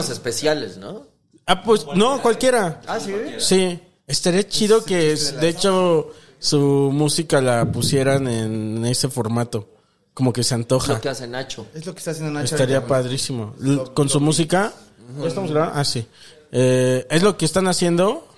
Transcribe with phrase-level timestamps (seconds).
[0.00, 1.06] Especiales, ¿no?
[1.46, 2.80] Ah, pues no, cualquiera.
[2.86, 3.14] Ah, sí.
[3.38, 9.68] Sí, estaría chido que, es- de hecho, su música la pusieran en ese formato.
[10.12, 10.94] Como que se antoja.
[10.94, 11.66] Lo que hace Nacho.
[11.74, 12.54] Es lo que está haciendo Nacho.
[12.54, 13.54] Estaría ahorita, padrísimo.
[13.60, 14.72] L- Con su música.
[15.20, 15.78] ¿Ya estamos grabando?
[15.78, 16.06] Ah, sí.
[16.52, 18.28] Eh, es lo que están haciendo.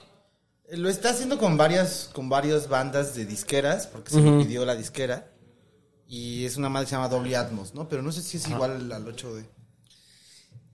[0.71, 4.75] Lo está haciendo con varias, con varias bandas de disqueras, porque se lo pidió la
[4.75, 5.31] disquera.
[6.09, 7.89] Y es una madre que se llama Doble Atmos, ¿no?
[7.89, 9.45] Pero no sé si es igual al 8 de.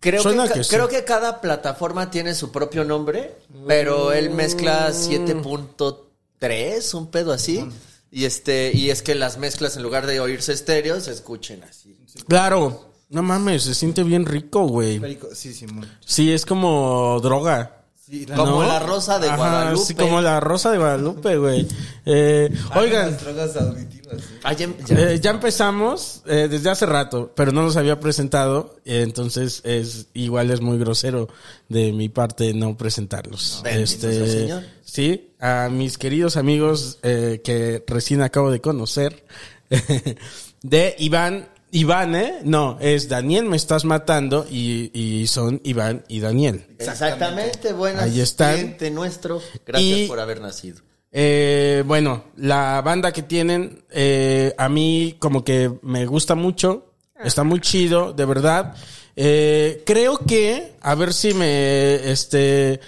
[0.02, 0.70] Creo, Suena que, sí.
[0.70, 3.36] creo que cada plataforma tiene su propio nombre,
[3.68, 7.66] pero él mezcla 7.3, un pedo así.
[8.10, 11.96] Y este, y es que las mezclas en lugar de oírse estéreo se escuchen así.
[12.28, 12.90] Claro.
[13.08, 14.98] No mames, se siente bien rico, güey.
[14.98, 15.86] Perico- Sí, Simón.
[16.04, 17.78] Sí, es como droga.
[18.04, 18.68] Sí, la- Como ¿no?
[18.68, 19.84] la rosa de Ajá, Guadalupe.
[19.86, 21.68] Sí, como la rosa de Guadalupe, güey.
[22.06, 24.01] Eh, oigan, Las drogas auditivas.
[24.42, 28.76] Ah, ya- ya- Eh, ya empezamos eh, desde hace rato, pero no nos había presentado,
[28.84, 31.28] eh, entonces es igual es muy grosero
[31.68, 33.62] de mi parte no presentarlos.
[33.64, 34.62] Este, sea el Señor.
[34.84, 39.24] sí, a mis queridos amigos eh, que recién acabo de conocer,
[40.62, 42.40] de Iván, Iván, ¿eh?
[42.44, 46.66] No, es Daniel, me estás matando y, y son Iván y Daniel.
[46.78, 48.02] Exactamente, buenas.
[48.04, 48.54] Ahí están.
[48.56, 49.40] cliente nuestro.
[49.66, 50.82] Gracias Y- por haber nacido.
[51.14, 56.94] Eh, bueno, la banda que tienen, eh, a mí como que me gusta mucho.
[57.22, 58.74] Está muy chido, de verdad.
[59.14, 62.80] Eh, creo que, a ver si me, este,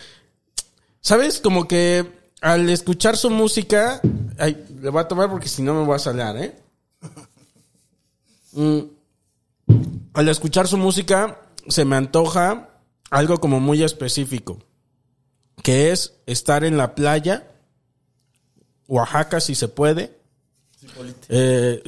[1.00, 1.38] ¿sabes?
[1.38, 2.04] Como que
[2.40, 4.00] al escuchar su música,
[4.38, 6.56] ay, le voy a tomar porque si no me voy a salar, ¿eh?
[8.52, 8.80] Mm.
[10.12, 12.68] al escuchar su música, se me antoja
[13.10, 14.58] algo como muy específico,
[15.62, 17.53] que es estar en la playa,
[18.88, 20.12] Oaxaca si se puede.
[21.28, 21.82] Eh,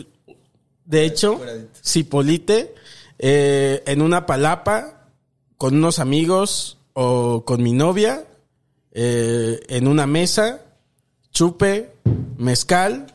[0.84, 1.40] de hecho,
[1.84, 2.74] Cipolite,
[3.18, 5.08] eh, en una palapa,
[5.58, 8.24] con unos amigos o con mi novia,
[8.92, 10.62] eh, en una mesa,
[11.32, 11.92] chupe,
[12.38, 13.12] mezcal,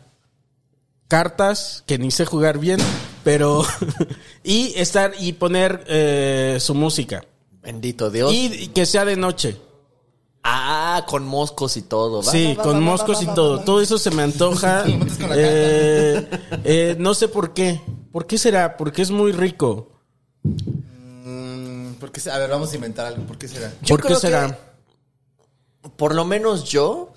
[1.07, 2.79] cartas, que ni sé jugar bien,
[3.23, 3.63] pero...
[4.43, 7.23] y estar y poner eh, su música.
[7.61, 8.33] Bendito Dios.
[8.33, 9.57] Y, y que sea de noche.
[10.43, 12.23] Ah, con moscos y todo.
[12.23, 13.57] Va, Sí, va, va, con va, moscos va, y va, todo.
[13.59, 13.65] va.
[13.65, 14.85] Todo eso se me antoja.
[15.33, 16.27] Eh,
[16.63, 17.79] eh, no sé por qué.
[18.11, 18.75] ¿Por qué será?
[18.75, 19.91] Porque es muy rico.
[20.43, 23.23] Mm, ¿por qué se- a ver, vamos a inventar algo.
[23.25, 23.71] ¿Por qué será?
[23.83, 24.57] Yo ¿Por qué será?
[25.95, 27.11] por lo menos yo,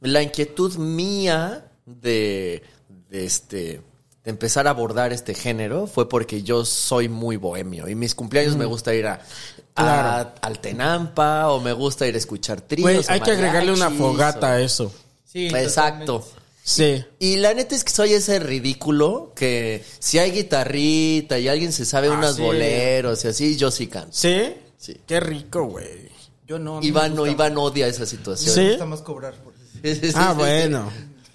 [0.00, 2.62] la inquietud mía de,
[3.08, 3.80] de este
[4.24, 8.56] de empezar a abordar este género fue porque yo soy muy bohemio y mis cumpleaños
[8.56, 9.20] me gusta ir a,
[9.74, 9.82] a-.
[9.82, 10.32] Claro.
[10.42, 13.08] al Tenampa o me gusta ir a escuchar tríos.
[13.08, 14.92] Hay que agregarle una fogata o- a eso.
[15.24, 16.26] Sí, Exacto.
[16.64, 17.04] Sí.
[17.18, 21.84] Y la neta es que soy ese ridículo que si hay guitarrita y alguien se
[21.84, 22.42] sabe Ah, unos sí.
[22.42, 24.10] boleros y así, yo sí canto.
[24.12, 24.54] ¿Sí?
[24.78, 24.96] Sí.
[25.06, 26.08] Qué rico, güey.
[26.46, 26.78] Yo no.
[26.78, 28.54] a Iván, no, Iván odia esa situación.
[28.54, 28.60] Sí.
[28.60, 29.34] Me gusta más cobrar.
[29.42, 29.64] por eso.
[29.82, 30.90] Sí, sí, sí, Ah, sí, bueno.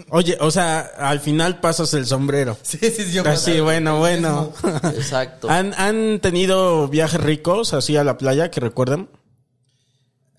[0.10, 2.58] Oye, o sea, al final pasas el sombrero.
[2.62, 3.12] Sí, sí, sí.
[3.12, 4.54] yo Así, bueno, bueno.
[4.84, 5.50] Exacto.
[5.50, 9.10] ¿Han, ¿Han tenido viajes ricos así a la playa que recuerden?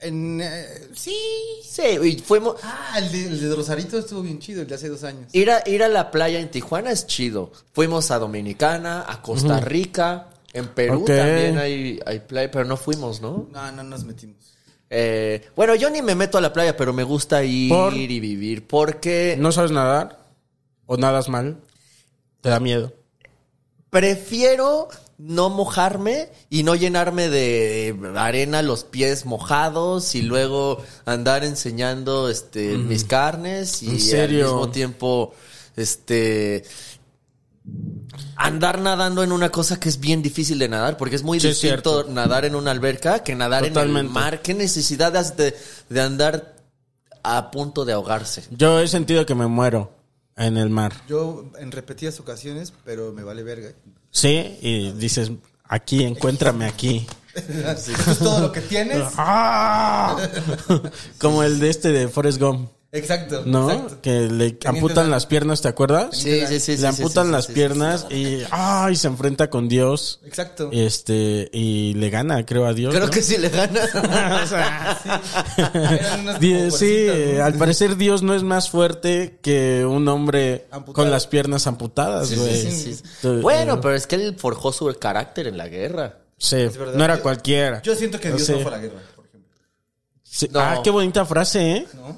[0.01, 1.17] En, eh, sí.
[1.65, 2.57] Sí, y fuimos.
[2.63, 5.29] Ah, el de, el de Rosarito estuvo bien chido, el de hace dos años.
[5.33, 7.53] Ir a, ir a la playa en Tijuana es chido.
[7.73, 13.21] Fuimos a Dominicana, a Costa Rica, en Perú también hay, hay playa, pero no fuimos,
[13.21, 13.49] ¿no?
[13.53, 14.37] No, no nos metimos.
[14.91, 17.95] Eh, bueno, yo ni me meto a la playa, pero me gusta ir ¿Por?
[17.95, 20.19] y vivir porque ¿No sabes nadar?
[20.87, 21.59] ¿O nadas mal?
[22.41, 22.93] ¿Te da miedo?
[23.91, 24.89] Prefiero
[25.19, 32.79] no mojarme y no llenarme de arena los pies mojados y luego andar enseñando este
[32.79, 34.47] mis carnes y ¿En serio?
[34.47, 35.35] al mismo tiempo
[35.77, 36.65] este
[38.37, 41.49] andar nadando en una cosa que es bien difícil de nadar porque es muy Sí,
[41.49, 42.13] distinto cierto.
[42.13, 44.43] nadar en una alberca que nadar en el mar.
[44.43, 45.57] ¿Qué necesidad has de,
[45.89, 46.57] de andar
[47.23, 48.45] a punto de ahogarse?
[48.51, 49.93] Yo he sentido que me muero
[50.37, 50.93] en el mar.
[51.09, 53.71] Yo en repetidas ocasiones, pero me vale verga.
[54.11, 55.31] Sí, y dices,
[55.65, 57.07] aquí, encuéntrame aquí.
[57.39, 59.01] Es todo lo que tienes.
[59.17, 60.17] ¡Ah!
[61.19, 63.43] Como el de este de Forrest Gump, Exacto.
[63.45, 63.71] ¿no?
[63.71, 63.99] exacto.
[64.01, 66.09] Que le amputan las piernas, ¿te acuerdas?
[66.17, 66.61] Sí, sí, sí.
[66.61, 68.97] sí, le sí, amputan sí, las sí, sí, piernas y, ¡ay!
[68.97, 70.21] se enfrenta con Dios.
[70.25, 70.71] Exacto.
[70.73, 72.95] Este, y le gana, creo, a Dios.
[72.95, 73.11] Creo ¿no?
[73.13, 73.81] que sí le gana.
[74.43, 74.99] O sea,
[75.75, 77.09] Eran unas Di- como sí,
[77.43, 80.95] al parecer Dios no es más fuerte que un hombre Amputado.
[81.05, 82.55] con las piernas amputadas, güey.
[82.63, 83.03] Sí, sí, sí.
[83.21, 86.21] Tú- Bueno, pero es que él forjó su carácter en la guerra.
[86.39, 86.95] sí, verdad.
[86.95, 87.83] no era cualquiera.
[87.83, 88.55] Yo siento que No Dios sé.
[88.55, 89.01] no fue a la guerra.
[90.39, 90.49] Sí.
[90.53, 90.61] No.
[90.61, 91.87] Ah, qué bonita frase, ¿eh?
[91.95, 92.17] ¿No?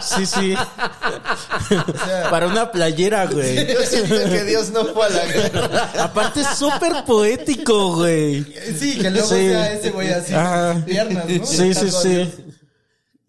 [0.00, 0.54] Sí, sí.
[1.68, 3.66] sea- Para una playera, güey.
[3.70, 5.90] Yo siento que Dios no fue a la guerra.
[6.04, 8.44] Aparte es súper poético, güey.
[8.78, 9.34] Sí, que luego Sí.
[9.34, 10.32] sea ese güey así.
[10.34, 10.74] Ah.
[10.86, 11.44] Piernas, ¿no?
[11.46, 12.30] Sí, sí, sí.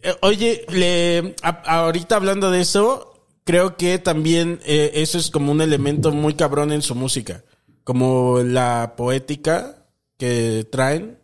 [0.01, 5.51] Eh, Oye, le, a- ahorita hablando de eso, creo que también eh, eso es como
[5.51, 7.43] un elemento muy cabrón en su música.
[7.83, 9.75] Como la poética
[10.17, 11.16] que traen.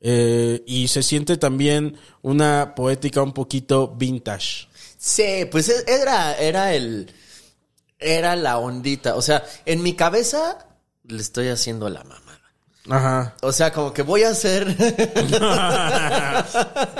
[0.00, 4.68] Eh, y se siente también una poética un poquito vintage.
[4.96, 7.10] Sí, pues e- era, era el.
[7.98, 9.16] Era la ondita.
[9.16, 10.66] O sea, en mi cabeza
[11.04, 12.27] le estoy haciendo la mamada.
[12.90, 13.34] Ajá.
[13.42, 14.74] O sea, como que voy a hacer.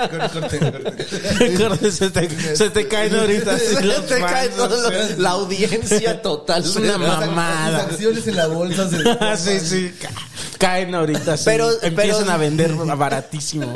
[0.09, 1.91] Corte, corte, corte.
[1.91, 3.53] Se, te, se te caen ahorita
[3.83, 4.55] los Te cae fans.
[4.55, 6.63] todo lo- la audiencia total.
[6.63, 7.69] Es una mamada.
[7.71, 8.97] Las acciones en la bolsa se...
[9.59, 9.93] sí, sí.
[10.01, 10.09] ca-
[10.57, 11.37] Caen ahorita.
[11.37, 11.43] sí.
[11.45, 13.73] Pero- Empiezan pero- a vender baratísimo.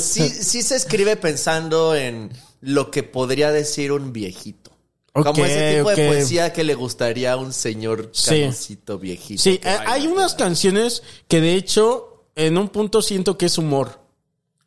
[0.00, 2.30] Sí, sí se escribe pensando en
[2.60, 4.70] lo que podría decir un viejito.
[5.12, 8.40] Como Ok, ese tipo de poesía que le gustaría a un señor Sí.
[8.42, 9.42] canosito viejito.
[9.42, 13.88] Sí, hay unas canciones que de hecho en un punto siento que es humor.
[13.88, 13.94] De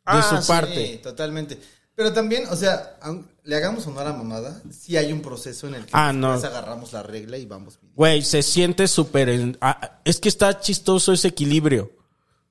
[0.04, 1.00] Ah, su sí, parte.
[1.02, 1.58] totalmente.
[1.94, 2.98] Pero también, o sea,
[3.44, 6.32] le hagamos honor a mamada, sí hay un proceso en el que Ah, no.
[6.32, 7.92] después agarramos la regla y vamos bien.
[7.94, 9.28] Güey, se siente súper...
[9.28, 9.58] en-
[10.04, 11.92] es que está chistoso ese equilibrio.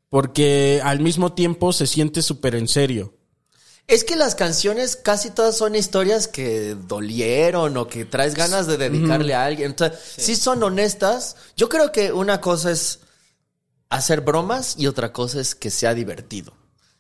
[0.10, 3.14] Porque al mismo tiempo se siente súper en serio.
[3.92, 8.78] Es que las canciones casi todas son historias que dolieron o que traes ganas de
[8.78, 9.72] dedicarle a alguien.
[9.72, 10.38] Entonces, sí.
[10.38, 11.36] son honestas.
[11.58, 13.00] Yo creo que una cosa es
[13.90, 16.54] hacer bromas y otra cosa es que sea divertido.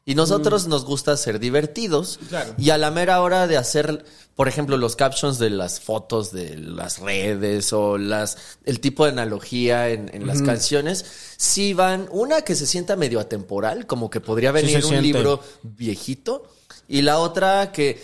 [0.04, 2.20] Y nosotros nos gusta ser divertidos.
[2.28, 2.56] Claro.
[2.58, 4.04] Y a la mera hora de hacer,
[4.36, 9.12] por ejemplo, los captions de las fotos de las redes o las el tipo de
[9.12, 11.06] analogía en, en las canciones,
[11.38, 15.02] sí van, una que se sienta medio atemporal, como que podría venir un siente.
[15.02, 16.50] libro viejito.
[16.92, 18.04] Y la otra que,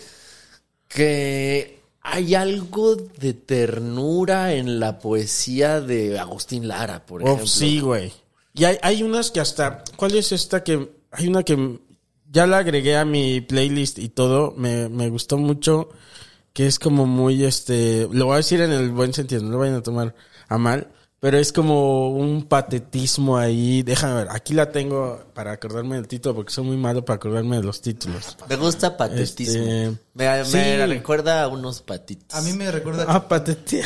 [0.87, 7.45] que hay algo de ternura en la poesía de Agustín Lara, por ejemplo.
[7.45, 8.13] sí, güey.
[8.53, 9.83] Y hay, hay unas que hasta...
[9.97, 10.89] ¿Cuál es esta que...?
[11.11, 11.79] Hay una que
[12.31, 14.53] ya la agregué a mi playlist y todo.
[14.55, 15.89] Me, me gustó mucho.
[16.53, 18.07] Que es como muy, este...
[18.09, 19.43] Lo voy a decir en el buen sentido.
[19.43, 20.15] No lo vayan a tomar
[20.47, 20.87] a mal.
[21.19, 23.81] Pero es como un patetismo ahí.
[23.81, 24.27] Déjame ver.
[24.29, 26.35] Aquí la tengo para acordarme del título.
[26.35, 28.37] Porque soy muy malo para acordarme de los títulos.
[28.47, 29.63] Me gusta patetismo.
[29.63, 30.75] Este, me, me sí.
[30.85, 32.37] recuerda a unos patitos.
[32.37, 33.05] A mí me recuerda...
[33.07, 33.83] Ah, pateti-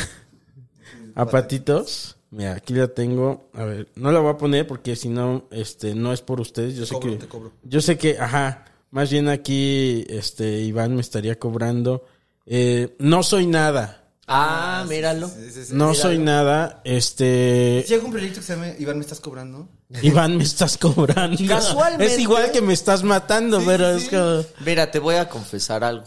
[1.14, 2.16] A patitos.
[2.30, 3.48] Mira, aquí la tengo.
[3.54, 6.76] A ver, no la voy a poner porque si no, este, no es por ustedes.
[6.76, 7.52] Yo sé cobro, que, te cobro.
[7.62, 8.64] yo sé que, ajá.
[8.90, 12.04] Más bien aquí, este, Iván me estaría cobrando.
[12.46, 14.01] Eh, no soy nada.
[14.34, 15.28] Ah, míralo.
[15.28, 15.74] Sí, sí, sí.
[15.74, 16.80] No soy nada.
[16.84, 19.68] Este, hago un proyecto que se llama Iván, ¿me estás cobrando?
[20.02, 21.36] Iván me estás cobrando.
[21.46, 22.14] Casualmente.
[22.14, 24.04] Es igual que me estás matando, Sí, pero sí.
[24.04, 24.44] es como.
[24.64, 26.04] Mira, te voy a confesar algo.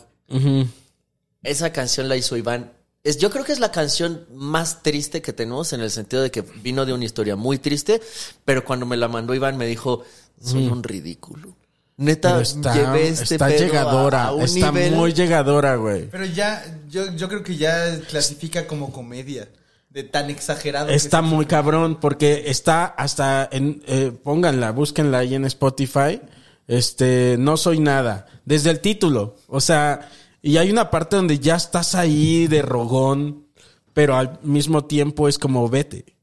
[1.44, 2.72] Esa canción la hizo Iván.
[3.04, 6.32] Es, yo creo que es la canción más triste que tenemos en el sentido de
[6.32, 8.02] que vino de una historia muy triste,
[8.44, 10.04] pero cuando me la mandó Iván me dijo,
[10.42, 11.56] soy un ridículo.
[11.98, 14.26] Neta, está, llevé este está pedo llegadora.
[14.26, 16.10] a un está nivel- muy llegadora, güey.
[16.10, 19.48] Pero ya, yo, yo creo que ya clasifica como comedia.
[19.90, 20.90] De tan exagerado.
[20.90, 21.24] Está es.
[21.24, 26.20] muy cabrón porque está hasta en eh, pónganla, búsquenla ahí en Spotify.
[26.68, 30.10] Este, no soy nada, desde el título, o sea,
[30.42, 33.46] y hay una parte donde ya estás ahí de rogón,
[33.94, 36.18] pero al mismo tiempo es como vete.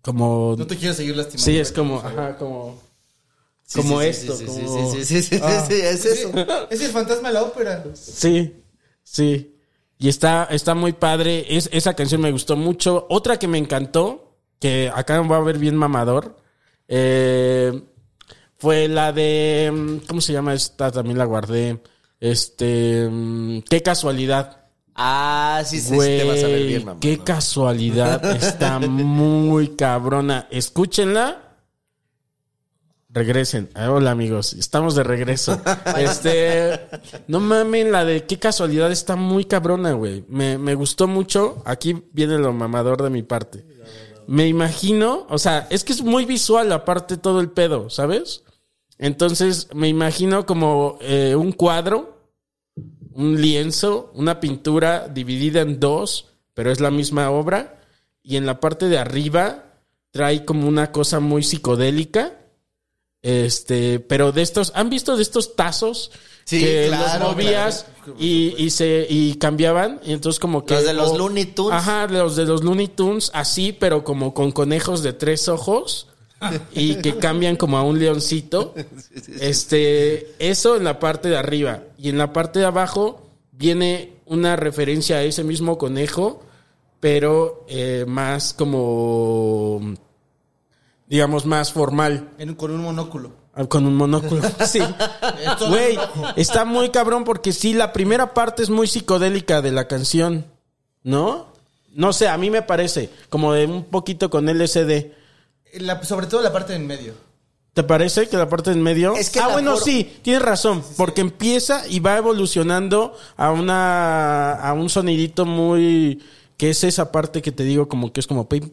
[0.00, 1.44] Como No te quiero seguir lastimando.
[1.44, 2.80] Sí, es como ajá, como
[3.74, 5.66] como esto, sí, como- sí, sí, sí, sí, sí, Ah.
[5.68, 6.30] sí, es Sí, eso.
[6.70, 7.84] es el fantasma de la ópera.
[7.94, 8.54] Sí,
[9.02, 9.54] sí.
[9.98, 11.44] Y está, está muy padre.
[11.56, 13.06] Es, esa canción me gustó mucho.
[13.10, 16.36] Otra que me encantó, que acá va a ver bien mamador,
[16.86, 17.82] eh,
[18.58, 19.70] fue la de.
[19.72, 20.90] mm, ¿Cómo se llama esta?
[20.90, 21.80] También la guardé.
[22.20, 23.08] Este.
[23.10, 24.54] mm, Qué casualidad.
[24.94, 27.00] Ah, sí, sí, sí, te vas a ver bien, mamá.
[27.00, 28.24] qué casualidad.
[28.36, 30.48] Está muy cabrona.
[30.50, 31.47] Escúchenla.
[33.08, 33.70] Regresen.
[33.74, 35.60] Ah, Hola amigos, estamos de regreso.
[35.96, 36.78] Este,
[37.26, 40.24] no mamen, la de qué casualidad está muy cabrona, güey.
[40.28, 41.62] Me, me gustó mucho.
[41.64, 43.66] Aquí viene lo mamador de mi parte.
[44.26, 48.44] Me imagino, o sea, es que es muy visual aparte todo el pedo, ¿sabes?
[48.98, 52.18] Entonces me imagino como eh, un cuadro
[53.18, 57.80] un lienzo, una pintura dividida en dos, pero es la misma obra.
[58.22, 59.64] Y en la parte de arriba
[60.12, 62.34] trae como una cosa muy psicodélica.
[63.22, 66.10] Este, pero de estos, ¿han visto de estos tazos?
[66.44, 67.86] Sí, que claro, los movías
[68.18, 70.00] y, y se y cambiaban.
[70.04, 70.74] Y entonces como que.
[70.74, 71.74] Los de los o- Looney Tunes.
[71.74, 76.06] Ajá, los de los Looney Tunes, así, pero como con conejos de tres ojos.
[76.72, 78.74] Y que cambian como a un leoncito.
[79.40, 81.82] Este, eso en la parte de arriba.
[81.98, 86.42] Y en la parte de abajo viene una referencia a ese mismo conejo,
[87.00, 89.80] pero eh, más como,
[91.08, 92.30] digamos, más formal.
[92.38, 93.32] En- con un monóculo.
[93.54, 94.40] Ah, Con un monóculo.
[94.66, 94.80] Sí.
[95.68, 95.98] Güey,
[96.36, 100.46] está muy cabrón porque sí, la primera parte es muy psicodélica de la canción.
[101.02, 101.46] ¿No?
[101.94, 103.10] No sé, a mí me parece.
[103.28, 105.12] Como de un poquito con LSD.
[105.80, 107.14] La- sobre todo la parte en medio.
[107.74, 109.14] ¿Te parece que la parte en medio?
[109.14, 110.82] Es que ah, bueno, sí, tienes razón.
[110.96, 114.52] Porque empieza y va evolucionando a una.
[114.54, 116.22] a un sonidito muy.
[116.56, 118.48] que es esa parte que te digo, como que es como.
[118.48, 118.70] pim,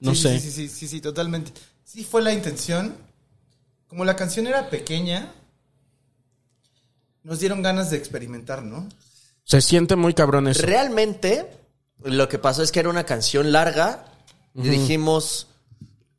[0.00, 0.40] No Sí, sé.
[0.40, 1.52] Sí, sí, sí, sí, sí, totalmente.
[1.84, 2.94] Sí fue la intención.
[3.88, 5.32] Como la canción era pequeña,
[7.22, 8.88] nos dieron ganas de experimentar, ¿no?
[9.44, 10.62] Se siente muy cabrón eso.
[10.62, 11.46] Realmente,
[12.04, 14.04] lo que pasó es que era una canción larga
[14.54, 15.46] y dijimos,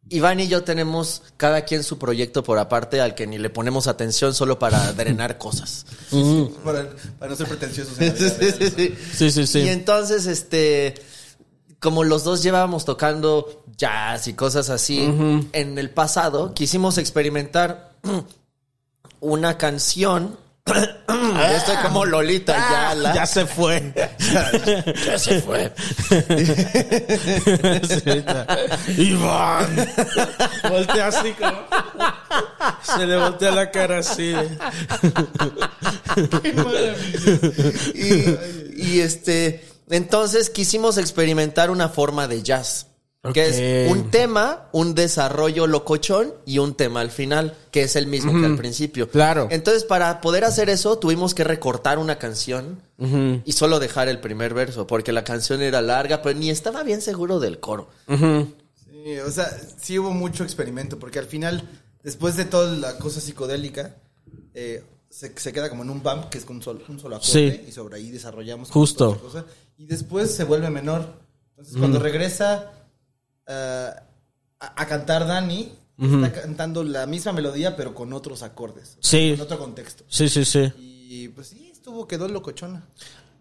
[0.09, 3.85] Iván y yo tenemos cada quien su proyecto por aparte al que ni le ponemos
[3.87, 5.85] atención solo para drenar cosas.
[6.63, 7.99] Para, para no ser pretenciosos.
[7.99, 8.55] en la vida Sí, real.
[8.59, 8.95] sí, sí.
[9.13, 9.59] Sí, sí, sí.
[9.59, 10.95] Y entonces, este,
[11.79, 14.99] como los dos llevábamos tocando jazz y cosas así,
[15.53, 17.93] en el pasado quisimos experimentar
[19.19, 20.37] una canción.
[21.09, 22.55] Ya estoy como Lolita.
[22.55, 23.93] Ah, Ya se fue.
[25.05, 25.73] ya se fue.
[28.97, 29.87] Iván.
[30.69, 31.57] Voltea así como.
[32.83, 34.33] Se le voltea la cara así.
[37.93, 42.87] y, y, este, entonces quisimos experimentar una forma de jazz.
[43.33, 48.07] Que es un tema, un desarrollo locochón y un tema al final, que es el
[48.07, 49.09] mismo que al principio.
[49.09, 49.49] Claro.
[49.51, 52.81] Entonces, para poder hacer eso, tuvimos que recortar una canción
[53.43, 57.01] y solo dejar el primer verso, porque la canción era larga, pero ni estaba bien
[57.01, 57.89] seguro del coro.
[58.07, 61.67] Sí, o sea, sí hubo mucho experimento, porque al final,
[62.03, 63.97] después de toda la cosa psicodélica,
[64.53, 67.15] eh, se, se queda como en un bump, que es con un solo, un solo
[67.17, 67.65] acorde, Sí.
[67.67, 69.19] y sobre ahí desarrollamos Justo.
[69.19, 69.45] cosa,
[69.77, 71.05] y después se vuelve menor.
[71.51, 72.71] Entonces, cuando regresa
[73.47, 73.89] eh,
[74.59, 78.97] a, a cantar Dani, está cantando la misma melodía, pero con otros acordes.
[79.01, 79.31] Sí.
[79.35, 80.05] Con otro contexto.
[80.07, 80.71] Sí, sí, sí.
[80.77, 82.87] Y pues sí, estuvo, quedó locochona.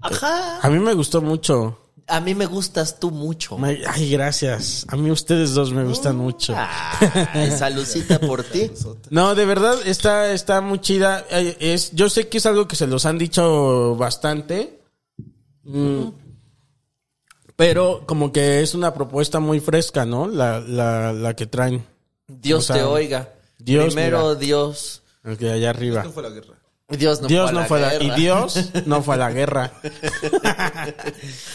[0.00, 0.58] Ajá.
[0.60, 1.78] A mí me gustó mucho.
[2.08, 3.58] A mí me gustas tú mucho.
[3.86, 4.86] Ay, gracias.
[4.88, 6.54] A mí ustedes dos me gustan mucho.
[6.56, 8.70] Ay, salucita por ti.
[9.10, 11.26] No, de verdad está, está muy chida.
[11.30, 14.80] Es, yo sé que es algo que se los han dicho bastante.
[15.64, 16.08] Mm.
[17.56, 20.28] Pero como que es una propuesta muy fresca, ¿no?
[20.28, 21.84] La, la, la que traen.
[22.26, 23.34] Dios O sea, te oiga.
[23.58, 24.34] Dios, Primero mira.
[24.36, 25.02] Dios.
[25.24, 26.00] El que allá arriba.
[26.00, 26.57] Esto fue la guerra.
[26.90, 28.16] Dios no Dios fue a no la fue a la, y guerra.
[28.16, 29.72] Dios no fue a la guerra.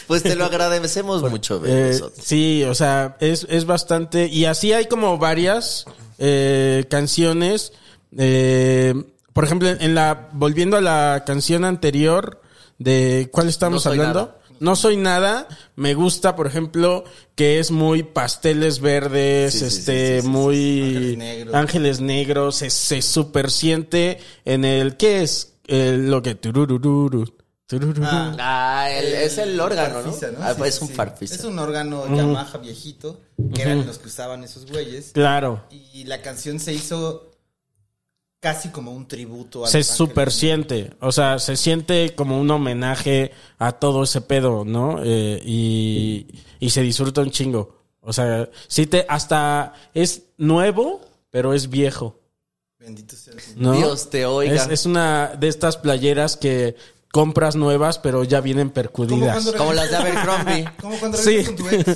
[0.06, 4.26] Pues te lo agradecemos mucho, Eh, sí, o sea, es, es bastante.
[4.28, 5.86] Y así hay como varias
[6.18, 7.72] eh, canciones.
[8.16, 8.94] eh,
[9.32, 10.28] por ejemplo, en la.
[10.32, 12.40] Volviendo a la canción anterior
[12.78, 13.28] de.
[13.32, 14.20] ¿Cuál estamos No hablando?
[14.20, 14.36] nada.
[14.60, 15.46] No soy nada.
[15.76, 20.82] Me gusta, por ejemplo, que es muy pasteles verdes, Sí, este, sí, sí, sí, muy
[20.82, 21.54] Ángeles negros.
[21.54, 22.56] ángeles negros.
[22.56, 24.96] Se, se super siente en el.
[24.96, 25.54] ¿Qué es?
[25.66, 26.34] El- lo que.
[26.34, 27.24] turururu.
[28.38, 30.12] Ah, el- es el órgano, ¿no?
[30.12, 30.94] Farfisa, Ah, Sí, es sí, un sí.
[30.94, 31.34] farfisa.
[31.34, 33.20] Es un órgano Yamaha viejito,
[33.54, 35.10] que eran los que usaban esos güeyes.
[35.12, 35.64] Claro.
[35.70, 37.30] Y la canción se hizo
[38.44, 43.32] casi como un tributo a se super siente, o sea, se siente como un homenaje
[43.58, 45.00] a todo ese pedo, ¿no?
[45.02, 46.26] Eh, y,
[46.60, 47.78] y se disfruta un chingo.
[48.02, 52.20] O sea, sí te, hasta es nuevo, pero es viejo,
[52.78, 53.32] Bendito sea.
[53.56, 53.72] ¿no?
[53.72, 54.54] Dios te oiga.
[54.56, 56.76] Es, es una de estas playeras que
[57.12, 59.42] compras nuevas, pero ya vienen percudidas.
[59.42, 60.68] cuando- Como las de Abercrombie.
[60.82, 61.44] Como cuando Sí.
[61.46, 61.88] con tu ex.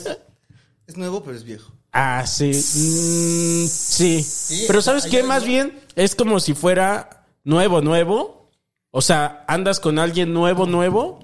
[0.87, 1.75] Es nuevo, pero es viejo.
[1.93, 2.51] Ah, sí.
[2.51, 4.65] Mm, sí.
[4.67, 5.23] Pero ¿sabes qué?
[5.23, 8.51] Más bien es como si fuera nuevo, nuevo.
[8.91, 11.21] O sea, andas con alguien nuevo, nuevo,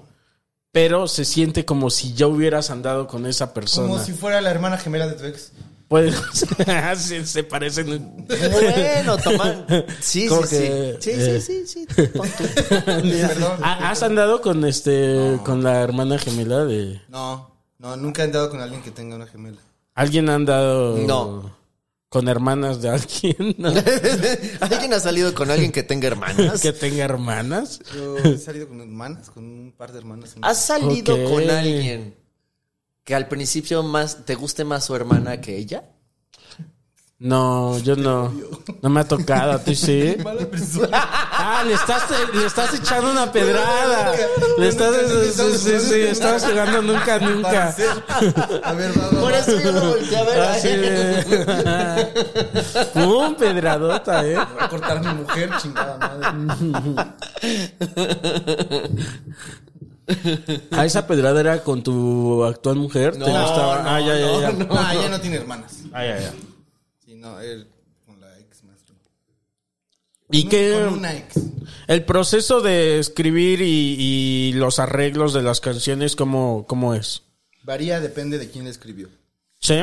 [0.71, 3.87] pero se siente como si ya hubieras andado con esa persona.
[3.87, 5.51] Como si fuera la hermana gemela de tu ex.
[6.97, 8.25] Sí, se parecen.
[8.27, 9.65] Bueno, toma.
[10.01, 11.11] Sí, sí, que, sí.
[11.11, 11.41] Sí, eh.
[11.41, 11.85] sí, sí.
[11.95, 13.59] Perdón.
[13.61, 18.49] Ah, ¿Has andado con este con la hermana gemela de No, no, nunca he andado
[18.49, 19.61] con alguien que tenga una gemela.
[19.95, 21.55] Alguien ha andado No.
[22.09, 23.69] con hermanas de alguien ¿no?
[24.61, 26.61] ¿Alguien ha salido con alguien que tenga hermanas?
[26.61, 27.79] que tenga hermanas?
[27.93, 30.35] Yo he salido con hermanas, con un par de hermanas.
[30.41, 32.15] ¿Has salido con alguien
[33.03, 35.83] que al principio más te guste más su hermana que ella?
[37.17, 38.29] No, yo no.
[38.81, 40.17] No me ha tocado, a ti sí.
[41.47, 42.03] Ah, le estás,
[42.33, 44.13] le estás echando una pedrada.
[44.57, 44.95] Le estás,
[45.35, 47.75] sí, sí, sí, estás jugando nunca, nunca.
[48.63, 49.37] A ver, Por va.
[49.37, 50.39] eso yo lo volteé a ver.
[50.39, 50.81] a Así él.
[50.81, 54.35] de- Pum, pedradota, eh.
[54.35, 56.27] Voy a cortar a mi mujer, chingada madre.
[60.71, 63.13] Ah, esa pedrada era con tu actual mujer.
[63.13, 63.83] ¿Te No, gustaba?
[63.83, 64.51] no, ah, ya, ya, ya.
[64.51, 65.79] No, ella no tiene hermanas.
[65.93, 66.33] Ah, ya, ya.
[67.25, 67.67] No, él
[68.05, 68.75] con la ex más.
[70.29, 70.81] ¿Y Con- qué?
[70.85, 71.35] Con una ex.
[71.87, 77.23] El proceso de escribir y, y los arreglos de las canciones, ¿cómo, cómo es?
[77.63, 79.09] Varía, depende de quién la escribió.
[79.59, 79.75] ¿Sí?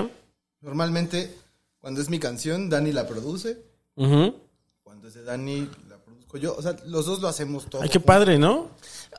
[0.61, 1.35] Normalmente,
[1.81, 3.59] cuando es mi canción, Dani la produce.
[3.97, 4.37] Ujú.
[4.85, 6.55] Cuando es de Dani, la produzco yo.
[6.57, 7.83] O sea, los dos lo hacemos todo.
[7.83, 8.71] Ay, qué padre, ¿no?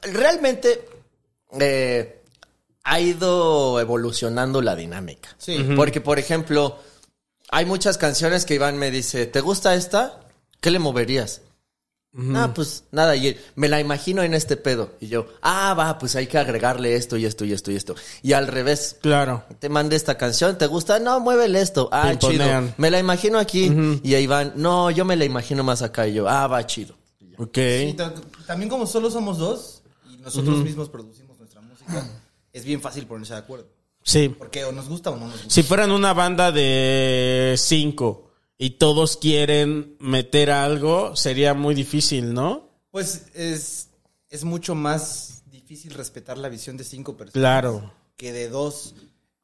[0.01, 0.87] Realmente
[1.59, 2.21] eh,
[2.85, 5.35] ha ido evolucionando la dinámica.
[5.37, 5.57] Sí.
[5.75, 6.79] Porque, por ejemplo,
[7.53, 10.19] hay muchas canciones que Iván me dice, ¿te gusta esta?
[10.59, 11.41] ¿Qué le moverías?
[12.35, 14.91] Ah, pues nada, y él, me la imagino en este pedo.
[14.99, 17.95] Y yo, ah, va, pues hay que agregarle esto y esto y esto y esto.
[18.21, 19.43] Y al revés, Claro.
[19.57, 20.99] te mandé esta canción, ¿te gusta?
[20.99, 21.89] No, muévele esto.
[21.91, 22.65] Ah, Pimponean.
[22.65, 22.75] chido.
[22.77, 23.71] Me la imagino aquí.
[24.03, 26.07] Y a Iván, no, yo me la imagino más acá.
[26.07, 26.95] Y yo, ah, va, chido.
[27.37, 27.57] Ok.
[28.45, 32.07] También como solo somos dos y nosotros mismos producimos nuestra música,
[32.53, 33.67] es bien fácil ponerse de acuerdo.
[34.03, 34.29] Sí.
[34.29, 35.49] Porque o nos gusta o no nos gusta.
[35.49, 42.69] Si fueran una banda de cinco y todos quieren meter algo, sería muy difícil, ¿no?
[42.91, 43.89] Pues es,
[44.29, 47.93] es mucho más difícil respetar la visión de cinco personas Claro.
[48.17, 48.93] que de dos.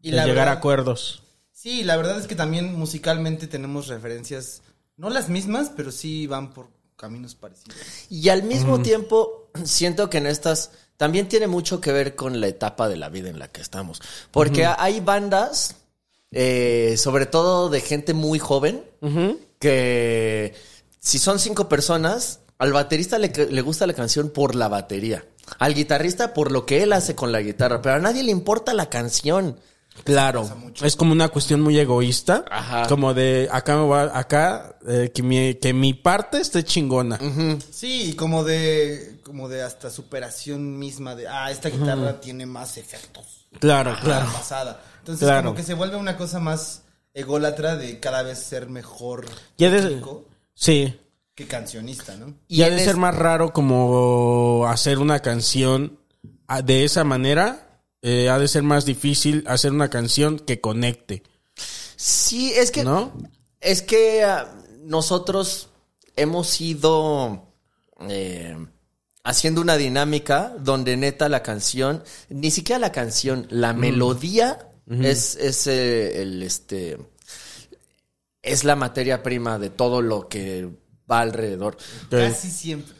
[0.01, 1.23] Y De llegar verdad- a acuerdos.
[1.51, 4.61] Sí, la verdad es que también musicalmente tenemos referencias,
[4.95, 7.75] no las mismas, pero sí van por caminos parecidos.
[8.09, 12.47] Y al mismo tiempo, siento que en estas también tiene mucho que ver con la
[12.47, 14.01] etapa de la vida en la que estamos.
[14.31, 15.77] Porque hay bandas,
[16.29, 18.83] eh, sobre todo de gente muy joven,
[19.59, 20.53] que
[20.99, 25.23] si son cinco personas, al baterista le, le gusta la canción por la batería.
[25.57, 28.73] Al guitarrista por lo que él hace con la guitarra, pero a nadie le importa
[28.73, 29.57] la canción.
[30.03, 30.49] Claro.
[30.81, 32.45] Es como una cuestión muy egoísta.
[32.49, 32.87] Ajá.
[32.87, 37.19] Como de acá me va, acá, eh, que, mi, que mi parte esté chingona.
[37.71, 43.47] Sí, como de, como de hasta superación misma de, ah, esta guitarra tiene más efectos.
[43.59, 44.25] Claro, que claro.
[44.27, 44.81] La pasada.
[44.99, 45.43] Entonces Claro.
[45.49, 46.83] como que se vuelve una cosa más
[47.13, 49.25] ególatra de cada vez ser mejor
[49.57, 50.01] Ya de-
[50.53, 50.99] Sí.
[51.35, 52.33] que cancionista, ¿no?
[52.47, 55.97] Y ha en de ser más raro como hacer una canción
[56.47, 57.68] ah, de esa manera.
[58.01, 61.23] Eh, ha de ser más difícil hacer una canción que conecte.
[61.95, 62.83] Sí, es que.
[62.83, 63.11] ¿No?
[63.59, 64.49] Es que ah,
[64.83, 65.69] nosotros
[66.15, 67.53] hemos ido
[68.07, 68.57] eh,
[69.23, 75.67] haciendo una dinámica donde neta la canción, ni siquiera la canción, la melodía es, es
[75.67, 76.97] eh, el este.
[78.41, 80.69] Es la materia prima de todo lo que
[81.09, 81.77] va alrededor.
[82.09, 82.98] Casi siempre.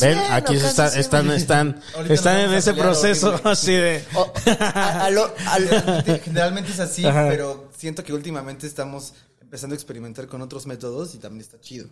[0.00, 3.50] Ven, aquí se está- están, están, Ahorita están nos en ese proceso horrible.
[3.52, 4.04] así de.
[4.14, 7.26] O- a- a lo- a lo- Generalmente, generalmente es así, Ajá.
[7.28, 11.86] pero siento que últimamente estamos empezando a experimentar con otros métodos y también está chido.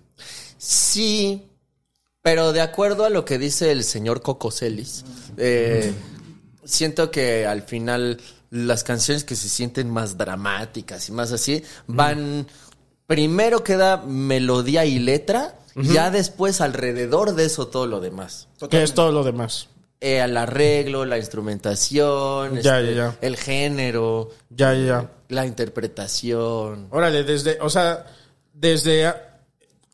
[0.59, 1.47] Sí,
[2.23, 5.05] pero de acuerdo a lo que dice el señor Cocoselis,
[5.37, 5.93] eh,
[6.65, 12.47] siento que al final las canciones que se sienten más dramáticas y más así van.
[13.07, 18.49] Primero queda melodía y letra, ya después alrededor de eso todo lo demás.
[18.71, 19.69] ¿Qué es todo lo demás?
[20.01, 23.19] Eh, el arreglo, la instrumentación, Ya, este, ya, ya.
[23.21, 25.11] el género, Ya, ya, ya.
[25.29, 26.89] la interpretación.
[26.91, 28.05] Órale, desde, o sea,
[28.53, 29.13] desde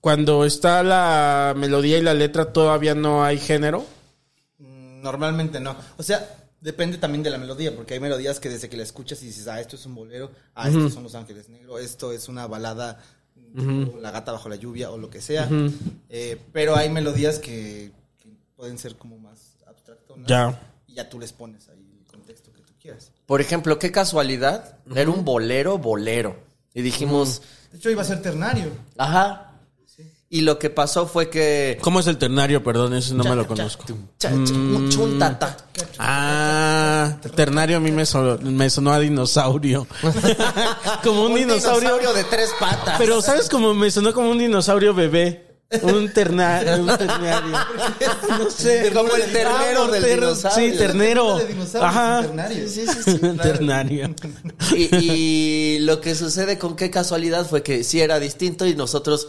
[0.01, 3.85] cuando está la melodía y la letra todavía no hay género.
[4.59, 5.77] Mm, Normalmente no.
[5.97, 6.29] O sea,
[6.61, 9.47] depende también de la melodía, porque hay melodías que desde que la escuchas y dices,
[9.49, 13.01] ah, esto es un bolero, ah, estos son Los Ángeles Negros, esto es una balada,
[14.01, 15.49] La gata bajo la lluvia o lo que sea.
[16.09, 20.27] Eh, pero hay melodías que, que pueden ser como más abstractonas.
[20.27, 20.61] Ya.
[20.87, 23.13] Y ya tú les pones ahí el contexto que tú quieras.
[23.27, 24.79] Por ejemplo, qué casualidad.
[24.95, 26.37] Era un bolero, bolero.
[26.75, 28.71] Y dijimos, De hecho, iba a ser ternario.
[28.97, 29.47] ajá.
[30.33, 31.77] Y lo que pasó fue que.
[31.81, 32.62] ¿Cómo es el ternario?
[32.62, 33.85] Perdón, ese no me lo conozco.
[33.93, 35.57] Un chuntata.
[35.99, 39.88] Ah, ternario a mí me, sonó- me sonó a dinosaurio.
[41.03, 41.81] como un, Un dinosaurio.
[41.81, 42.95] dinosaurio de tres patas.
[42.97, 45.47] Pero, ¿sabes cómo me sonó como un dinosaurio bebé?
[45.83, 47.59] Un, terna- un ternario.
[48.29, 48.90] No sé.
[48.95, 50.73] Como el ternero Ah, del ter- dinosaurio.
[50.73, 51.38] Sí, ternero.
[51.38, 52.23] De Ajá.
[52.23, 52.69] ternario.
[52.69, 53.19] Sí, sí, sí.
[53.43, 54.14] Ternario.
[54.77, 59.29] Y, y lo que sucede con qué casualidad fue que sí era distinto y nosotros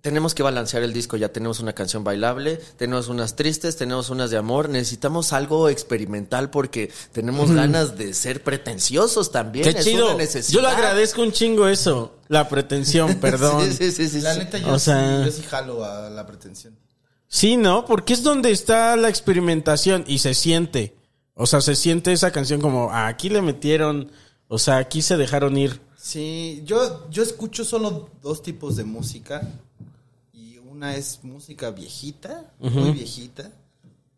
[0.00, 1.16] tenemos que balancear el disco.
[1.16, 4.68] Ya tenemos una canción bailable, tenemos unas tristes, tenemos unas de amor.
[4.68, 9.64] Necesitamos algo experimental porque tenemos ganas de ser pretenciosos también.
[9.64, 10.06] Qué Es chido.
[10.06, 10.54] una necesidad.
[10.54, 12.14] Yo le agradezco un chingo eso.
[12.28, 13.62] La pretensión, perdón.
[13.70, 14.38] Sí, sí, sí, sí, La sí.
[14.40, 16.78] neta, yo, O sea- sí, yo sí jalo a la pretensión.
[17.26, 17.84] Sí, ¿no?
[17.84, 20.96] Porque es donde está la experimentación y se siente.
[21.34, 24.10] O sea, se siente esa canción como, ah, aquí le metieron,
[24.48, 25.80] o sea, aquí se dejaron ir.
[25.96, 29.48] Sí, yo, yo escucho solo dos tipos de música.
[30.80, 33.52] Una es música viejita, muy viejita.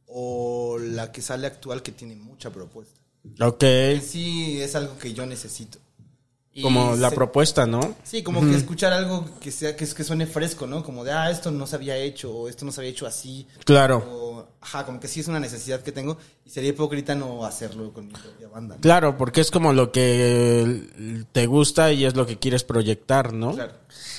[0.06, 3.00] O la que sale actual que tiene mucha propuesta.
[3.40, 3.58] Ok.
[3.58, 5.80] Que sí es algo que yo necesito.
[6.54, 7.94] Y Como la se- propuesta, ¿no?
[8.04, 10.84] Sí, como que escuchar algo que sea que, que suene fresco, ¿no?
[10.84, 13.46] Como de, ah, esto no se había hecho, o esto no se había hecho así.
[13.64, 14.04] Claro.
[14.06, 16.18] O, ajá, como que sí es una necesidad que tengo.
[16.44, 18.74] Y sería hipócrita no hacerlo con mi propia banda.
[18.74, 18.80] ¿no?
[18.82, 23.52] Claro, porque es como lo que te gusta y es lo que quieres proyectar, ¿no?
[23.54, 23.72] Claro.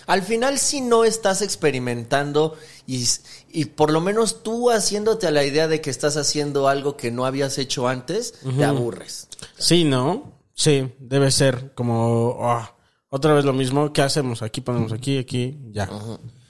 [0.07, 2.55] Al final, si no estás experimentando
[2.87, 3.05] y,
[3.51, 7.11] y por lo menos tú haciéndote a la idea de que estás haciendo algo que
[7.11, 9.27] no habías hecho antes, te aburres.
[9.57, 10.32] Sí, ¿no?
[10.53, 12.75] Sí, debe ser como, ah,
[13.09, 14.41] otra vez lo mismo, ¿qué hacemos?
[14.41, 15.89] Aquí ponemos aquí, aquí, ya.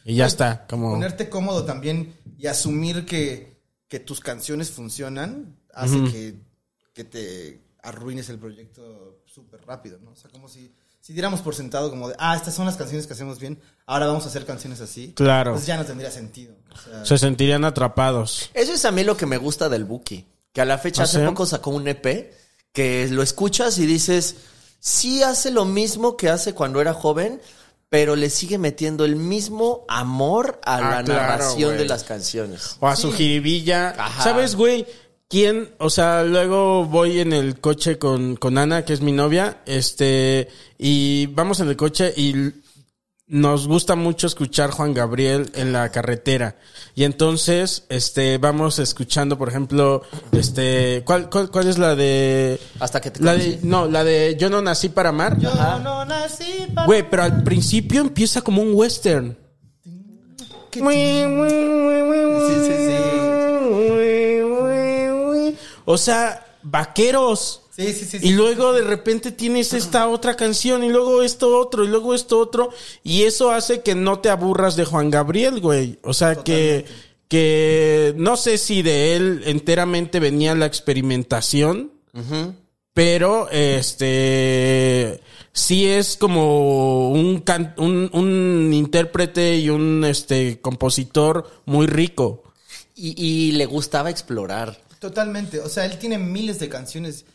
[0.05, 0.91] Y ya está, como...
[0.91, 6.35] Ponerte cómodo también y asumir que, que tus canciones funcionan hace que,
[6.93, 10.11] que te arruines el proyecto súper rápido, ¿no?
[10.11, 13.07] O sea, como si, si diéramos por sentado como de, ah, estas son las canciones
[13.07, 15.13] que hacemos bien, ahora vamos a hacer canciones así.
[15.15, 15.53] Claro.
[15.53, 16.55] Pues ya no tendría sentido.
[16.71, 18.49] O sea, Se sentirían atrapados.
[18.53, 20.27] Eso es a mí lo que me gusta del Buki.
[20.51, 21.25] Que a la fecha ¿Ah, hace sí?
[21.25, 22.33] poco sacó un EP
[22.73, 24.36] que lo escuchas y dices,
[24.79, 27.39] sí hace lo mismo que hace cuando era joven,
[27.89, 32.77] pero le sigue metiendo el mismo amor a Ah, la claro, narración de las canciones.
[32.79, 33.89] O a su jiribilla.
[33.97, 34.23] Ajá.
[34.23, 34.88] ¿Sabes, güey?
[35.29, 35.73] ¿Quién?
[35.77, 40.47] O sea, luego voy en el coche con, con Ana, que es mi novia, este,
[40.77, 42.33] y vamos en el coche y
[43.34, 46.56] nos gusta mucho escuchar Juan Gabriel en la carretera.
[46.93, 52.60] Y entonces, este, vamos escuchando, por ejemplo, este, ¿cuál, cuál, cuál es la de...
[52.80, 55.39] Hasta que te La de, no, la de Yo no nací para amar.
[55.39, 56.86] yo no nací para...
[56.86, 59.36] Güey, pero al principio empieza como un western.
[60.72, 60.84] Sí, sí,
[65.86, 67.62] O sea, vaqueros.
[67.75, 68.19] Sí, sí, sí.
[68.19, 68.27] sí.
[68.27, 72.38] Y luego de repente tienes esta otra canción y luego esto otro y luego esto
[72.39, 72.69] otro
[73.03, 75.97] y eso hace que no te aburras de Juan Gabriel, güey.
[76.03, 76.86] O sea, que
[77.27, 81.91] que no sé si de él enteramente venía la experimentación,
[82.93, 85.19] pero este
[85.51, 92.43] sí es como un, can- un un intérprete y un este compositor muy rico.
[92.95, 94.79] Y, y le gustaba explorar.
[94.99, 95.59] Totalmente.
[95.59, 97.25] O sea, él tiene miles de canciones.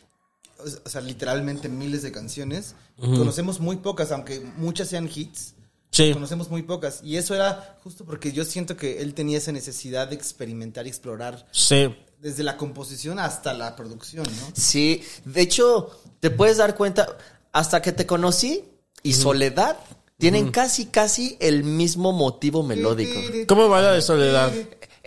[0.85, 2.75] O sea, literalmente miles de canciones.
[2.97, 5.53] Conocemos muy pocas, aunque muchas sean hits.
[5.91, 6.13] Sí.
[6.13, 7.01] Conocemos muy pocas.
[7.03, 10.89] Y eso era justo porque yo siento que él tenía esa necesidad de experimentar y
[10.89, 11.47] explorar.
[11.51, 11.95] Sí.
[12.19, 14.53] Desde la composición hasta la producción, ¿no?
[14.53, 17.17] Sí, de hecho, te puedes dar cuenta,
[17.53, 18.65] hasta que te conocí
[19.01, 19.77] y Soledad
[20.17, 23.17] tienen casi, casi el mismo motivo melódico.
[23.47, 24.51] ¿Cómo va la de Soledad?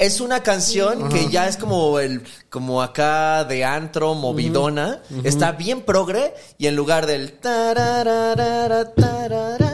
[0.03, 5.01] Es una canción que ya es como el, como acá de antro, movidona.
[5.23, 9.72] Está bien progre y en lugar del tararara, tarara, tarara,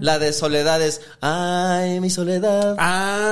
[0.00, 2.76] la de soledad es ay mi soledad.
[2.78, 3.30] Ah,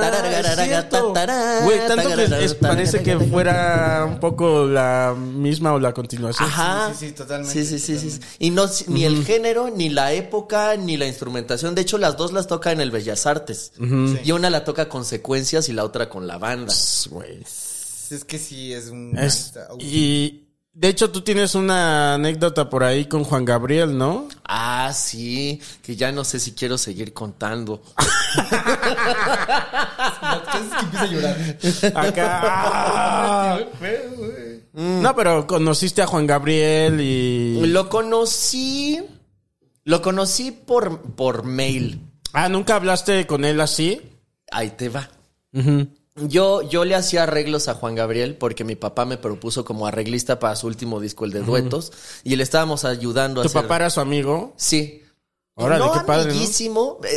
[1.63, 6.47] Güey, tanto que es- parece que fuera un poco la misma o la continuación.
[6.47, 6.89] Ajá.
[6.93, 8.19] Sí, sí, sí, totalmente, Sí, sí, sí.
[8.39, 11.75] Y no, ni el género, ni la época, ni la instrumentación.
[11.75, 13.71] De hecho, las dos las toca en el Bellas Artes.
[14.23, 16.73] Y una la toca con secuencias y la otra con la banda.
[17.09, 17.41] Güey.
[17.41, 19.17] Es que sí, es un...
[19.17, 20.46] Es- y
[20.79, 24.27] de hecho tú tienes una anécdota por ahí con Juan Gabriel, ¿no?
[24.43, 27.81] Ah, sí, que ya no sé si quiero seguir contando.
[30.51, 31.35] ¿Qué es que empieza a llorar?
[31.95, 33.59] Acá.
[34.73, 37.65] No, pero conociste a Juan Gabriel y...
[37.65, 39.03] Lo conocí.
[39.83, 42.01] Lo conocí por, por mail.
[42.33, 43.99] Ah, ¿nunca hablaste con él así?
[44.51, 45.09] Ahí te va.
[46.17, 50.39] Yo, yo le hacía arreglos a Juan Gabriel porque mi papá me propuso como arreglista
[50.39, 51.91] para su último disco, el de duetos,
[52.23, 53.61] y le estábamos ayudando a ¿Tu hacer...
[53.61, 54.53] papá era su amigo?
[54.57, 55.03] Sí.
[55.55, 56.33] Órale, no qué padre,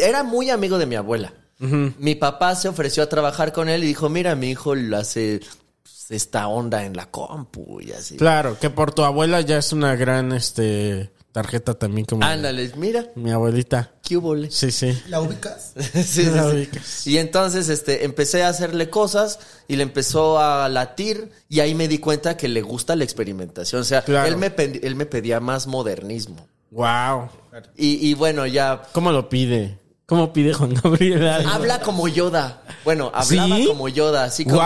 [0.03, 1.35] era muy amigo de mi abuela.
[1.59, 5.41] Mi papá se ofreció a trabajar con él y dijo, mira, mi hijo lo hace
[5.83, 8.17] pues, esta onda en la compu y así.
[8.17, 13.07] Claro, que por tu abuela ya es una gran este tarjeta también como Ándale, mira,
[13.15, 13.93] mi abuelita.
[14.03, 14.51] qué hubole.
[14.51, 15.01] Sí, sí.
[15.09, 15.73] ¿La ubicas?
[15.95, 16.57] Sí, sí, La sí.
[16.57, 17.07] ubicas.
[17.07, 19.39] Y entonces este, empecé a hacerle cosas
[19.69, 23.83] y le empezó a latir y ahí me di cuenta que le gusta la experimentación.
[23.83, 24.27] O sea, Claro.
[24.29, 26.47] él, me, pe- él me pedía más modernismo.
[26.73, 27.29] Wow.
[27.77, 29.79] Y, y bueno, ya ¿Cómo lo pide?
[30.07, 31.27] ¿Cómo pide Juan Gabriel?
[31.29, 31.49] algo?
[31.51, 32.63] habla como Yoda.
[32.85, 33.67] Bueno, hablaba ¿Sí?
[33.67, 34.57] como Yoda, así como...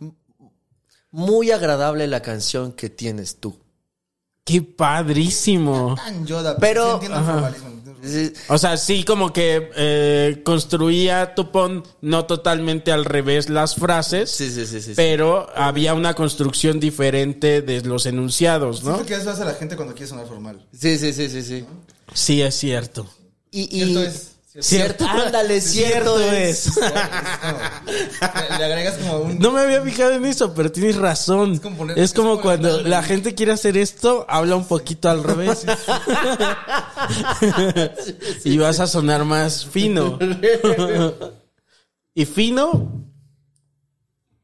[0.00, 0.12] Wow.
[1.10, 3.58] Muy agradable la canción que tienes tú.
[4.44, 5.94] Qué padrísimo.
[5.96, 7.74] Tan Yoda, Pero- sí entiendo el formalismo.
[8.04, 14.30] Sí, O sea, sí, como que eh, construía Tupón no totalmente al revés las frases,
[14.30, 14.82] sí, sí, sí.
[14.82, 14.92] sí, sí.
[14.94, 18.96] pero había una construcción diferente de los enunciados, ¿no?
[18.96, 20.66] Siento que eso hace la gente cuando quiere sonar formal.
[20.78, 21.64] Sí, sí, sí, sí, sí.
[22.12, 23.08] Sí, es cierto.
[23.50, 24.32] Y, y- Cierto es.
[24.60, 26.76] Cierto, ándale, cierto, es.
[26.76, 29.38] Le, le agregas como un...
[29.40, 31.54] No me había fijado en eso, pero tienes razón.
[31.54, 35.10] Es como como, poner- es como cuando la gente quiere hacer esto, habla un poquito
[35.10, 35.66] al revés.
[38.44, 40.20] y vas a sonar más fino.
[42.14, 43.02] y fino,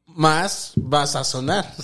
[0.07, 1.73] más vas a sonar.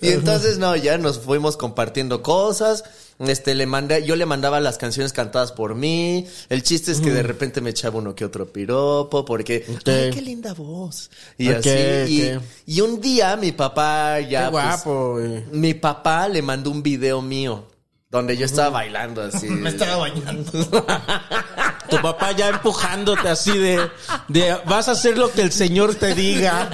[0.00, 2.84] Y entonces, no, ya nos fuimos compartiendo cosas.
[3.18, 6.26] Este, le mandé, yo le mandaba las canciones cantadas por mí.
[6.48, 10.22] El chiste es que de repente me echaba uno que otro piropo, porque, ay, qué
[10.22, 11.10] linda voz.
[11.36, 12.38] Y así.
[12.66, 14.46] Y, un día mi papá ya.
[14.46, 15.44] Qué pues, guapo, güey.
[15.50, 17.66] mi papá le mandó un video mío.
[18.10, 19.46] Donde yo estaba bailando así.
[19.50, 20.50] Me estaba bañando.
[21.88, 23.90] Tu papá ya empujándote así de,
[24.28, 26.68] de vas a hacer lo que el Señor te diga.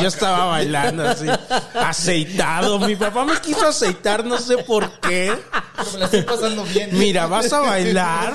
[0.00, 1.26] Yo estaba bailando así,
[1.74, 2.78] aceitado.
[2.78, 5.32] Mi papá me quiso aceitar, no sé por qué.
[5.76, 6.90] Pero me la estoy pasando bien.
[6.92, 8.34] Mira, vas a bailar.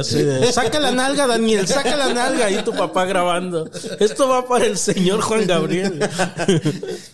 [0.00, 2.50] Así de, saca la nalga, Daniel, saca la nalga.
[2.50, 3.68] Y tu papá grabando.
[3.98, 5.98] Esto va para el señor Juan Gabriel.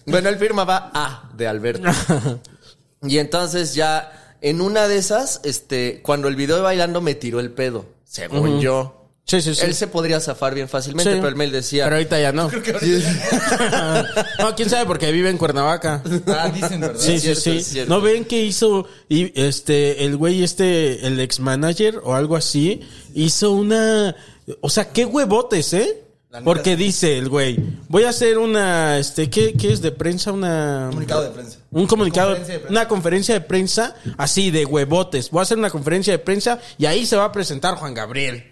[0.06, 1.88] Bueno, él firmaba A de Alberto.
[3.02, 7.38] y entonces ya en una de esas, este, cuando el video de bailando me tiró
[7.38, 8.98] el pedo, según yo.
[9.24, 9.64] Sí, sí, sí.
[9.64, 11.16] Él se podría zafar bien fácilmente, Sí.
[11.18, 11.84] pero él me decía.
[11.84, 12.50] Pero ahorita ya no.
[14.40, 16.02] no, quién sabe, porque vive en Cuernavaca.
[16.26, 16.98] Ah, dicen, ¿verdad?
[16.98, 17.84] Sí, sí, cierto, sí.
[17.86, 22.80] ¿No ven que hizo y este el güey este el ex manager o algo así
[23.14, 24.16] hizo una
[24.60, 26.02] o sea, qué huevotes, ¿eh?
[26.44, 30.32] Porque dice el güey, voy a hacer una este ¿qué, qué es de prensa?
[30.32, 31.58] Una Comunicado de prensa.
[31.70, 32.72] un comunicado, Conferencia de prensa.
[32.80, 35.30] una conferencia de prensa así de huevotes.
[35.30, 38.44] Voy a hacer una conferencia de prensa y ahí se va a presentar Juan Gabriel.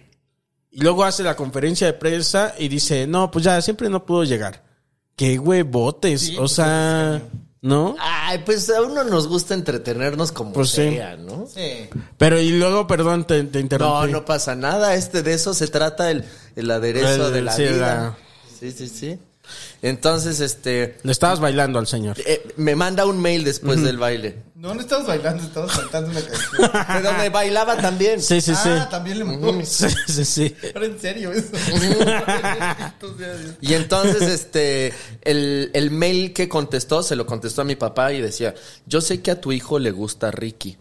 [0.69, 4.23] Y luego hace la conferencia de prensa y dice, no, pues ya, siempre no pudo
[4.23, 4.63] llegar.
[5.15, 7.21] Qué huevotes, Sí, o pues, sea,
[7.61, 7.95] ¿no?
[7.99, 10.77] Ay, pues a uno nos gusta entretenernos como Pues sí.
[10.95, 11.45] sea, ¿no?
[11.47, 11.89] Sí.
[12.17, 14.11] Pero y luego, perdón, te, te No, interrumpí.
[14.11, 14.95] no pasa nada.
[14.95, 17.77] Este de eso se trata el, el aderezo El- de la sí, vida.
[17.77, 18.17] la-
[18.59, 19.19] Sí, sí, sí.
[19.81, 22.17] Entonces, este, Le estabas bailando al señor.
[22.25, 24.43] eh, me manda un mail después del baile.
[24.55, 26.71] No, no estamos bailando, estamos cantando una canción.
[26.87, 28.21] Pero me bailaba también.
[28.21, 28.69] Sí, sí, sí.
[28.69, 29.59] Ah, también le mandó.
[29.65, 30.55] Sí, sí, sí.
[30.75, 31.47] Ahora en serio eso.
[33.61, 38.21] Y entonces, este, el, el mail que contestó, se lo contestó a mi papá y
[38.21, 38.53] decía,
[38.85, 40.77] yo sé que a tu hijo le gusta Ricky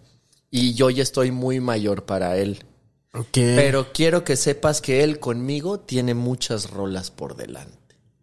[0.51, 2.65] y yo ya estoy muy mayor para él,
[3.15, 3.27] Ok.
[3.33, 7.79] pero quiero que sepas que él conmigo tiene muchas rolas por delante.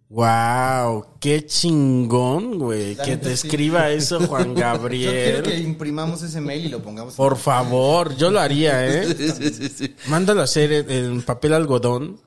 [0.10, 2.96] Wow, qué chingón, güey.
[2.96, 3.48] Que te sí.
[3.48, 5.44] escriba eso, Juan Yo quiero Gabriel.
[5.44, 7.14] que imprimamos ese mail y lo pongamos.
[7.14, 9.14] en- Por favor, yo lo haría, ¿eh?
[9.16, 9.96] Sí, sí, sí, sí.
[10.08, 12.22] Mándalo a hacer en, en papel algodón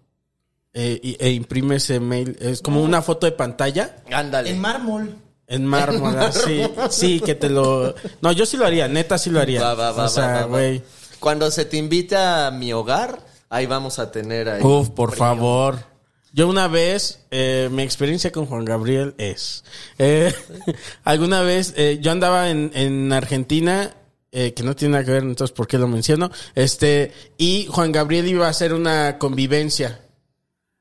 [0.75, 2.37] eh, y- e imprime ese mail.
[2.41, 4.51] Es como una foto de pantalla Ándale.
[4.51, 5.17] En mármol.
[5.47, 6.63] en mármol, así.
[6.91, 7.95] Sí, que te lo...
[8.21, 9.63] No, yo sí lo haría, neta sí lo haría.
[9.63, 10.83] Va, va, va, o sea, güey.
[11.19, 14.63] Cuando se te invite a mi hogar, ahí vamos a tener ahí.
[14.63, 15.89] Uf, por favor.
[16.33, 19.65] Yo una vez, eh, mi experiencia con Juan Gabriel es,
[19.99, 20.33] eh,
[21.05, 23.95] alguna vez eh, yo andaba en, en Argentina,
[24.33, 26.31] eh, que no tiene nada que ver, entonces ¿por qué lo menciono?
[26.55, 30.03] Este, y Juan Gabriel iba a hacer una convivencia.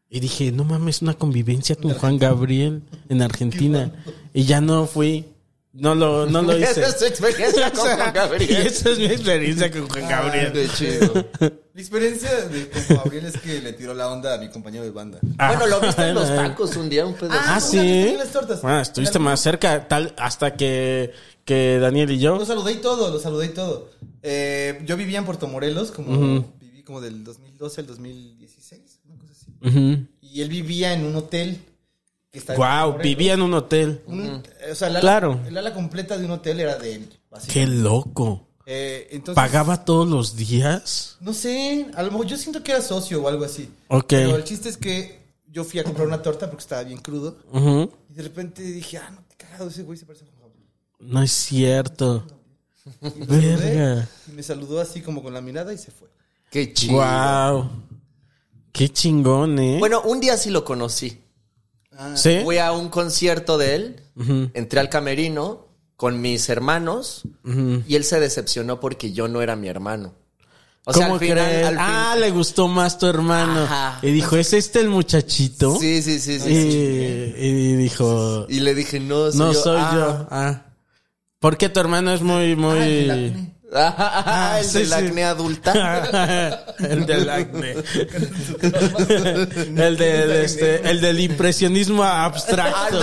[0.08, 3.92] Y dije, no mames, una convivencia con Juan Gabriel en Argentina.
[4.34, 5.26] Y ya no fui.
[5.74, 6.72] No lo, no lo hice.
[6.72, 8.68] Esa es tu experiencia con Juan Gabriel.
[8.68, 10.52] esa es mi experiencia con Juan Gabriel.
[10.54, 11.26] Qué chido.
[11.80, 14.92] Mi experiencia de con Gabriel es que le tiró la onda a mi compañero de
[14.92, 15.18] banda.
[15.22, 17.40] Bueno, lo viste en los Ah, tacos un día, un pedazo.
[17.42, 17.78] Ah, Ah, sí.
[17.78, 18.60] ¿también las tortas?
[18.64, 21.14] Ah, estuviste más cerca, tal, hasta que,
[21.46, 22.38] que Daniel y yo.
[22.38, 23.92] Lo saludé y todo, lo saludé y todo.
[24.24, 29.32] Eh, yo vivía en Puerto Morelos, como viví como del 2012 al 2016, una cosa
[29.32, 30.06] así.
[30.22, 31.62] Y él vivía en un hotel
[32.32, 34.02] que Wow, vivía en un hotel.
[34.06, 35.40] Un- O sea, el ala, Claro.
[35.48, 37.20] el ala completa de un hotel era de él.
[37.52, 38.48] Qué loco.
[38.66, 41.18] Eh, entonces, ¿Pagaba todos los días?
[41.22, 43.68] No sé, a lo mejor yo siento que era socio o algo así.
[43.88, 44.06] Ok.
[44.10, 47.38] Pero el chiste es que yo fui a comprar una torta porque estaba bien crudo.
[48.10, 50.68] Y de repente dije, ah, no, qué cagado, ese güey se parece a Juan Gabriel.
[51.00, 52.24] No es cierto.
[53.02, 54.10] Y lo saludé, Verga.
[54.28, 56.08] y me saludó así como con la mirada y se fue.
[56.52, 56.94] Qué chido.
[56.98, 57.70] Wow.
[58.72, 59.78] Qué chingón, ¿eh?
[59.80, 61.20] Bueno, un día sí lo conocí.
[62.16, 62.40] ¿Sí?
[62.44, 64.04] Fui a un concierto de él,
[64.54, 67.24] entré al camerino con mis hermanos
[67.88, 70.14] y él se decepcionó porque yo no era mi hermano.
[70.86, 71.66] O sea, ¿Cómo al final, crees?
[71.68, 73.64] al fin- Ah, le gustó más tu hermano.
[73.64, 74.00] Ajá.
[74.02, 75.76] Y dijo, ¿es este el muchachito?
[75.78, 76.50] Sí, sí, sí, sí.
[76.50, 77.34] Y, sí.
[77.38, 79.62] y dijo, Y le dije, no, soy no yo.
[79.62, 79.92] soy Ah.
[79.94, 80.28] yo.
[80.32, 80.66] Ah.
[81.40, 83.52] Porque tu hermano es muy, muy...
[83.72, 84.94] Ah, el sí, del sí.
[84.94, 86.60] acné adulta.
[86.80, 87.76] el del acné.
[89.76, 93.00] el del este, el del impresionismo abstracto.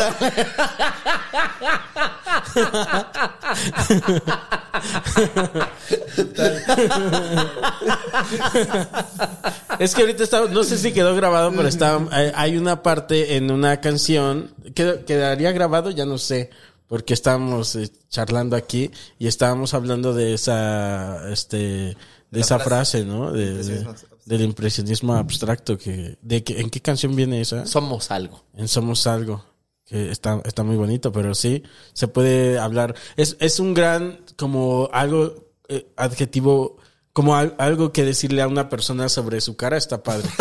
[9.78, 13.50] es que ahorita está, no sé si quedó grabado, pero está, hay- una parte en
[13.50, 15.90] una canción, ¿qued- ¿quedaría grabado?
[15.90, 16.50] Ya no sé,
[16.88, 21.96] porque estábamos eh, charlando aquí y estábamos hablando de esa, este,
[22.30, 23.32] de esa frase, ¿no?
[23.32, 23.94] De- Impresionismo
[24.26, 27.64] del impresionismo abstracto, que, de que, ¿en qué canción viene esa?
[27.64, 28.42] Somos algo.
[28.54, 29.44] En Somos Algo.
[29.84, 32.96] Que está, está muy bonito, pero sí, se puede hablar.
[33.16, 36.76] Es, es un gran, como algo, eh, adjetivo,
[37.16, 40.28] como al- algo que decirle a una persona sobre su cara está padre.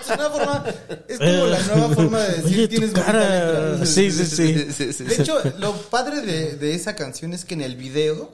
[0.00, 0.64] Es una forma,
[1.08, 3.68] es como la nueva forma de decir Oye, tienes cara.
[3.74, 3.86] letra".
[3.86, 4.72] Sí, sí, sí.
[4.72, 5.22] Sí, sí, De sí.
[5.22, 8.32] hecho, lo padre de, de esa canción es que en el video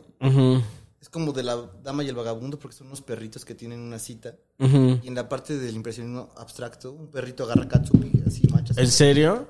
[1.01, 3.99] es como de la dama y el vagabundo porque son unos perritos que tienen una
[3.99, 4.37] cita.
[4.61, 8.79] Y en la parte del impresionismo abstracto, un perrito agarra katsupi, así machas.
[8.79, 9.49] ¿En serio?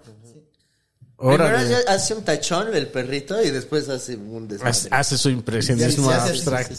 [1.18, 1.76] Primero Órale.
[1.86, 4.88] hace un tachón el perrito y después hace un Hace, desmadre.
[4.96, 6.74] hace su impresionismo Sí, sí, sí, abstracto.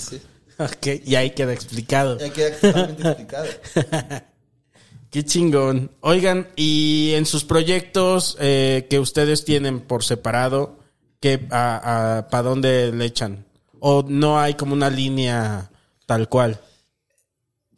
[0.70, 0.90] Sí, sí.
[0.98, 2.18] Ok, y ahí queda explicado.
[2.20, 3.46] Ya queda totalmente explicado.
[5.12, 5.92] Qué chingón.
[6.02, 10.80] Oigan, y en sus proyectos eh, que ustedes tienen por separado,
[11.20, 13.46] ¿qué, a, a- ¿para dónde le echan?
[13.80, 15.70] ¿O no hay como una línea
[16.06, 16.62] tal cual?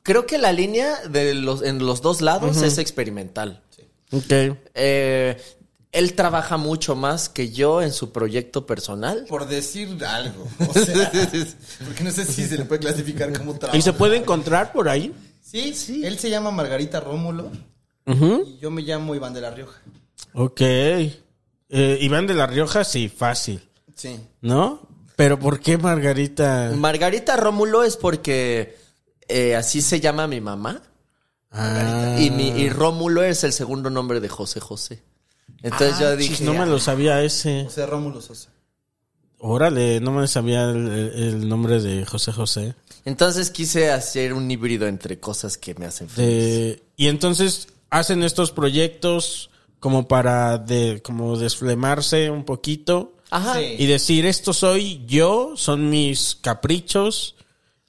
[0.03, 3.61] Creo que la línea de los, en los dos lados es experimental.
[4.11, 4.31] Ok.
[4.75, 5.41] Eh,
[5.93, 9.25] él trabaja mucho más que yo en su proyecto personal.
[9.29, 10.47] Por decir algo.
[10.59, 11.11] O sea,
[11.85, 13.77] porque no sé si se le puede clasificar como trabajo.
[13.77, 15.13] ¿Y se puede encontrar por ahí?
[15.41, 16.03] Sí, sí.
[16.03, 17.51] Él se llama Margarita Rómulo
[18.07, 19.79] y yo me llamo Iván de la Rioja.
[20.33, 20.61] Ok.
[20.61, 21.11] Eh,
[22.01, 23.61] Iván de la Rioja, sí, fácil.
[23.95, 24.19] Sí.
[24.41, 24.87] ¿No?
[25.15, 26.71] Pero ¿por qué Margarita?
[26.75, 28.77] Margarita Rómulo es porque
[29.27, 30.81] eh, así se llama mi mamá.
[31.51, 32.15] Ah.
[32.19, 35.03] Y, mi, y Rómulo es el segundo nombre de José José.
[35.63, 36.43] Entonces Ah, yo chis, dije.
[36.43, 37.63] no me lo sabía ese.
[37.63, 38.49] José Rómulo Sosa.
[39.39, 42.75] Órale, no me sabía el, el nombre de José José.
[43.05, 46.27] Entonces quise hacer un híbrido entre cosas que me hacen feliz.
[46.27, 49.49] De- y entonces hacen estos proyectos
[49.79, 53.55] como para de, como desflemarse un poquito Ajá.
[53.55, 53.75] Sí.
[53.79, 57.35] y decir esto soy yo, son mis caprichos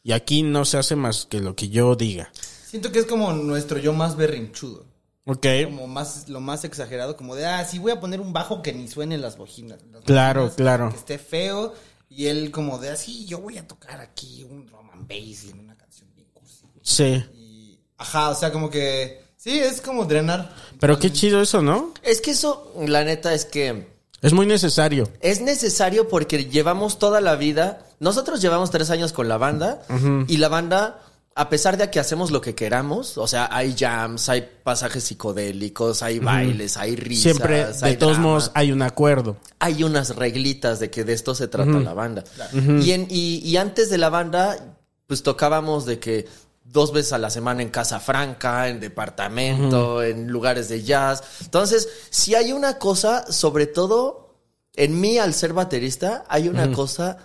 [0.03, 2.33] y aquí no se hace más que lo que yo diga.
[2.67, 4.87] Siento que es como nuestro yo más berrinchudo.
[5.27, 8.61] Ok, Como más, lo más exagerado, como de, ah, sí voy a poner un bajo
[8.61, 9.79] que ni suene en las bojinas.
[9.91, 10.91] Las Claro, bojinas, claro.
[10.91, 11.73] Que esté feo.
[12.11, 15.59] Y él como de, así, yo voy a tocar aquí un drum and bass en
[15.61, 16.67] una canción bien cursi.
[16.83, 17.25] sí.
[17.35, 20.55] Y, ajá, o sea, como que, sí, es como drenar.
[20.79, 21.93] Pero qué chido eso, ¿no?
[22.03, 23.89] Es que eso, la neta, es que
[24.21, 25.09] Es muy necesario.
[25.21, 27.87] es necesario porque llevamos toda la vida.
[27.99, 29.83] Nosotros llevamos tres años con la banda
[30.29, 31.01] y la banda,
[31.37, 36.02] a pesar de que hacemos lo que queramos, o sea, hay jams, hay pasajes psicodélicos,
[36.02, 39.37] hay bailes, hay risas, Siempre, de hay todos modos, hay un acuerdo.
[39.59, 42.23] hay unas reglitas de que de esto se trata la banda.
[42.52, 44.77] y, en, y, y antes de la banda,
[45.09, 46.29] pues tocábamos de que
[46.63, 51.23] dos veces a la semana en Casa Franca, en departamento, en lugares de jazz.
[51.42, 54.37] Entonces, si hay una cosa, sobre todo
[54.75, 57.19] en mí al ser baterista, hay una cosa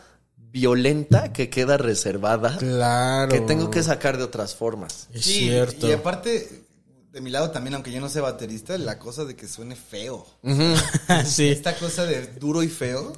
[0.52, 2.58] violenta que queda reservada.
[2.58, 3.32] Claro.
[3.32, 5.08] Que tengo que sacar de otras formas.
[5.14, 5.88] Es Sí, cierto.
[5.88, 6.64] Y aparte,
[7.12, 10.26] de mi lado también, aunque yo no sea baterista, la cosa de que suene feo.
[11.26, 11.50] sí.
[11.50, 13.14] Esta cosa de duro y feo.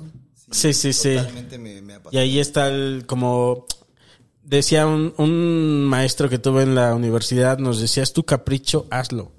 [0.52, 1.16] Sí, sí, sí.
[1.16, 3.66] Totalmente me, me Y ahí está el, como
[4.44, 9.32] decía un, un maestro que tuve en la universidad, nos decía, es tu capricho, hazlo.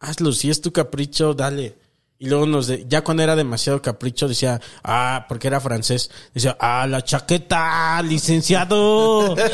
[0.00, 1.76] Hazlo, si es tu capricho, dale.
[2.18, 6.56] Y luego nos, de- ya cuando era demasiado capricho, decía, ah, porque era francés, decía,
[6.60, 9.34] ah, la chaqueta, licenciado.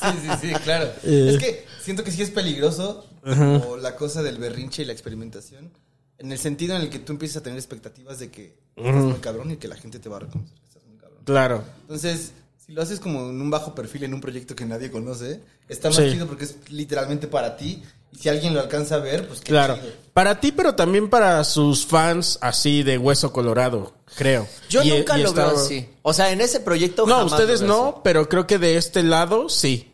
[0.00, 0.86] Sí, sí, sí, claro.
[1.04, 1.30] Eh.
[1.32, 5.70] Es que siento que sí es peligroso como la cosa del berrinche y la experimentación.
[6.18, 9.18] En el sentido en el que tú empiezas a tener expectativas de que estás muy
[9.18, 11.18] cabrón y que la gente te va a reconocer que estás muy cabrón.
[11.24, 11.64] claro.
[11.82, 12.32] Entonces,
[12.64, 15.88] si lo haces como en un bajo perfil en un proyecto que nadie conoce, está
[15.88, 16.12] más Sí.
[16.12, 17.82] chido porque es literalmente para ti.
[18.18, 19.76] Si alguien lo alcanza a ver, pues qué Claro.
[19.76, 19.92] chido.
[20.12, 24.48] Para ti, pero también para sus fans así de hueso colorado, creo.
[24.70, 25.88] Yo Y- nunca y lo estaba- veo así.
[26.02, 27.98] O sea, en ese proyecto No, jamás ustedes lo veo no, así.
[28.04, 29.92] pero creo que de este lado sí.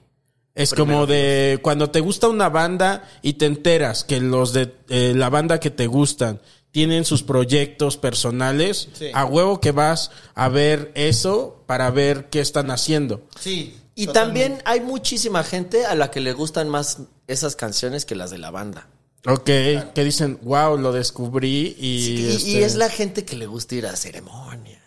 [0.55, 5.15] Es como de cuando te gusta una banda y te enteras que los de eh,
[5.17, 9.07] la banda que te gustan tienen sus proyectos personales, Sí.
[9.15, 13.23] a huevo que vas a ver eso para ver qué están haciendo.
[13.41, 13.77] Sí.
[14.03, 14.41] Y totalmente.
[14.49, 18.39] también hay muchísima gente a la que le gustan más esas canciones que las de
[18.39, 18.89] la banda.
[19.27, 21.87] Ok, que dicen, wow, lo descubrí y...
[21.87, 24.81] Y, y este, es la gente que le gusta ir a ceremonia.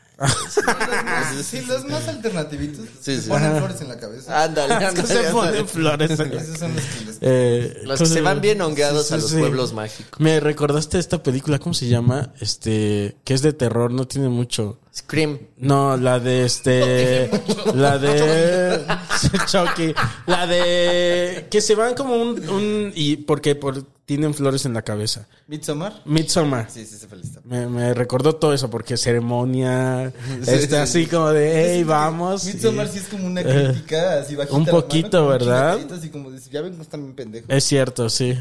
[1.43, 3.29] Sí, los más alternativitos Sí, se sí.
[3.29, 4.43] ponen flores en la cabeza.
[4.43, 5.31] Ándale, que se ándale.
[5.31, 6.11] ponen flores.
[6.11, 7.17] Esos son los que les...
[7.21, 9.37] Eh, Los que se van bien hongueados Sí, a los sí.
[9.37, 10.19] pueblos mágicos.
[10.19, 12.33] Me recordaste esta película, ¿cómo se llama?
[12.39, 14.79] Este, que es de terror, no tiene mucho.
[14.95, 15.39] Scream.
[15.57, 17.29] No, la de este,
[17.75, 18.85] la de
[19.47, 19.93] Chucky,
[20.25, 24.83] la de que se van como un, un y porque por tienen flores en la
[24.83, 25.27] cabeza.
[25.47, 26.01] ¿Midsommar?
[26.05, 26.69] Midsommar.
[26.69, 27.41] Sí, sí, se felicita.
[27.43, 31.09] Me, me recordó todo eso porque ceremonia, Sí, este sí, así sí.
[31.09, 32.45] como de, hey, vamos.
[32.45, 34.55] Midsommar Y- sí es como una crítica así bajita.
[34.55, 35.91] un la mano, poquito, como un ¿verdad?
[35.91, 37.49] Así como de, ya ven, no están bien pendejos.
[37.49, 38.37] Es cierto, sí.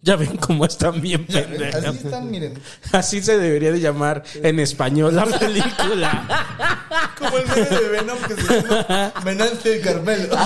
[0.00, 1.84] Ya ven cómo están bien Así pendejos.
[1.96, 2.54] están, miren.
[2.92, 7.10] Así se debería de llamar en español la película.
[7.18, 10.36] Como el meme de Venom que se llama Venance de Carmelo.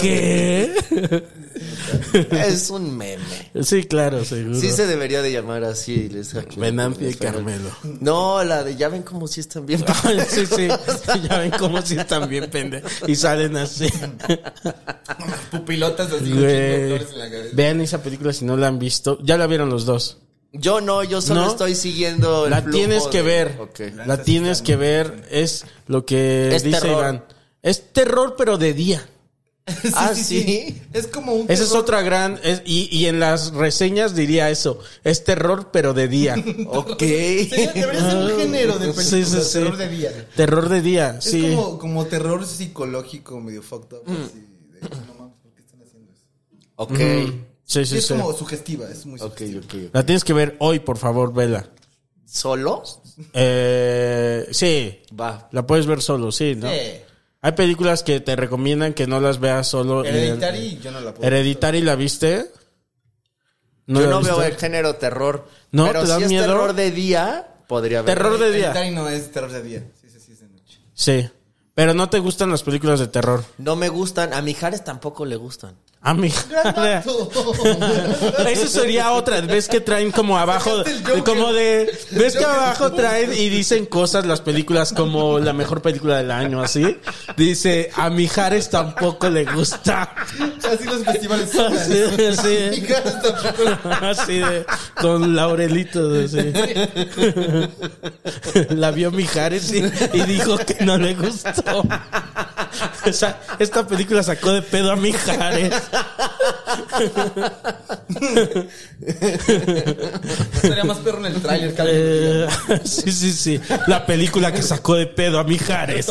[0.00, 0.74] ¿Qué?
[2.30, 3.22] Es un meme.
[3.62, 4.58] Sí, claro, seguro.
[4.58, 6.08] Sí se debería de llamar así.
[6.08, 7.70] les- y Carmelo.
[8.00, 9.84] No, la de ya ven como si están bien.
[10.28, 10.68] sí, sí.
[11.28, 12.92] Ya ven cómo si están bien pendejos.
[13.06, 13.88] Y salen así.
[15.50, 17.50] Pupilotas así con flores en la cabeza.
[17.54, 19.18] Vean esa película si no la han visto.
[19.22, 20.18] Ya la vieron los dos.
[20.52, 21.50] Yo no, yo solo ¿No?
[21.50, 23.56] estoy siguiendo el La flujo tienes que de- ver.
[23.60, 23.80] Ok.
[24.06, 25.26] La tienes que ver.
[25.30, 26.98] Es lo que Es dice terror.
[27.00, 27.24] Iván.
[27.62, 29.04] Es terror, pero de día.
[29.94, 30.82] Ah, sí.
[30.92, 31.50] Es como un.
[31.50, 32.38] Esa es otra gran.
[32.42, 34.78] es- y, y en las reseñas diría eso.
[35.04, 36.34] Es terror, pero de día.
[36.66, 36.98] Ok.
[37.00, 39.06] Sería- debería ser un género de películas.
[39.06, 39.52] Sí, sí, sí.
[39.58, 40.28] Terror de día.
[40.36, 41.40] Terror de día, Es sí.
[41.54, 44.02] como, como terror psicológico medio fucked up.
[44.06, 44.40] Así,
[44.72, 46.22] de, no mames, ¿por qué están haciendo eso?
[46.76, 46.98] Ok.
[46.98, 48.14] Sí, Sí, sí, es sí.
[48.14, 49.60] como sugestiva, es muy Ok, sugestiva.
[49.64, 49.74] ok.
[49.86, 49.94] ok.
[49.94, 51.70] La tienes que ver hoy, por favor, vela.
[52.26, 52.82] ¿Solo?
[53.32, 55.48] Eh, sí, Va.
[55.52, 56.68] la puedes ver solo, sí, ¿no?
[56.70, 56.76] Sí.
[57.44, 60.02] Hay películas que te recomiendan que no las veas solo.
[60.02, 62.50] Hereditary, yo no la puedo Hereditary, ¿la viste?
[63.86, 64.52] Yo la no veo viste?
[64.52, 65.46] el género terror.
[65.70, 65.86] ¿No?
[65.86, 66.44] Pero ¿Te da si miedo?
[66.44, 68.16] es terror de día, podría ver.
[68.16, 68.70] Terror de día.
[68.70, 69.86] Hereditary no es terror de día.
[70.00, 70.78] Sí, sí, sí, es de noche.
[70.94, 71.28] Sí.
[71.74, 73.44] Pero no te gustan las películas de terror.
[73.58, 74.32] No me gustan.
[74.32, 75.76] A Mijares tampoco le gustan.
[76.06, 76.30] A mí.
[78.46, 79.40] Eso sería otra.
[79.40, 80.84] ¿Ves que traen como abajo?
[81.24, 81.90] Como de.
[82.10, 86.60] ¿Ves que abajo traen y dicen cosas las películas como la mejor película del año,
[86.62, 86.98] así?
[87.38, 90.14] Dice, a Mijares tampoco le gusta.
[90.70, 91.54] Así los festivales.
[91.58, 92.86] Así, así.
[94.02, 94.66] Así de.
[95.00, 96.52] Con Laurelito, así.
[98.70, 99.78] La vio Mijares y,
[100.12, 101.82] y dijo que no le gustó.
[103.06, 105.72] Esa- esta película sacó de pedo a Mijares.
[110.62, 112.46] Estaría más perro en el tráiler Eh,
[112.84, 113.60] sí, sí, sí.
[113.86, 116.06] La película que sacó de pedo a Mijares.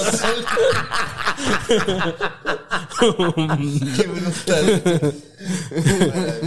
[3.95, 4.55] Qué bueno está.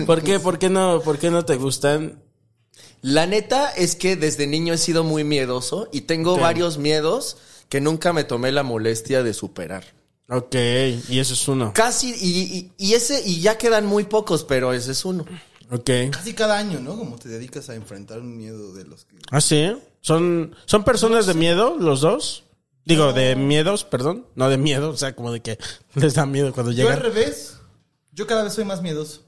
[0.06, 2.22] ¿Por qué, por qué no, por qué no te gustan?
[3.02, 7.36] La neta es que desde niño he sido muy miedoso y tengo varios miedos
[7.68, 9.84] que nunca me tomé la molestia de superar.
[10.28, 10.54] Ok,
[11.08, 11.72] y eso es uno.
[11.74, 15.24] Casi, y, y- y ese, y ya quedan muy pocos, pero ese es uno.
[15.70, 15.90] Ok.
[16.10, 16.96] Casi cada año, ¿no?
[16.96, 19.16] Como te dedicas a enfrentar un miedo de los que...
[19.30, 19.72] ¿Ah, sí?
[20.00, 22.44] ¿Son, ¿Son personas de miedo los dos?
[22.84, 24.26] Digo, de miedos, perdón.
[24.36, 25.58] No de miedo, o sea, como de que
[25.94, 27.12] les da miedo cuando Yo al llegan.
[27.12, 27.54] revés,
[28.12, 29.22] yo cada vez soy más miedoso.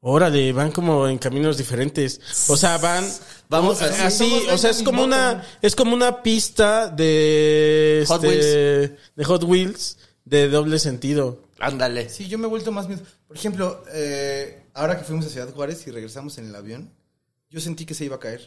[0.00, 2.20] Órale, van como en caminos diferentes.
[2.48, 3.04] O sea, van...
[3.48, 4.46] Vamos como- así.
[4.52, 9.98] o sea, es como una, es como una pista de, Hot este, de Hot Wheels
[10.26, 11.40] de doble sentido.
[11.58, 12.10] Ándale.
[12.10, 13.08] Sí, yo me he vuelto más miedoso.
[13.26, 16.92] Por ejemplo, eh, ahora que fuimos a Ciudad Juárez y regresamos en el avión,
[17.48, 18.46] yo sentí que se iba a caer.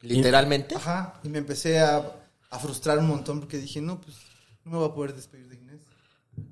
[0.00, 0.74] Literalmente.
[0.74, 1.20] Ajá.
[1.22, 2.02] Y me empecé a,
[2.50, 4.16] a frustrar un montón porque dije, no, pues
[4.64, 5.80] no me voy a poder despedir de Inés.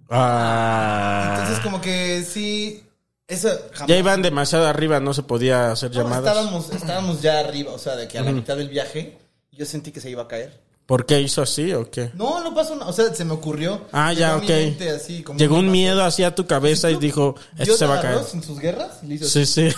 [0.09, 1.35] Ah.
[1.39, 2.87] Entonces, como que sí.
[3.27, 6.27] Eso jamás- ya iban demasiado arriba, no se podía hacer No, llamadas.
[6.27, 9.19] estábamos, estábamos ya arriba, o sea, de que a la mitad del viaje
[9.53, 10.61] yo sentí que se iba a caer.
[10.91, 12.11] ¿Por qué hizo así o qué?
[12.15, 12.91] No, no pasó nada.
[12.91, 13.87] O sea, se me ocurrió.
[13.93, 14.49] Ah, ya, a ok.
[14.49, 18.03] mente así, como Llegó un miedo hacia tu cabeza y dijo, esto se va a
[18.03, 18.19] caer.
[18.35, 19.69] en sus guerras le hizo Sí, sí.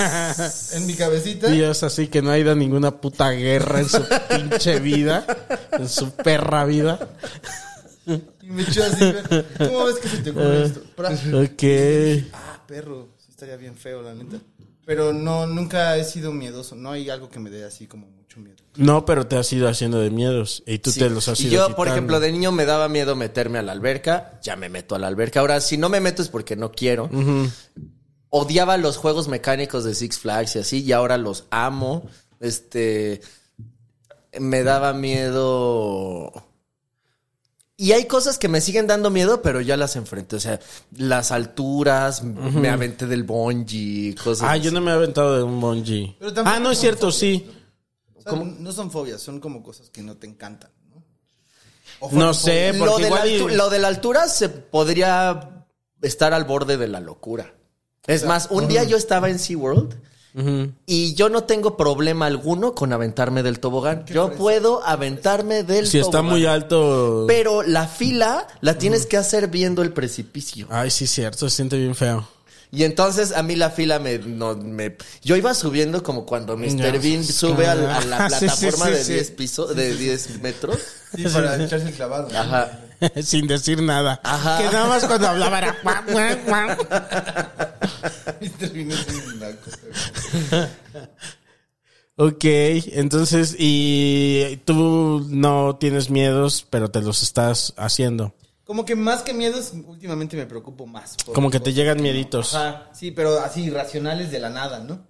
[0.00, 1.48] así, en mi cabecita.
[1.48, 5.26] Dios, así que no ha ido a ninguna puta guerra en su pinche vida,
[5.72, 6.98] en su perra vida.
[8.06, 9.12] Y me echó así.
[9.58, 10.80] ¿Cómo ves que se te ocurre esto?
[10.96, 12.32] Pra- Ok.
[12.32, 13.08] Ah, perro.
[13.28, 14.38] Estaría bien feo, la neta.
[14.84, 16.74] Pero no, nunca he sido miedoso.
[16.74, 18.56] No hay algo que me dé así como mucho miedo.
[18.76, 20.98] No, pero te has ido haciendo de miedos y tú Sí.
[21.00, 23.62] te los has y ido yo, por ejemplo, de niño me daba miedo meterme a
[23.62, 25.40] la alberca, ya me meto a la alberca.
[25.40, 27.08] Ahora, si no me meto es porque no quiero.
[28.30, 32.08] Odiaba los juegos mecánicos de Six Flags y así, y ahora los amo.
[32.40, 33.20] Este.
[34.40, 36.32] Me daba miedo.
[37.82, 40.36] Y hay cosas que me siguen dando miedo, pero ya las enfrenté.
[40.36, 40.60] O sea,
[40.96, 44.60] las alturas, me aventé del bungee, cosas Ah, así.
[44.62, 46.16] yo no me he aventado de un bungee.
[46.44, 47.50] Ah, no es cierto, fobias, sí.
[48.14, 51.02] O sea, no son fobias, son como cosas que no te encantan, ¿no?
[52.12, 52.76] No sé, fobias.
[52.78, 55.66] lo, porque de la igual y- lo de la altura se podría
[56.02, 57.52] estar al borde de la locura.
[58.06, 59.96] Es más, un día yo estaba en SeaWorld
[60.86, 64.04] y yo no tengo problema alguno con aventarme del tobogán.
[64.06, 66.30] Yo puedo aventarme del Si está tobogán.
[66.30, 67.24] muy alto.
[67.28, 70.66] Pero la fila la tienes que hacer viendo el precipicio.
[70.70, 72.26] Ay, sí, cierto, se siente bien feo.
[72.74, 74.18] Y entonces a mí la fila me...
[74.18, 76.98] No, me yo iba subiendo como cuando Mr.
[77.02, 79.12] Bean sube a, la Sí, sí, plataforma sí, de sí.
[79.12, 80.78] 10 pisos, de 10 metros.
[81.14, 82.28] Sí, para echarse el clavado.
[82.34, 82.80] Ajá.
[83.22, 84.20] Sin decir nada.
[84.22, 84.58] Ajá.
[84.58, 85.76] Que nada más cuando hablaba era.
[92.16, 98.34] Ok, entonces, y tú no tienes miedos, pero te los estás haciendo.
[98.64, 101.16] Como que más que miedos, últimamente me preocupo más.
[101.34, 102.54] Como que te llegan mieditos.
[102.54, 105.06] Ajá, sí, pero así irracionales de la nada, ¿no?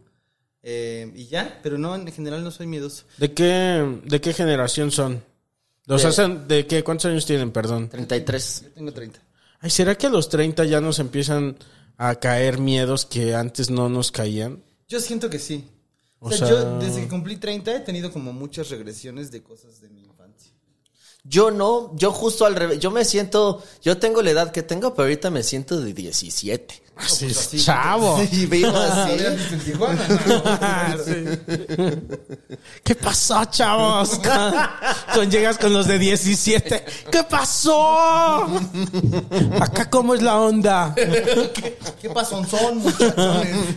[0.63, 3.05] Eh, y ya, pero no, en general no soy miedoso.
[3.19, 5.25] ¿De qué, de qué generación son?
[5.87, 6.85] ¿Los De- hacen, ¿De qué?
[6.85, 7.89] ¿Cuántos años tienen, perdón?
[7.89, 8.63] 33.
[8.65, 9.21] Yo tengo 30.
[9.61, 11.57] Ay, ¿será que a los 30 ya nos empiezan
[11.97, 14.63] a caer miedos que antes no nos caían?
[14.89, 15.69] Yo siento que sí.
[16.19, 19.43] O, O sea, sea- yo desde que cumplí 30 he tenido como muchas regresiones de
[19.43, 20.53] cosas de mi infancia.
[21.25, 22.81] Yo no, yo justo al revés.
[22.81, 26.83] Yo me siento, yo tengo la edad que tengo, pero ahorita me siento de 17.
[27.65, 28.21] Chavo.
[32.85, 34.21] ¿Qué pasó, chavos?
[35.15, 36.85] Con, llegas con los de 17.
[37.11, 38.47] ¿Qué pasó?
[39.61, 40.95] Acá cómo es la onda.
[40.95, 42.83] ¿Qué, qué pasó, son?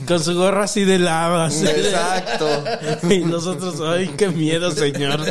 [0.08, 1.48] Con su gorra así de lava.
[1.50, 2.64] Exacto.
[3.10, 5.22] Y nosotros, ay, qué miedo, señor.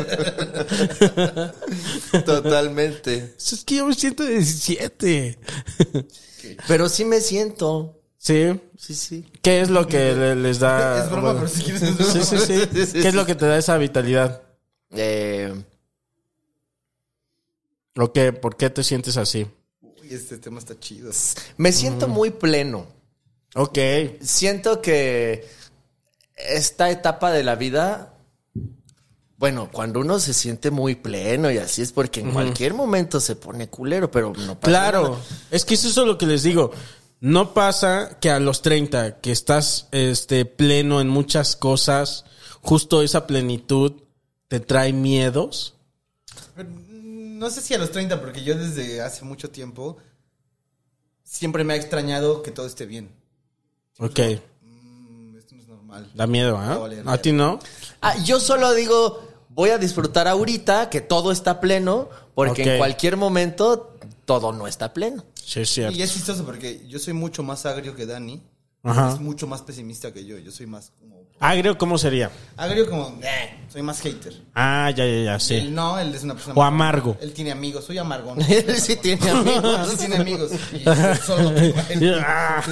[2.25, 3.35] Totalmente.
[3.37, 5.37] Es que yo me siento 17.
[6.67, 8.01] Pero sí me siento.
[8.17, 8.59] Sí.
[8.77, 9.31] Sí, sí.
[9.41, 11.03] ¿Qué es lo que les da?
[11.03, 12.11] Es broma, pero si quieres es broma.
[12.11, 12.91] Sí, sí, sí.
[13.01, 14.41] ¿Qué es lo que te da esa vitalidad?
[14.91, 15.53] Eh,
[17.97, 19.47] ¿O ¿Por qué te sientes así?
[19.81, 21.11] Uy, este tema está chido.
[21.57, 22.87] me siento muy pleno.
[23.55, 23.77] Ok.
[24.21, 25.47] Siento que
[26.35, 28.14] esta etapa de la vida
[29.37, 33.35] bueno, cuando uno se siente muy pleno y así es porque en cualquier momento se
[33.35, 35.03] pone culero, pero no pasa Claro.
[35.09, 35.21] nada.
[35.51, 36.71] Es que eso es lo que les digo.
[37.19, 42.25] No pasa que a los 30, que estás este, pleno en muchas cosas,
[42.61, 43.93] justo esa plenitud
[44.47, 45.75] te trae miedos.
[46.55, 49.97] Mm, No sé si a los 30, porque yo desde hace mucho tiempo
[51.23, 53.09] siempre me ha extrañado que todo esté bien.
[53.99, 54.19] Ok.
[54.61, 56.11] Mm, esto no es normal.
[56.13, 56.77] Da miedo, ¿ah?
[56.77, 57.59] valer ¿A ti no?
[58.05, 63.17] Ah, yo solo digo, voy a disfrutar ahorita que todo está pleno, porque en cualquier
[63.17, 65.23] momento todo no está pleno.
[65.33, 65.97] Sí, es cierto.
[65.97, 68.43] Y es chistoso porque yo soy mucho más agrio que Dani.
[68.83, 69.13] Ajá.
[69.13, 70.37] Es mucho más pesimista que yo.
[70.37, 71.14] Yo soy más como...
[71.39, 72.31] Agrio, ¿cómo sería?
[72.57, 73.19] Agrio como...
[73.21, 74.33] "Eh", soy más hater.
[74.55, 75.55] Ah, ya, ya, ya, sí.
[75.55, 76.53] Él no, él es una persona...
[76.55, 77.17] O más- amargo.
[77.21, 77.83] Él tiene amigos.
[77.83, 78.41] Soy amargón.
[78.49, 79.91] Él sí tiene amigos.
[79.91, 80.51] Él tiene amigos.
[80.73, 82.23] Y yo solo tengo a él.
[82.25, 82.63] Ah.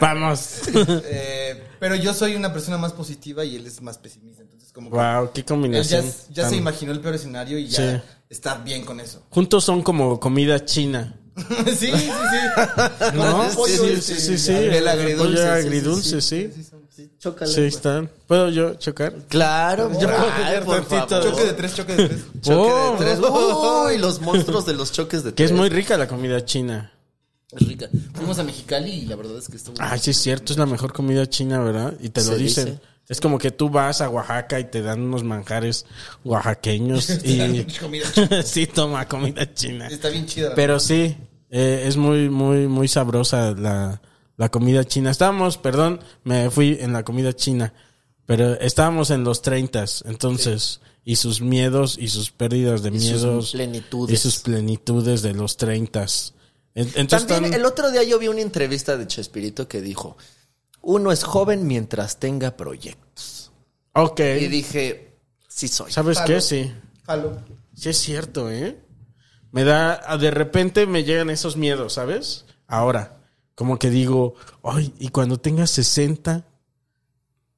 [0.00, 0.60] Vamos.
[0.74, 4.42] Eh, pero yo soy una persona más positiva y él es más pesimista.
[4.42, 4.96] Entonces como que...
[4.96, 6.04] Wow, qué Él ya, combinación.
[6.30, 8.02] ya tan- se imaginó el peor escenario y ya Sí.
[8.30, 9.22] está bien con eso.
[9.30, 11.18] Juntos son como comida china.
[11.66, 12.10] sí, sí, sí.
[13.14, 13.44] ¿No?
[13.46, 14.52] el pollo sí, este, sí, sí, sí.
[14.52, 16.50] el agridulce, pollo sí, sí, agridulce, sí.
[16.94, 17.74] Sí, chócale, Sí, pues.
[17.76, 18.10] están.
[18.26, 19.14] ¿Puedo yo chocar?
[19.28, 20.08] Claro, Yo
[20.64, 21.22] puedo tantito.
[21.30, 22.20] Choque de tres, choque de tres.
[22.42, 22.92] Choque Oh.
[22.98, 23.18] de tres.
[23.20, 25.50] Uy, los monstruos de los choques de Que tres.
[25.52, 26.92] es muy rica la comida china.
[27.50, 27.88] Es rica.
[28.14, 29.74] Fuimos a Mexicali y la verdad es que estuvo.
[29.78, 31.94] Ay, sí es cierto, es la mejor comida china, ¿verdad?
[32.00, 32.66] Y te lo dicen.
[32.66, 32.80] dice.
[33.08, 35.86] Es como que tú vas a Oaxaca y te dan unos manjares
[36.24, 37.64] oaxaqueños y...
[37.80, 38.06] Comida
[38.44, 39.88] sí, toma comida china.
[39.88, 40.54] Está bien chida.
[40.54, 41.16] Pero sí,
[41.50, 44.00] eh, es muy, muy, muy sabrosa la,
[44.42, 45.12] la comida china.
[45.12, 47.72] Estábamos, perdón, me fui en la comida china,
[48.26, 53.02] pero estábamos en los treintas, entonces, y sus miedos y sus pérdidas de Y sus
[53.22, 53.52] miedos.
[53.52, 54.12] plenitudes.
[54.12, 56.34] Y sus plenitudes de los treintas.
[56.74, 60.16] En- Entonces, También están- el otro día yo vi una entrevista de Chespirito que dijo,
[60.80, 63.52] uno es joven mientras tenga proyectos.
[63.92, 64.18] Ok.
[64.40, 65.92] Y dije, sí soy.
[65.92, 66.40] ¿Sabes qué?
[66.40, 66.72] Sí.
[67.76, 68.76] Sí es cierto, ¿eh?
[69.52, 72.44] Me da, de repente me llegan esos miedos, ¿sabes?
[72.66, 73.21] Ahora,
[73.54, 76.44] como que digo, ay, y cuando tenga 60,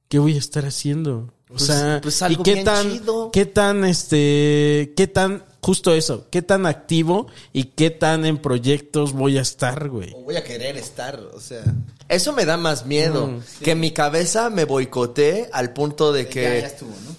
[0.07, 1.31] ¿qué voy a estar haciendo?
[1.49, 3.31] O Pues- sea, pues ¿y qué bien tan, chido.
[3.31, 9.13] qué tan, este, qué tan, justo eso, qué tan activo y qué tan en proyectos
[9.13, 10.11] voy a estar, güey?
[10.15, 11.63] O voy a querer estar, o sea.
[12.09, 13.27] Eso me da más miedo.
[13.27, 17.15] Mm, Que mi cabeza me boicotee al punto de que Ya, ya estuvo, ¿no?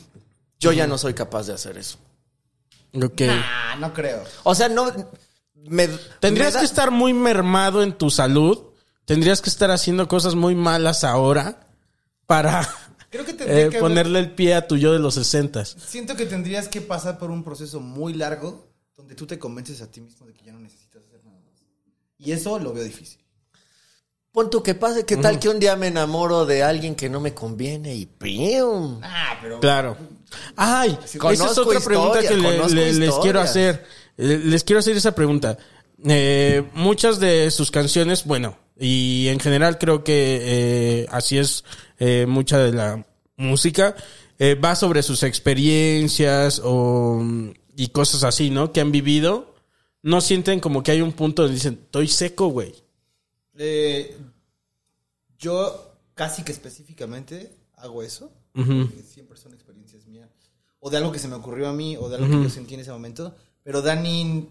[0.61, 1.99] yo ya no soy capaz de hacer eso.
[2.95, 3.23] Ok.
[3.29, 4.23] Ah, no creo.
[4.45, 4.93] O sea, no...
[5.65, 5.89] Me,
[6.21, 8.59] Tendrías me da- que estar muy mermado en tu salud.
[9.05, 11.69] Tendrías que estar haciendo cosas muy malas ahora
[12.27, 12.69] para
[13.11, 15.77] Creo que tendría eh, que haber- ponerle el pie a tu yo de los sesentas.
[15.87, 19.91] Siento que tendrías que pasar por un proceso muy largo donde tú te convences a
[19.91, 21.55] ti mismo de que ya no necesitas hacer nada más.
[22.19, 23.21] Y eso lo veo difícil.
[24.33, 27.21] Pon tú que pase, ¿qué tal que un día me enamoro de alguien que no
[27.21, 29.01] me conviene y ¡pium!
[29.03, 29.61] Ah, pero.
[29.61, 29.97] Claro.
[30.57, 33.87] Ay, esa es otra pregunta historia, que le- conozco le- les quiero hacer.
[34.19, 35.59] Eh, Les quiero hacer esa pregunta.
[36.05, 41.65] Eh, muchas de sus canciones, bueno, y en general creo que eh, así es
[41.99, 43.07] eh, mucha de la
[43.37, 43.97] música,
[44.63, 47.25] va sobre sus experiencias o,
[47.75, 48.73] y cosas así, ¿no?
[48.73, 49.55] Que han vivido.
[50.03, 52.75] No sienten como que hay un punto donde dicen, estoy seco, güey.
[53.59, 54.17] Eh,
[55.39, 58.31] yo casi que específicamente hago eso.
[58.55, 60.29] Siempre son experiencias mías.
[60.81, 62.75] O de algo que se me ocurrió a mí, o de algo que yo sentí
[62.75, 63.35] en ese momento.
[63.67, 64.49] Pero Dani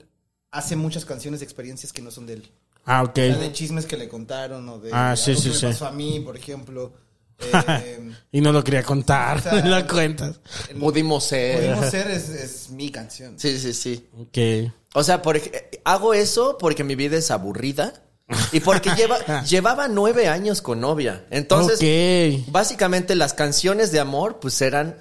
[0.51, 2.51] hace muchas canciones de experiencias que no son de él.
[2.83, 3.11] Ah, ok.
[3.11, 5.65] O sea, de chismes que le contaron, o de Ah, sí, algo sí, que sí.
[5.67, 6.91] me pasó a mí, por ejemplo.
[7.39, 10.35] Eh, y no lo quería contar, O sea, lo cuentas.
[10.77, 11.59] Pudimos ser.
[11.61, 13.39] Pudimos ser es, es mi canción.
[13.39, 14.05] Sí, sí, sí.
[14.19, 14.71] Ok.
[14.93, 15.39] O sea, por,
[15.85, 17.93] hago eso porque mi vida es aburrida
[18.51, 21.25] y porque lleva, llevaba nueve años con novia.
[21.29, 22.51] Entonces, Ok.
[22.51, 24.97] básicamente las canciones de amor, pues eran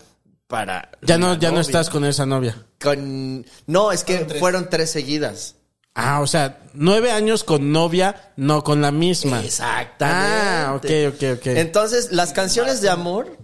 [0.47, 0.91] para.
[1.03, 2.57] Ya no, ya no estás con esa novia.
[2.83, 4.41] Con- No, es que Fueron tres.
[4.41, 5.55] fueron tres seguidas.
[5.95, 9.41] Ah, o sea, nueve años con novia, no con la misma.
[9.45, 10.27] Exactamente.
[10.29, 11.47] Ah, ok, ok, ok.
[11.47, 13.39] Entonces, las canciones de amor,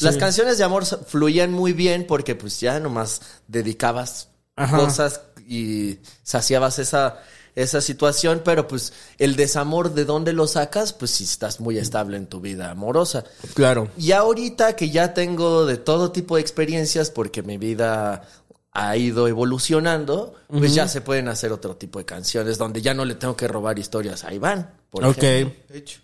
[0.00, 4.76] las canciones de amor fluían muy bien porque pues ya nomás dedicabas Ajá.
[4.76, 7.22] cosas y saciabas esa,
[7.54, 12.16] esa situación, pero pues el desamor de dónde lo sacas, pues si estás muy estable
[12.16, 13.24] en tu vida amorosa.
[13.54, 13.88] Claro.
[13.96, 18.26] Y ahorita que ya tengo de todo tipo de experiencias porque mi vida
[18.72, 23.04] ha ido evolucionando, pues ya se pueden hacer otro tipo de canciones donde ya no
[23.04, 24.72] le tengo que robar historias a Iván.
[24.90, 25.18] Por Ok.
[25.22, 25.62] ejemplo.
[25.68, 26.00] De hecho.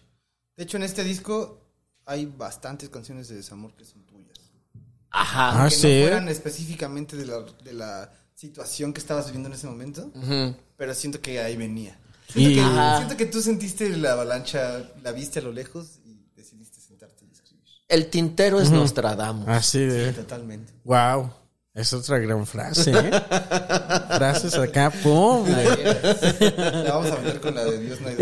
[0.57, 1.59] De hecho, en este disco
[2.07, 4.38] hay bastantes canciones de desamor que son tuyas.
[5.11, 5.64] Ajá.
[5.64, 5.94] Ah, que sí.
[5.98, 10.11] no fueran específicamente de la, de la situación que estabas viviendo en ese momento,
[10.80, 11.94] pero siento que ahí venía.
[12.32, 16.16] Siento, Y- que, siento que tú sentiste la avalancha, la viste a lo lejos y
[16.34, 17.62] decidiste sentarte y escribir.
[17.86, 19.46] El tintero es Nostradamus.
[19.46, 20.10] Así de.
[20.14, 20.72] Totalmente.
[20.84, 21.34] Wow.
[21.74, 23.10] Es otra gran frase, ¿eh?
[24.16, 25.46] Frases acá, pum.
[25.46, 28.16] La vamos a meter con la de Dios no hay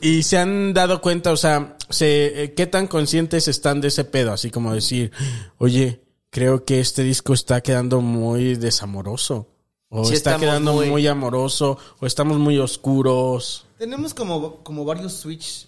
[0.00, 3.88] Y, y se han dado cuenta, o sea, se, eh, ¿qué tan conscientes están de
[3.88, 4.32] ese pedo?
[4.32, 5.12] Así como decir,
[5.58, 9.48] oye, creo que este disco está quedando muy desamoroso.
[9.92, 10.88] O Sí, está estamos quedando muy...
[10.88, 11.76] muy- amoroso.
[11.98, 13.66] O estamos muy oscuros.
[13.76, 15.66] Tenemos como, como varios switch,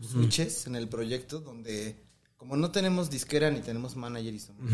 [0.00, 1.96] switches en el proyecto donde
[2.36, 4.70] como no tenemos disquera ni tenemos manager y somos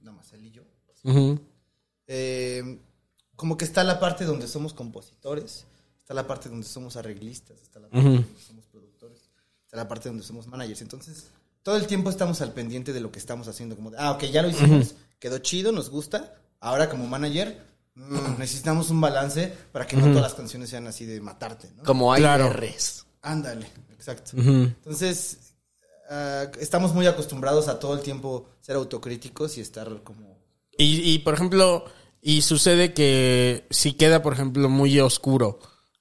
[0.00, 0.62] nada más él y yo.
[1.04, 1.40] Ujú.
[2.08, 2.78] eh,
[3.36, 5.64] como que está la parte donde somos compositores,
[6.00, 9.30] está la parte donde somos arreglistas, está la parte donde somos productores,
[9.64, 10.82] está la parte donde somos managers.
[10.82, 11.26] Entonces,
[11.62, 13.76] todo el tiempo estamos al pendiente de lo que estamos haciendo.
[13.76, 16.34] Como de, ah, ok, ya lo hicimos, quedó chido, nos gusta.
[16.60, 17.62] Ahora, como manager,
[17.96, 21.82] mm, necesitamos un balance para que no todas las canciones sean así de matarte, ¿no?
[21.82, 22.52] Como hay Claro.
[22.52, 23.06] Rs.
[23.22, 24.32] Ándale, exacto.
[24.36, 25.54] Entonces,
[26.08, 30.36] ah, estamos muy acostumbrados a todo el tiempo ser autocríticos y estar como...
[30.78, 31.86] Y, y, por ejemplo,
[32.20, 35.58] y sucede que si queda, por ejemplo, muy oscuro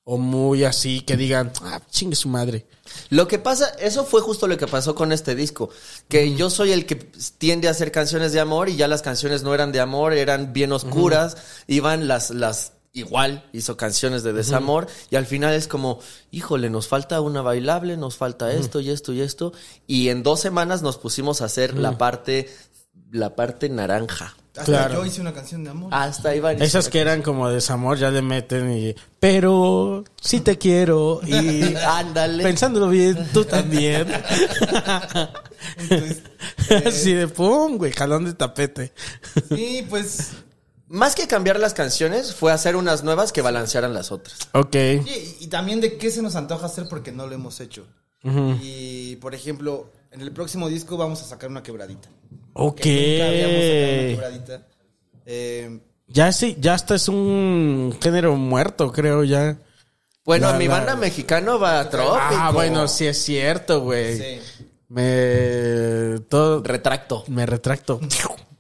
[0.08, 2.68] o muy así, que digan, ah, chingue su madre.
[3.10, 5.72] Lo que pasa, eso fue justo lo que pasó con este disco.
[6.08, 9.42] Que yo soy el que tiende a hacer canciones de amor y ya las canciones
[9.42, 11.38] no eran de amor, eran bien oscuras.
[11.66, 16.00] Iban las, las igual hizo canciones de desamor y al final es como,
[16.32, 19.54] híjole, nos falta una bailable, nos falta esto y esto y esto
[19.86, 22.50] y en dos semanas nos pusimos a hacer la parte
[23.12, 24.36] la parte naranja.
[24.58, 24.94] Hasta Claro.
[24.96, 25.90] yo hice una canción de amor.
[25.94, 26.62] Hasta ahí van.
[26.62, 28.96] Esas que eran como desamor ya le meten y...
[29.20, 31.76] Pero sí te quiero y...
[31.88, 32.42] Ándale.
[32.44, 34.08] Pensándolo bien, tú también.
[35.78, 36.22] Entonces,
[36.86, 38.94] Así de pum, güey, jalón de tapete.
[39.50, 40.32] sí, pues.
[40.88, 44.38] Más que cambiar las canciones, fue hacer unas nuevas que balancearan las otras.
[44.54, 44.76] Ok.
[45.40, 47.86] y también de qué se nos antoja hacer porque no lo hemos hecho.
[48.62, 52.10] Y, por ejemplo, en el próximo disco vamos a sacar una quebradita.
[52.54, 52.82] Ok.
[52.82, 54.62] Que nunca habíamos.
[55.26, 59.58] Eh, Ya sí, ya hasta es un género muerto, creo ya.
[60.24, 62.18] Bueno, La- mi la- banda mexicano va trópico.
[62.20, 64.18] Ah, bueno, sí es cierto, güey.
[64.18, 64.40] sí.
[64.88, 67.24] Me todo Retracto.
[67.28, 68.00] me retracto.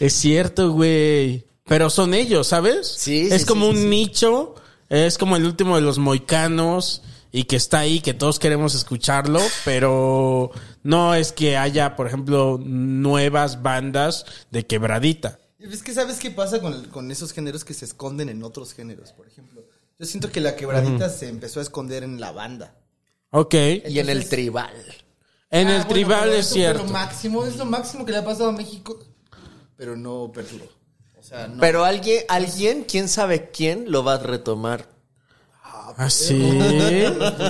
[0.00, 1.46] es cierto, güey.
[1.66, 2.86] Pero son ellos, ¿sabes?
[2.88, 3.84] Sí, Es sí, como sí, un sí.
[3.86, 4.54] nicho,
[4.88, 7.02] es como el último de los moicanos
[7.36, 10.52] y que está ahí, que todos queremos escucharlo, pero
[10.84, 15.40] no es que haya, por ejemplo, nuevas bandas de quebradita.
[15.58, 19.10] Es que sabes qué pasa con, con esos géneros que se esconden en otros géneros,
[19.10, 19.64] por ejemplo.
[19.98, 22.76] Yo siento que la quebradita se empezó a esconder en la banda.
[23.30, 23.54] Ok.
[23.88, 24.72] Y en el tribal.
[25.50, 26.84] En Ah, el bueno, tribal pero es cierto.
[26.84, 28.96] lo máximo, es lo máximo que le ha pasado a México,
[29.76, 30.66] pero no perduró.
[31.18, 31.58] O sea, no.
[31.58, 34.93] Pero alguien, alguien, quién sabe quién, lo va a retomar.
[35.96, 36.38] Así.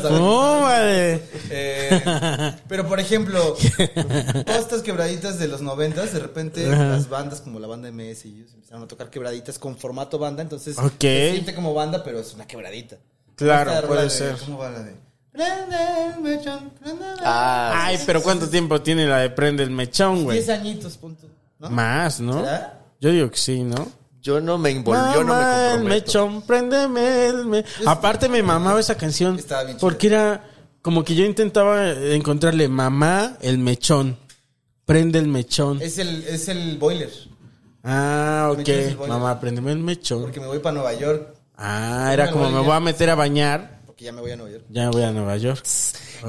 [0.03, 1.23] ¿Cómo, vale?
[1.51, 3.57] Eh, pero por ejemplo,
[4.47, 8.37] todas estas quebraditas de los noventas, de repente las bandas como la banda MS y
[8.41, 12.35] ellos empezaron a tocar quebraditas con formato banda, entonces se siente como banda, pero es
[12.35, 12.97] una quebradita.
[13.37, 14.37] Claro, puede de- ser.
[14.45, 14.95] ¿Cómo va la de?
[15.33, 15.77] Prende
[16.15, 20.23] el mechón, prende el- Ah, Ay, pero ¿cuánto tiempo tiene la de Prende el Mechón,
[20.23, 20.39] güey?
[20.39, 21.27] Diez añitos, punto.
[21.59, 21.71] ¿no?
[21.71, 22.45] Más, ¿no?
[22.45, 22.81] ¿Será?
[23.01, 23.89] Yo digo que sí, ¿no?
[24.25, 26.05] Yo no me involucro, yo no me Mamá, el comprometo.
[26.07, 27.65] mechón, préndeme el me...
[27.87, 29.39] Aparte me mamaba esa canción.
[29.39, 29.77] Estaba bien.
[29.79, 30.45] Porque era
[30.83, 34.19] como que yo intentaba encontrarle mamá el mechón.
[34.85, 35.81] Prende el mechón.
[35.81, 37.11] Es el, es el boiler.
[37.83, 38.59] Ah, ok.
[38.59, 39.17] mechón es el boiler.
[39.19, 40.23] Mamá, préndeme el mechón.
[40.23, 41.35] Porque me voy para Nueva York.
[41.57, 43.81] Ah, era como me voy a meter a bañar.
[43.87, 44.65] Porque ya me voy a Nueva York.
[44.71, 45.63] Ya voy a Nueva York.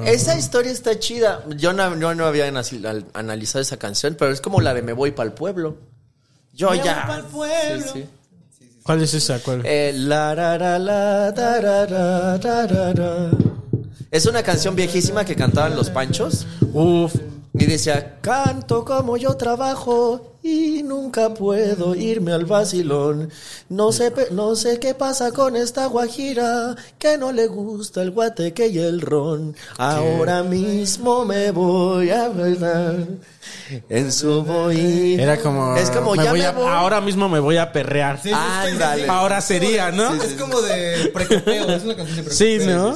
[0.05, 1.43] Esa historia está chida.
[1.57, 4.81] Yo no, yo no había anasi- al- analizado esa canción, pero es como la de
[4.83, 5.77] Me voy para el pueblo.
[6.56, 7.22] Yo ya.
[7.32, 8.06] Sí, sí.
[8.82, 9.39] ¿Cuál es esa?
[9.39, 9.62] ¿Cuál?
[9.66, 11.86] Eh, la, ra, ra, la, da, ra,
[12.38, 13.32] ra, ra.
[14.10, 16.47] Es una canción viejísima que cantaban los panchos.
[16.74, 17.14] Uf.
[17.58, 23.30] Y decía, canto como yo trabajo y nunca puedo irme al vacilón.
[23.70, 28.12] No sé, pe- no sé qué pasa con esta guajira, que no le gusta el
[28.12, 29.56] guateque y el ron.
[29.78, 32.97] Ahora mismo me voy a bailar
[33.89, 35.20] en su bohín.
[35.20, 35.76] Era como.
[35.78, 36.68] Es como, me ya voy me a- voy.
[36.68, 38.18] Ahora mismo me voy a perrear.
[38.22, 39.03] Sí, sí, sí, Ándale.
[39.03, 39.10] sí.
[39.10, 40.14] Ahora sería, ¿no?
[40.22, 42.34] Es como de precopeo, es una canción de precopeo.
[42.34, 42.95] Sí, ¿no?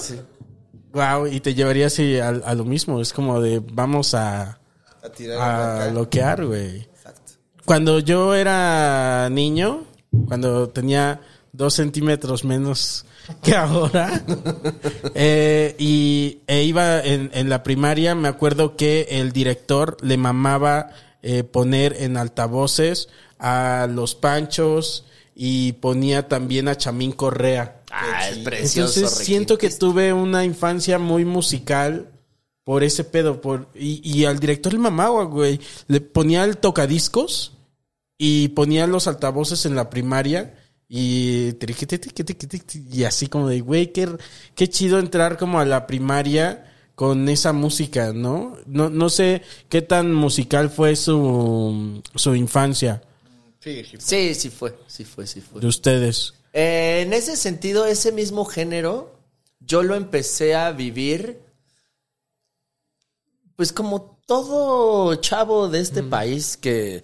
[0.91, 3.01] Wow, y te llevaría así a, a lo mismo.
[3.01, 4.59] Es como de vamos a,
[5.03, 6.81] A tirar a bloquear, güey.
[6.81, 7.33] Exacto.
[7.65, 9.85] Cuando yo era niño,
[10.27, 11.21] cuando tenía
[11.51, 13.05] dos centímetros menos
[13.43, 14.23] que ahora,
[15.13, 20.89] eh, y e iba en, en la primaria, me acuerdo que el director le mamaba
[21.21, 23.09] eh, poner en altavoces
[23.39, 27.78] a los panchos y ponía también a Chamín Correa.
[27.91, 28.99] Ah, es precioso.
[28.99, 29.25] Entonces Ricky.
[29.25, 32.09] siento que tuve una infancia muy musical
[32.63, 33.41] por ese pedo.
[33.41, 35.59] Por, y, y al director le mamaba, güey.
[35.87, 37.53] Le ponía el tocadiscos
[38.17, 40.55] y ponía los altavoces en la primaria.
[40.87, 41.53] Y,
[42.91, 44.09] y así como de, güey, qué,
[44.55, 46.65] qué chido entrar como a la primaria
[46.95, 48.57] con esa música, ¿no?
[48.65, 53.01] No, no sé qué tan musical fue su, su infancia
[53.61, 53.97] Sí, sí.
[53.99, 55.59] Sí, sí fue, sí fue, sí fue.
[55.61, 56.33] de ustedes.
[56.53, 59.19] Eh, en ese sentido, ese mismo género,
[59.59, 61.41] yo lo empecé a vivir,
[63.55, 67.01] pues como todo chavo de este país que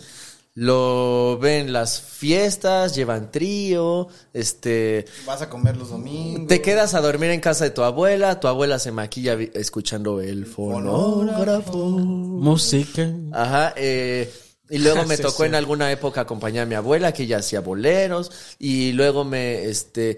[0.54, 6.48] lo ven las fiestas, llevan trío, este, Vas a comer los domingos.
[6.48, 10.46] te quedas a dormir en casa de tu abuela, tu abuela se maquilla escuchando el
[10.46, 11.76] fonógrafo.
[11.76, 13.12] Música.
[13.34, 14.32] Ajá, eh,
[14.70, 15.48] y luego me Sí, tocó sí.
[15.50, 20.18] en alguna época acompañar a mi abuela, que ella hacía boleros, y luego me, este,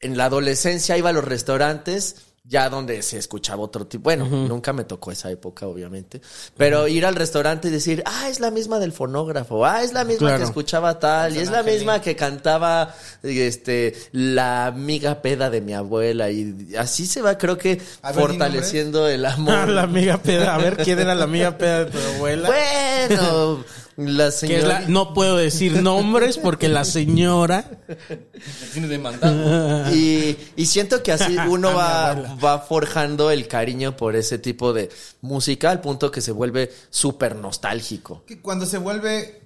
[0.00, 4.72] en la adolescencia iba a los restaurantes, ya donde se escuchaba otro tipo, bueno, nunca
[4.72, 6.20] me tocó esa época, obviamente,
[6.56, 10.02] pero ir al restaurante y decir, ah, es la misma del fonógrafo, ah, es la
[10.02, 10.38] misma Claro.
[10.38, 15.72] que escuchaba tal, y es la misma que cantaba, este, la amiga peda de mi
[15.72, 19.68] abuela, y así se va, creo que, ver, fortaleciendo el amor.
[19.68, 20.56] la amiga peda.
[20.56, 22.48] A ver, ¿quién era la amiga peda de tu abuela?
[22.48, 23.64] Bueno,
[23.96, 24.80] La Que es señora...
[24.80, 27.70] la- no puedo decir nombres porque la señora.
[27.88, 29.94] Me tiene demandado.
[29.94, 34.88] Y, y siento que así uno va, va forjando el cariño por ese tipo de
[35.20, 38.24] música al punto que se vuelve súper nostálgico.
[38.26, 39.42] que cuando se vuelve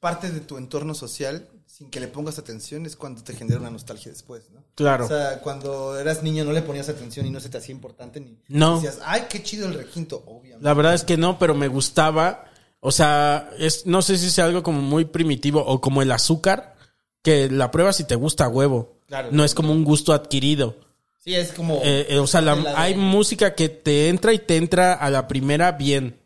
[0.00, 3.70] parte de tu entorno social, sin que le pongas atención, es cuando te genera una
[3.70, 4.62] nostalgia después, ¿no?
[4.74, 5.06] Claro.
[5.06, 8.20] O sea, cuando eras niño no le ponías atención y no se te hacía importante
[8.20, 8.76] ni No.
[8.76, 10.64] decías, ay, qué chido el requinto, obviamente.
[10.64, 12.44] La verdad es que no, pero me gustaba.
[12.80, 16.76] O sea, es, no sé si sea algo como muy primitivo o como el azúcar,
[17.22, 18.96] que la pruebas si te gusta huevo.
[19.06, 19.28] Claro.
[19.32, 20.76] No es como un gusto adquirido.
[21.18, 21.80] Sí, es como...
[21.84, 25.26] Eh, eh, o sea, la- hay música que te entra y te entra a la
[25.26, 26.18] primera bien.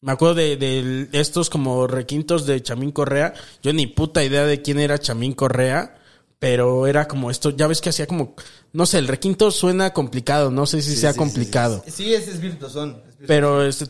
[0.00, 3.32] Me acuerdo de, de estos como requintos de Chamín Correa.
[3.62, 5.96] Yo ni puta idea de quién era Chamín Correa,
[6.42, 7.50] pero era como esto.
[7.50, 8.34] Ya ves que hacía como,
[8.72, 10.50] no sé, el requinto suena complicado.
[10.50, 11.84] No sé si sea complicado.
[11.86, 12.90] Sí, es, es virtuosón.
[13.08, 13.26] es virtuosón.
[13.28, 13.86] Pero este,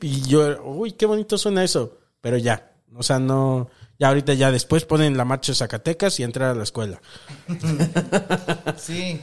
[0.00, 1.98] y yo, uy, qué bonito suena eso.
[2.22, 3.68] Pero ya, o sea, no,
[3.98, 7.02] ya ahorita ya después ponen la marcha de Zacatecas y entra a la escuela.
[7.46, 7.60] Sí,
[8.78, 9.20] Sí,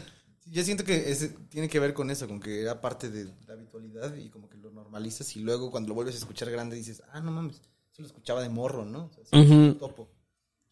[0.52, 3.54] yo siento que ese- tiene que ver con eso, con que era parte de la
[3.56, 7.02] habitualidad y como que lo normalizas y luego cuando lo vuelves a escuchar grande dices,
[7.12, 7.56] ah, no mames,
[7.92, 9.06] eso lo escuchaba de morro, ¿no?
[9.06, 10.08] O sea, sí, topo.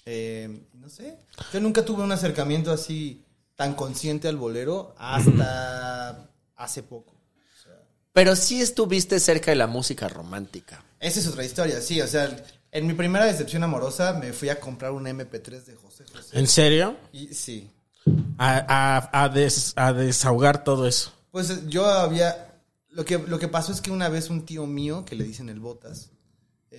[0.06, 1.18] Eh, no sé,
[1.52, 3.24] yo nunca tuve un acercamiento así
[3.56, 7.14] tan consciente al bolero hasta hace poco.
[8.14, 10.84] Pero sí estuviste cerca de la música romántica.
[11.00, 12.34] Esa es otra historia, sí, o sea,
[12.72, 16.38] en mi primera decepción amorosa me fui a comprar un MP3 de José José.
[16.40, 16.96] ¿En serio?
[17.12, 17.70] Y sí,
[18.38, 21.12] A, a- a des- a desahogar todo eso.
[21.32, 22.62] Pues eh, yo había.
[22.92, 25.50] Lo que, lo que pasó es que una vez un tío mío, que le dicen
[25.50, 26.12] el Botas,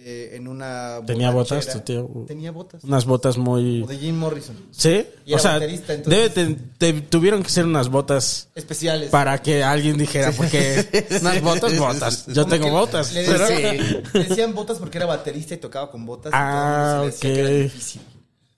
[0.04, 1.00] eh, en una.
[1.06, 2.08] ¿Tenía botas tu tío?
[2.26, 2.84] Tenía botas.
[2.84, 3.82] Unas botas muy...
[3.82, 4.56] O de Jim Morrison.
[4.70, 5.06] ¿Sí?
[5.24, 9.10] Y O era sea, debe te- te- tuvieron que ser unas botas Especiales.
[9.10, 12.26] para que alguien dijera, porque unas botas, botas.
[12.26, 13.12] Yo tengo botas.
[13.12, 16.30] Le pero- decían, le decían botas porque era baterista y tocaba con botas.
[16.32, 17.38] y Ah, todo que ok.
[17.38, 18.02] era difícil.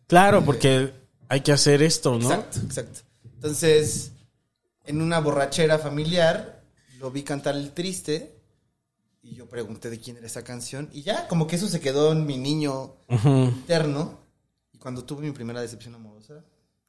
[0.07, 0.93] Claro, porque
[1.29, 2.31] hay que hacer esto, ¿no?
[2.33, 3.01] Exacto, exacto.
[3.35, 4.13] Entonces,
[4.85, 6.63] en una borrachera familiar,
[6.99, 8.38] lo vi cantar El Triste
[9.31, 12.13] y yo pregunté de quién era esa canción y ya, como que eso se quedó
[12.13, 14.19] en mi niño interno.
[14.73, 16.45] Y cuando tuve mi primera decepción amorosa,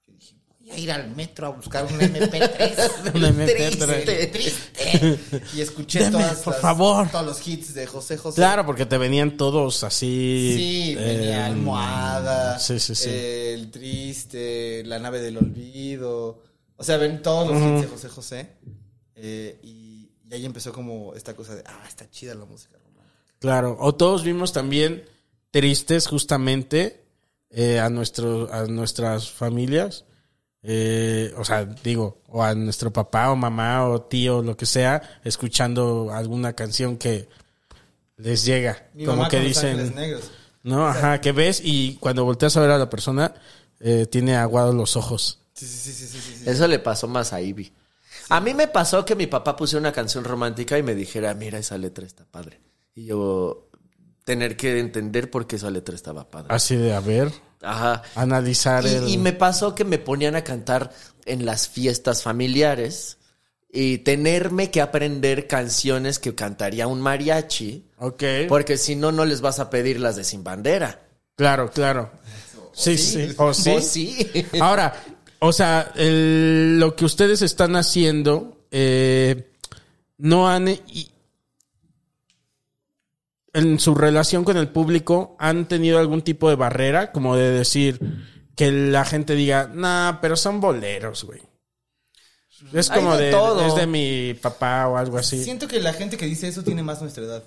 [0.08, 3.14] yo dije, voy a ir al metro a buscar un MP3.
[3.16, 3.78] Un MP3.
[3.78, 5.20] Triste, triste.
[5.56, 7.10] Y escuché Deme, todas por las- favor.
[7.10, 8.36] todos los hits de José José.
[8.36, 10.54] Claro, porque te venían todos así.
[10.56, 13.10] Sí, venía eh, Almohada, Sí, sí, sí.
[13.10, 16.44] El Triste, La Nave del Olvido.
[16.78, 18.50] O sea, ven todos los hits de José José.
[19.16, 19.79] Eh, y,
[20.30, 23.34] y ahí empezó como esta cosa de, ah, está chida la música romántica.
[23.40, 23.78] Claro.
[23.80, 25.06] O todos vimos también
[25.52, 27.04] tristes, justamente,
[27.50, 30.06] eh, a, nuestro, a nuestras familias.
[30.62, 35.20] Eh, o sea, digo, o a nuestro papá o mamá o tío, lo que sea,
[35.24, 37.28] escuchando alguna canción que
[38.18, 38.90] les llega.
[38.94, 40.32] Mi como mamá que con Los Ángeles dicen, Negros.
[40.64, 40.86] ¿no?
[40.86, 43.34] Ajá, que ves y cuando volteas a ver a la persona,
[43.80, 45.40] eh, tiene aguados los ojos.
[45.54, 46.44] Sí, sí, sí, sí, sí.
[46.46, 47.72] Eso le pasó más a Ivy.
[48.30, 51.58] A mí me pasó que mi papá pusiera una canción romántica y me dijera, mira,
[51.58, 52.60] esa letra está padre.
[52.96, 53.70] Y yo
[54.24, 56.54] tener que entender por qué esa letra estaba padre.
[56.54, 58.04] Así de, a ver, Ajá.
[58.16, 59.08] analizar el...
[59.10, 60.92] Y, y me pasó que me ponían a cantar
[61.26, 63.18] en las fiestas familiares
[63.72, 68.24] y tenerme que aprender canciones que cantaría un mariachi, Ok.
[68.48, 71.02] porque si no, no les vas a pedir las de Sin Bandera.
[71.36, 72.12] Claro, claro.
[72.74, 73.34] Sí, sí.
[73.38, 73.70] ¿O sí?
[73.72, 74.32] ¿O sí?
[74.62, 74.94] Ahora,
[75.40, 79.52] o sea, el- lo que ustedes están haciendo, eh,
[80.18, 80.68] no han...
[80.70, 81.12] y-
[83.54, 87.12] en su relación con el público, ¿han tenido algún tipo de barrera?
[87.12, 88.00] Como de decir
[88.56, 91.42] que la gente diga, nah, pero son boleros, güey.
[92.74, 93.66] Es Hay como de de, todo.
[93.66, 95.44] es de mi papá o algo así.
[95.44, 97.44] Siento que la gente que dice eso tiene más nuestra edad.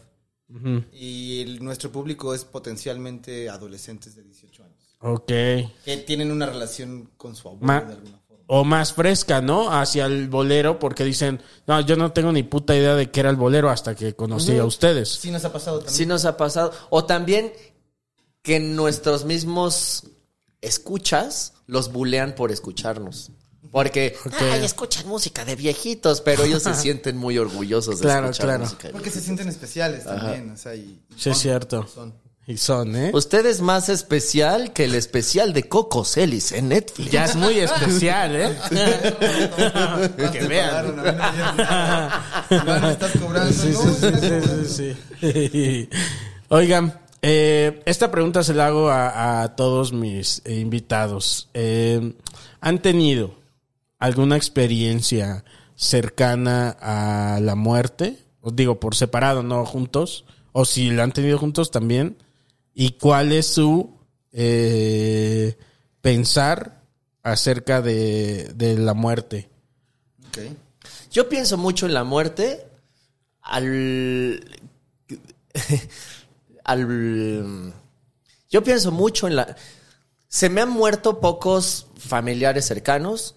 [0.92, 4.96] Y el- nuestro público es potencialmente adolescentes de 18 años.
[5.00, 5.26] Ok.
[5.26, 8.44] Que tienen una relación con su abuelo Ma- de alguna forma.
[8.46, 9.72] o más fresca, ¿no?
[9.72, 13.30] Hacia el bolero, porque dicen, no, yo no tengo ni puta idea de qué era
[13.30, 15.09] el bolero hasta que conocí a ustedes.
[15.09, 15.94] Sí nos ha pasado también.
[15.96, 16.72] Sí nos ha pasado.
[16.90, 17.53] O también
[18.42, 20.05] que nuestros mismos
[20.61, 23.30] escuchas los bulean por escucharnos.
[23.70, 24.16] Porque,
[24.52, 28.64] ay, escuchan música de viejitos, pero ellos se sienten muy orgullosos de Claro, escuchar claro.
[28.64, 30.50] música de Porque se sienten especiales también.
[30.50, 31.86] O sea, y, y Sí, es son- cierto.
[31.86, 32.22] son.
[32.44, 33.12] Y son, ¿eh?
[33.14, 37.12] Usted es más especial que el especial de Coco Celis en Netflix.
[37.12, 38.56] Ya es muy especial, ¿eh?
[40.18, 40.96] Más que vean.
[42.50, 43.52] no estás cobrando.
[43.52, 45.88] Sí, sí, sí, sí, sí, sí.
[46.48, 51.48] Oigan, eh, esta pregunta se la hago a, a todos mis invitados.
[51.54, 52.12] Eh,
[52.60, 53.36] ¿Han tenido
[54.03, 55.44] alguna experiencia
[55.76, 58.18] cercana a la muerte?
[58.40, 60.24] Os digo, por separado, no juntos.
[60.53, 62.18] o si la han tenido juntos también,
[62.74, 63.96] y cuál es su
[64.32, 65.57] eh,
[66.00, 66.82] pensar
[67.22, 69.48] acerca de, de la muerte.
[70.28, 70.38] Ok.
[71.11, 72.66] Yo pienso mucho en la muerte
[73.42, 74.44] al...
[76.64, 77.72] al...
[78.50, 79.57] Yo pienso mucho en la...
[80.28, 83.36] Se me han muerto pocos familiares cercanos.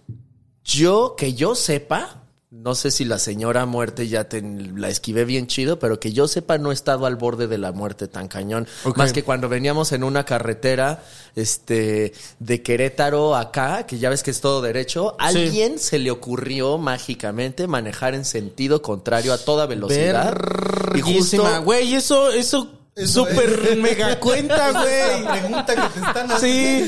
[0.66, 5.45] Yo, que yo sepa, no sé si la señora muerte ya te, la esquivé bien
[5.45, 8.68] chido, pero que yo sepa no he estado al borde de la muerte tan cañón.
[8.95, 11.03] Más que cuando veníamos en una carretera
[11.36, 16.80] este, de Querétaro acá, que ya ves que es todo derecho, alguien se le ocurrió
[16.80, 20.36] mágicamente manejar en sentido contrario a toda velocidad.
[20.95, 21.59] Y justo Verguísima.
[21.59, 23.78] Güey, eso, eso, Eso súper es.
[23.82, 25.39] mega cuenta, güey.
[25.41, 26.34] pregunta que te están Sí.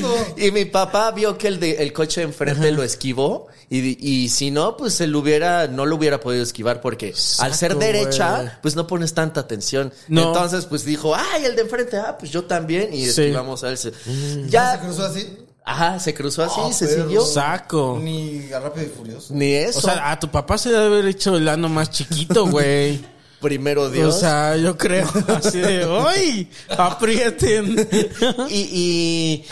[0.00, 0.14] haciendo.
[0.38, 4.28] Y mi papá vio que el, de, el coche de enfrente lo esquivó y, y
[4.30, 8.76] si no, pues él hubiera, no lo hubiera podido esquivar porque al ser derecha, pues
[8.76, 9.92] no pones tanta atención.
[10.08, 10.28] No.
[10.28, 12.94] Entonces, pues dijo, ay, el de enfrente, ah, pues yo también.
[12.94, 13.08] Y Sí.
[13.22, 13.78] esquivamos a él.
[13.78, 13.92] Se-
[14.48, 15.38] ¿Ya se cruzó así?
[15.64, 17.20] ajá, se cruzó así, Oh, se siguió.
[17.26, 18.00] Saco.
[18.02, 19.34] Ni a Rápido y Furioso.
[19.34, 19.80] Ni eso.
[19.80, 22.98] O sea, a tu papá se debe haber hecho el ano más chiquito, güey.
[23.42, 24.14] primero Dios.
[24.16, 26.50] O sea, yo creo así de, ¡ay!
[26.70, 27.86] Aprieten.
[28.48, 29.44] y, y-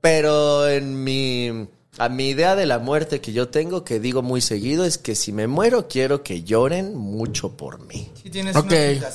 [0.00, 1.66] pero en mi
[1.98, 5.14] a mi idea de la muerte que yo tengo que digo muy seguido es que
[5.14, 8.72] si me muero quiero que lloren mucho por mí Sí tienes ok.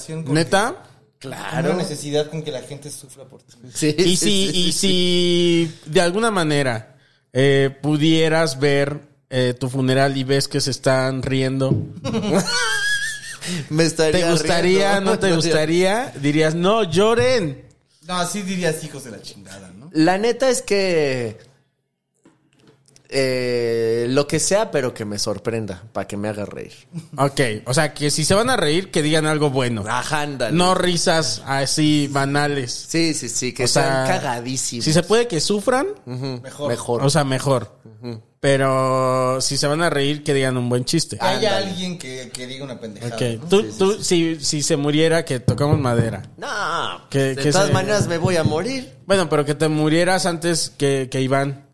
[0.09, 0.84] una con ¿Neta?
[1.19, 1.71] Claro.
[1.73, 3.53] Una necesidad con que la gente sufra por ti.
[3.73, 6.95] Sí, Y sí, si, sí, y si de alguna manera
[7.34, 11.75] eh, pudieras ver eh, tu funeral y ves que se están riendo,
[13.69, 15.11] me estaría ¿te gustaría, riendo.
[15.11, 16.13] no te gustaría?
[16.21, 17.65] Dirías, no, lloren.
[18.07, 19.89] No, así dirías hijos de la chingada, ¿no?
[19.93, 21.38] La neta es que
[23.12, 26.74] eh, lo que sea, pero que me sorprenda, para que me haga reír.
[27.18, 29.84] Ok, o sea, que si se van a reír, que digan algo bueno.
[29.88, 30.55] Ajá, ándale.
[30.55, 32.72] No risas así banales.
[32.88, 34.86] Sí, sí, sí, que O sea, sean cagadísimos.
[34.86, 36.70] Si se puede que sufran, Mejor.
[36.70, 37.03] Mejor.
[37.03, 37.80] o sea, mejor.
[38.39, 41.18] Pero si se van a reír, que digan un buen chiste.
[41.18, 43.14] Que haya alguien que, que diga una pendejada.
[43.16, 43.47] Ok, ¿no?
[43.49, 46.22] tú, tú si, si se muriera, que tocamos madera.
[46.38, 48.93] no, Que- de que todas se- maneras me voy a morir.
[49.05, 51.66] Bueno, pero que te murieras antes que, que Iván.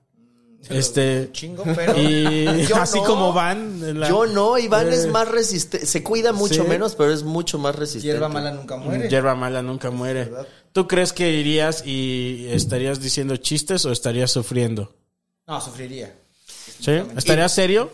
[0.69, 1.29] Este.
[1.31, 1.95] Chingo, pero.
[2.01, 3.05] Y Yo así no.
[3.05, 3.99] como van.
[3.99, 5.85] la- Yo no, Iván Eh, es más resistente.
[5.85, 6.69] Se cuida mucho ¿Sí?
[6.69, 8.07] menos, pero es mucho más resistente.
[8.07, 9.09] Hierba mala nunca muere.
[9.09, 10.31] Hierba mala nunca muere.
[10.71, 14.93] ¿Tú crees que irías y estarías diciendo chistes o estarías sufriendo?
[15.47, 16.13] No, sufriría.
[16.79, 16.91] ¿Sí?
[17.15, 17.91] ¿Estarías serio?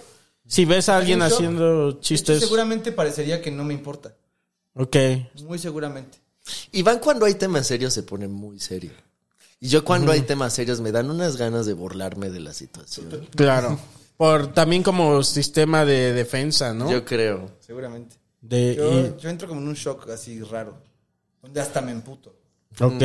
[0.48, 2.40] Si ves a alguien haciendo chistes.
[2.40, 4.16] seguramente parecería que no me importa.
[4.74, 4.96] Ok.
[5.46, 6.18] Muy seguramente.
[6.72, 8.92] Iván cuando hay temas serios se pone muy serio.
[9.64, 13.28] Y yo cuando hay temas serios me dan unas ganas de burlarme de la situación.
[13.36, 13.80] Claro.
[14.18, 16.92] Por también como sistema de defensa, ¿no?
[16.92, 17.52] Yo creo.
[17.60, 18.16] Seguramente.
[18.42, 20.76] de, Yo, y- yo entro como en un shock así raro.
[21.44, 22.36] Donde hasta me emputo.
[22.80, 23.04] ok.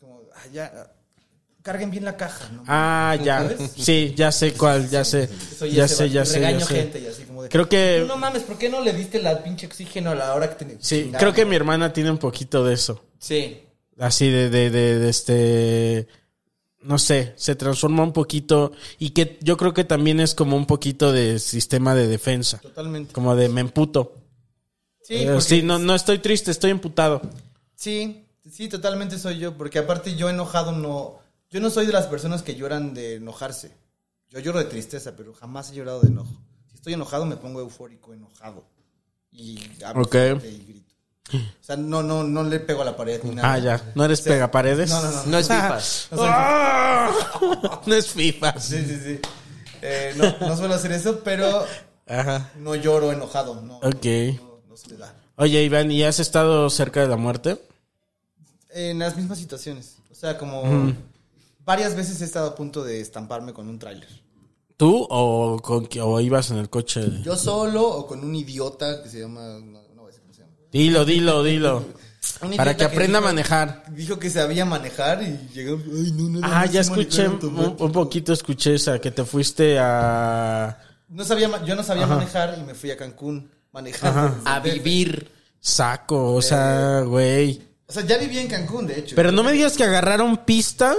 [0.00, 0.92] Como, ah, ya.
[1.62, 2.64] Carguen bien la caja, ¿no?
[2.66, 3.38] Ah, ya.
[3.42, 3.70] ¿Sabes?
[3.76, 5.28] Sí, ya sé cuál, ya sé.
[5.70, 6.74] Ya sé, ya sé, Regaño ya sé.
[6.74, 7.48] gente y así como de.
[7.50, 10.34] Creo que- "Tú No mames, ¿por qué no le diste la pinche oxígeno a la
[10.34, 10.76] hora que te.
[10.80, 13.04] Sí, creo que mi hermana tiene un poquito de eso.
[13.18, 13.62] Sí.
[13.98, 16.08] Así de, de, de, de este.
[16.80, 18.72] No sé, se transforma un poquito.
[18.98, 22.58] Y que yo creo que también es como un poquito de sistema de defensa.
[22.58, 23.12] Totalmente.
[23.12, 24.14] Como de me emputo.
[25.02, 27.20] Sí, Eh, sí, no, no estoy triste, estoy emputado.
[27.74, 31.18] Sí, sí, totalmente soy yo, porque aparte yo enojado no,
[31.50, 33.72] yo no soy de las personas que lloran de enojarse.
[34.28, 36.36] Yo lloro de tristeza, pero jamás he llorado de enojo.
[36.68, 38.64] Si estoy enojado me pongo eufórico, enojado.
[39.32, 39.58] Y
[40.44, 40.77] y.
[41.32, 43.52] O sea, no, no, no le pego a la pared ni nada.
[43.52, 43.82] Ah, ya.
[43.94, 44.90] ¿No eres O sea, pegaparedes?
[44.90, 45.26] No, no, no.
[45.26, 45.78] No es FIFA.
[46.12, 47.10] No ¡Ah!
[47.86, 48.60] es FIFA.
[48.60, 49.20] sí, sí, sí.
[49.82, 51.64] Eh, no, no suelo hacer eso, pero
[52.06, 52.50] Ajá.
[52.58, 53.60] no lloro enojado.
[53.60, 54.04] No, Ok.
[54.40, 55.14] no, no se me da.
[55.36, 57.60] Oye, Iván, ¿y has estado cerca de la muerte?
[58.70, 59.96] En las mismas situaciones.
[60.10, 60.94] O sea, como
[61.64, 64.08] varias veces he estado a punto de estamparme con un tráiler.
[64.76, 67.00] ¿Tú o, con, o ibas en el coche?
[67.00, 69.58] de- Yo solo o con un idiota que se llama.
[70.72, 71.84] Dilo, dilo, dilo.
[72.56, 73.84] Para que aprenda a dijo- manejar.
[73.90, 75.76] Dijo que sabía manejar y llegó.
[75.76, 77.84] Ay, no, no, no, Ah, ya escuché, un, automático".
[77.84, 80.78] un poquito escuché esa, que te fuiste a...
[81.08, 84.40] No sabía, yo no sabía manejar y me fui a Cancún manejando.
[84.44, 85.30] A vivir.
[85.60, 87.62] Saco, o sea, güey.
[87.86, 89.16] O sea, ya vivía en Cancún, de hecho.
[89.16, 90.94] Pero no me digas que agarraron pista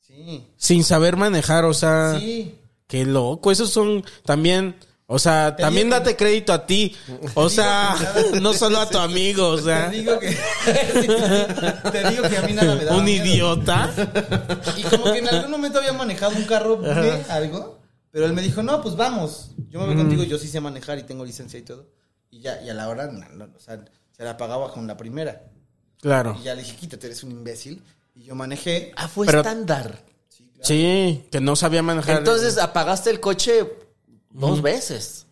[0.00, 0.46] Sí.
[0.56, 2.16] sin saber manejar, o sea...
[2.20, 2.58] Sí.
[2.86, 4.76] Qué loco, esos son también...
[5.14, 6.96] O sea, Te también que- date crédito a ti.
[7.34, 7.94] O sea,
[8.40, 9.90] no solo a tu amigo, o sea...
[9.90, 10.28] Te digo que.
[11.92, 12.96] te digo que a mí nada me da.
[12.96, 13.90] Un idiota.
[14.76, 17.78] Y como que en algún momento había manejado un carro de algo,
[18.10, 19.50] pero él me dijo, no, pues vamos.
[19.68, 21.88] Yo me voy contigo, yo sí sé manejar y tengo licencia y todo.
[22.30, 23.84] Y ya, y a la hora, no, no, o sea,
[24.16, 25.42] se la pagaba con la primera.
[26.00, 26.36] Claro.
[26.40, 27.82] Y ya le dije, quítate, eres un imbécil.
[28.14, 28.92] Y yo manejé.
[28.96, 30.04] Ah, fue Pero- estándar.
[30.62, 32.18] Sí, que no sabía manejar.
[32.18, 33.66] Entonces apagaste el coche
[34.32, 35.26] dos veces.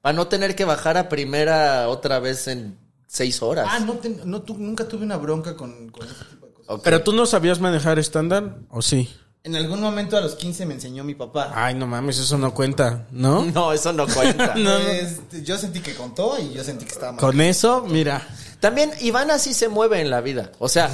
[0.00, 3.66] Para no tener que bajar a primera otra vez en seis horas.
[3.68, 6.80] Ah, no, te- no tu- nunca tuve una bronca con, con ese tipo de cosas.
[6.82, 9.08] ¿Pero tú no sabías manejar estándar o sí?
[9.42, 11.50] En algún momento a los 15 me enseñó mi papá.
[11.54, 13.44] Ay, no mames, eso no cuenta, ¿no?
[13.54, 14.54] No, eso no cuenta.
[14.56, 14.70] No.
[14.78, 17.20] Pues, yo sentí que contó y yo sentí que estaba mal.
[17.20, 18.26] Con eso, mira.
[18.60, 20.52] También Iván así se mueve en la vida.
[20.58, 20.90] O sea,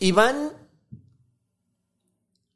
[0.00, 0.50] Iván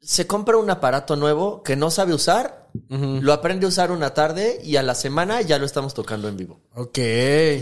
[0.01, 4.59] se compra un aparato nuevo que no sabe usar, lo aprende a usar una tarde
[4.63, 6.61] y a la semana ya lo estamos tocando en vivo.
[6.73, 6.97] Ok.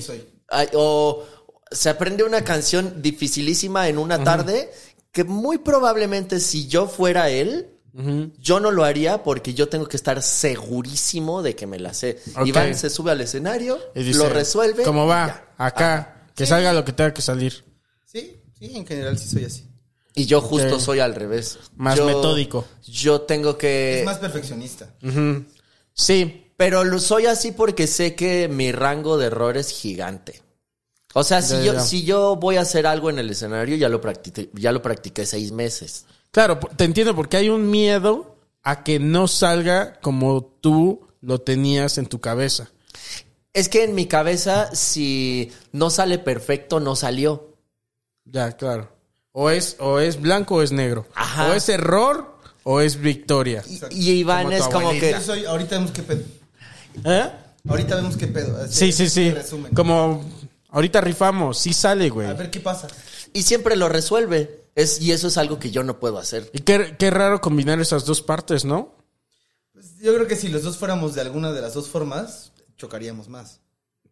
[0.01, 0.23] Soy.
[0.49, 1.23] Ay, o
[1.71, 4.71] se aprende una canción dificilísima en una tarde
[5.11, 7.69] que muy probablemente si yo fuera él,
[8.39, 12.19] yo no lo haría porque yo tengo que estar segurísimo de que me la sé.
[12.43, 14.83] Iván se sube al escenario, Y dice, lo resuelve.
[14.83, 15.27] ¿Cómo va?
[15.27, 15.53] ya.
[15.57, 16.27] Acá.
[16.35, 17.63] Que salga lo que tenga que salir.
[18.05, 19.69] Sí, sí, en general sí soy así.
[20.15, 21.59] Y yo justo soy al revés.
[21.75, 22.65] Más Yo- metódico.
[22.85, 23.99] Yo tengo que...
[23.99, 24.93] Es más perfeccionista.
[25.93, 26.39] Sí.
[26.55, 30.41] Pero lo soy así porque sé que mi rango de error es gigante.
[31.15, 34.01] O sea, si, yo, si yo voy a hacer algo en el escenario, ya lo
[34.01, 36.05] practiqué, ya lo practiqué seis meses.
[36.31, 41.97] Claro, te entiendo porque hay un miedo a que no salga como tú lo tenías
[41.97, 42.71] en tu cabeza.
[43.51, 47.57] Es que en mi cabeza, si no sale perfecto, no salió.
[48.25, 48.92] Ya, claro.
[49.33, 51.05] O es, o es blanco o es negro.
[51.15, 51.49] Ajá.
[51.49, 53.63] O es error o es victoria.
[53.91, 55.19] Y, y Iván Como es como que...
[55.19, 56.23] Soy, ahorita vemos qué pedo.
[57.03, 57.29] ¿Eh?
[57.67, 58.57] Ahorita vemos qué pedo.
[58.67, 59.31] Sí, Así, sí, sí.
[59.31, 59.73] Resumen.
[59.73, 60.23] Como
[60.69, 62.27] ahorita rifamos, sí sale, güey.
[62.27, 62.87] A ver qué pasa.
[63.33, 64.63] Y siempre lo resuelve.
[64.75, 66.49] Es, y eso es algo que yo no puedo hacer.
[66.53, 68.95] Y qué, qué raro combinar esas dos partes, ¿no?
[69.71, 73.29] Pues yo creo que si los dos fuéramos de alguna de las dos formas, chocaríamos
[73.29, 73.59] más.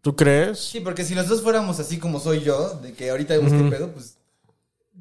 [0.02, 0.60] ¿Tú crees?
[0.60, 3.70] Sí, porque si los dos fuéramos así como soy yo, de que ahorita vemos qué
[3.70, 4.16] pedo, pues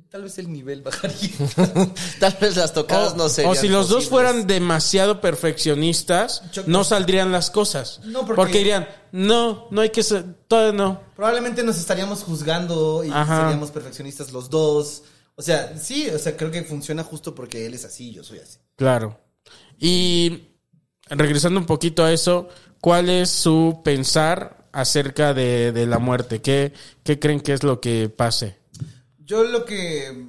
[0.08, 1.30] tal vez el nivel bajaría.
[2.20, 6.66] Tal vez las tocadas O, no serían o si los dos fueran demasiado perfeccionistas, Choc-
[6.66, 8.00] no saldrían las cosas.
[8.04, 8.58] No, porque- porque...
[8.58, 11.00] dirían, no, no hay que ser, todo no.
[11.16, 13.42] Probablemente nos estaríamos juzgando y Ajá.
[13.42, 15.02] seríamos perfeccionistas los dos.
[15.36, 18.38] O sea, sí, o sea, creo que funciona justo porque él es así, yo soy
[18.38, 18.58] así.
[18.76, 19.18] Claro.
[19.78, 20.48] Y
[21.08, 22.48] regresando un poquito a eso,
[22.80, 26.40] ¿cuál es su pensar acerca de, de la muerte?
[26.42, 26.72] ¿Qué,
[27.02, 28.59] ¿Qué creen que es lo que pase?
[29.30, 30.26] Yo lo que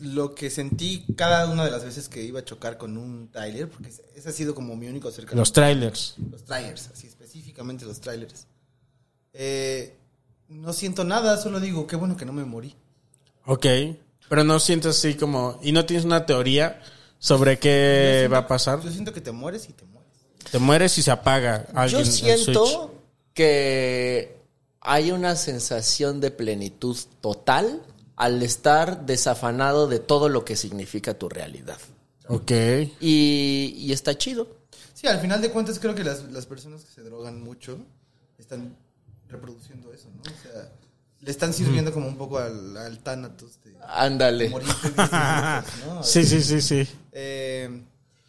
[0.00, 3.68] lo que sentí cada una de las veces que iba a chocar con un trailer,
[3.68, 5.40] porque ese- ha sido como mi único acercamiento.
[5.40, 6.14] Los trailers.
[6.32, 8.46] los trailers, así específicamente los trailers.
[9.32, 9.94] Eh,
[10.48, 12.74] no siento nada, solo digo, qué bueno que no me morí.
[13.46, 13.66] Ok.
[14.28, 15.60] Pero no sientes así como...
[15.62, 16.82] ¿Y no tienes una teoría
[17.20, 18.80] sobre qué va a pasar?
[18.80, 20.10] Yo siento que te mueres y te mueres.
[20.50, 22.04] Te mueres y se apaga alguien.
[22.04, 22.94] Yo siento
[23.34, 24.36] que
[24.80, 27.82] hay una sensación de plenitud total
[28.20, 31.78] al estar desafanado de todo lo que significa tu realidad.
[32.28, 32.50] Ok.
[33.00, 34.46] Y, y está chido.
[34.92, 37.78] Sí, al final de cuentas creo que las, las personas que se drogan mucho
[38.38, 38.76] están
[39.26, 40.20] reproduciendo eso, ¿no?
[40.20, 40.70] O sea,
[41.20, 44.50] le están sirviendo como un poco al, al Thanatos de Ándale.
[44.50, 46.02] morir en 10 minutos, ¿no?
[46.02, 46.86] Sí, sí, sí, sí.
[47.12, 47.64] Eh,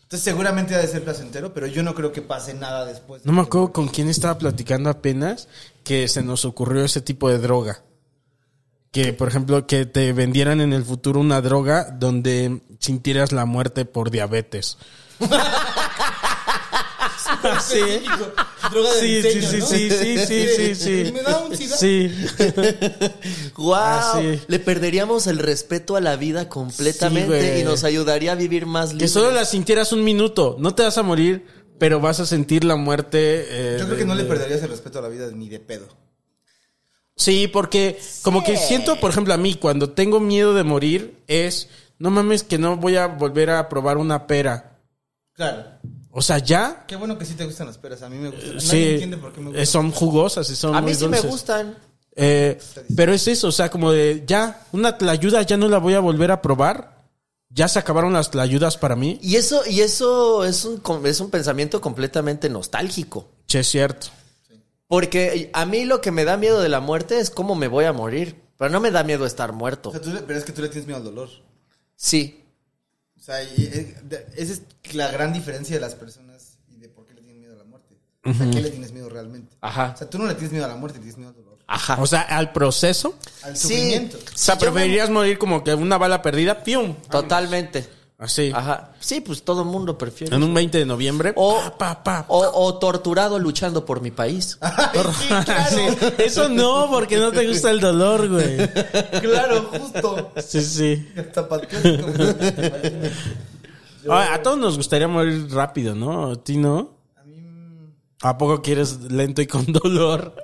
[0.04, 3.26] entonces seguramente ha de ser placentero, pero yo no creo que pase nada después.
[3.26, 5.50] No me acuerdo con quién estaba platicando apenas
[5.84, 7.84] que se nos ocurrió ese tipo de droga.
[8.92, 13.86] Que, por ejemplo, que te vendieran en el futuro una droga donde sintieras la muerte
[13.86, 14.78] por diabetes.
[17.62, 17.80] sí.
[18.70, 19.66] Droga de Sí, diseño, sí, ¿no?
[19.66, 21.04] sí, sí, sí, sí, sí.
[21.08, 21.78] ¿Y me da un sida?
[21.78, 22.12] Sí.
[23.58, 23.74] ¡Wow!
[23.76, 24.40] Ah, sí.
[24.48, 28.94] Le perderíamos el respeto a la vida completamente y nos ayudaría a vivir más Que
[28.96, 29.12] libres.
[29.12, 30.58] solo la sintieras un minuto.
[30.60, 31.46] No te vas a morir,
[31.80, 33.46] pero vas a sentir la muerte.
[33.50, 35.50] eh, Yo creo de- que no le de- perderías el respeto a la vida ni
[35.50, 35.88] de pedo.
[37.22, 41.70] Sí, porque como que siento, por ejemplo, a mí, cuando tengo miedo de morir, es,
[42.00, 44.80] no mames que no voy a volver a probar una pera.
[45.34, 45.66] Claro.
[46.10, 48.02] O sea, ya, Qué bueno que sí te gustan las peras.
[48.02, 48.56] A mí me gustan.
[48.56, 49.66] Nadie sí, entiende por qué me eh, gustan.
[49.68, 51.78] son jugosas y son a muy mí sí me gustan.
[52.16, 52.60] Eh,
[52.96, 56.00] pero es eso, o sea, como de, ya, una tlayuda ya no la voy a
[56.00, 57.06] volver a probar.
[57.50, 59.20] Ya se acabaron las tlayudas para mí.
[59.22, 63.30] Y eso, y eso es un, es un pensamiento completamente nostálgico.
[63.46, 64.08] Che, es cierto.
[64.92, 67.86] Porque a mí lo que me da miedo de la muerte es cómo me voy
[67.86, 68.36] a morir.
[68.58, 69.90] Pero no me da miedo estar O muerto.
[69.90, 71.30] sea, tú le- pero es que tú le tienes miedo al dolor.
[71.96, 72.44] Sí.
[73.18, 74.62] O sea, y, eh, de- esa es
[74.94, 77.64] la gran diferencia de las personas y de por qué le tienen miedo a la
[77.64, 77.96] muerte.
[78.26, 79.56] O sea, ¿qué le tienes miedo realmente?
[79.62, 79.94] Ajá.
[79.96, 81.60] O sea, tú no le tienes miedo a la muerte, le tienes miedo al dolor.
[81.68, 82.02] Ajá.
[82.02, 83.16] O sea, al proceso.
[83.44, 83.70] Al Sí.
[83.70, 84.18] sufrimiento.
[84.18, 86.64] O sea, Si yo me- preferirías morir como que una bala perdida.
[86.66, 86.96] ¡Pium!
[87.10, 87.88] Totalmente.
[88.22, 88.52] Así.
[88.54, 88.92] Ajá.
[89.00, 90.36] Sí, pues todo el mundo prefiere.
[90.36, 91.34] En un 20 de noviembre.
[91.36, 92.26] O, pa, pa, pa.
[92.28, 94.60] o, o torturado luchando por mi país.
[95.70, 95.82] Sí,
[96.20, 98.58] Eso no, porque no te gusta el dolor, güey.
[99.22, 100.32] Claro, justo.
[100.38, 101.08] Sí, sí.
[104.10, 106.32] A, a todos nos gustaría morir rápido, ¿no?
[106.32, 106.92] ¿A ti no?
[107.18, 107.44] A mí,
[108.22, 110.36] ¿A poco quieres lento y con dolor?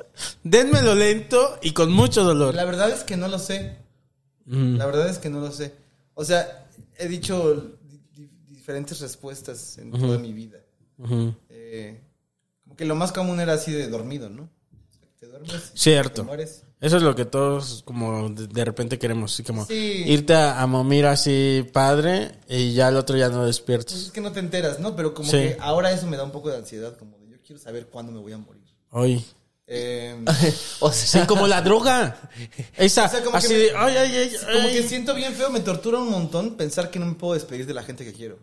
[0.43, 2.55] Denmelo lento y con mucho dolor.
[2.55, 3.77] La verdad es que no lo sé.
[4.45, 4.77] Mm.
[4.77, 5.75] La verdad es que no lo sé.
[6.15, 6.66] O sea,
[6.97, 10.59] he dicho di- di- diferentes respuestas en toda mi vida.
[11.49, 12.01] Eh,
[12.63, 14.43] como que lo más común era así de dormido, ¿no?
[14.43, 15.71] O sea, Te duermes.
[15.73, 16.21] Cierto.
[16.21, 16.63] Te mueres.
[16.79, 20.03] Eso es lo que todos como de, repente queremos, así como Sí.
[20.05, 24.11] irte a, a momir así padre y ya el otro ya no Pues es despiertas.
[24.11, 24.95] que no te enteras, ¿no?
[24.95, 25.37] Pero como Sí.
[25.37, 28.11] que ahora eso me da un poco de ansiedad, como de yo quiero saber cuándo
[28.11, 28.61] me voy a morir.
[28.91, 29.25] Hoy.
[29.67, 30.15] Eh,
[30.79, 32.17] O sea, Sí, como la droga.
[32.77, 34.73] Esa, O sea, como que así me- de, ay, ay, ay, como ay.
[34.73, 37.73] que siento bien feo, me tortura un montón pensar que no me puedo despedir de
[37.73, 38.39] la gente que quiero.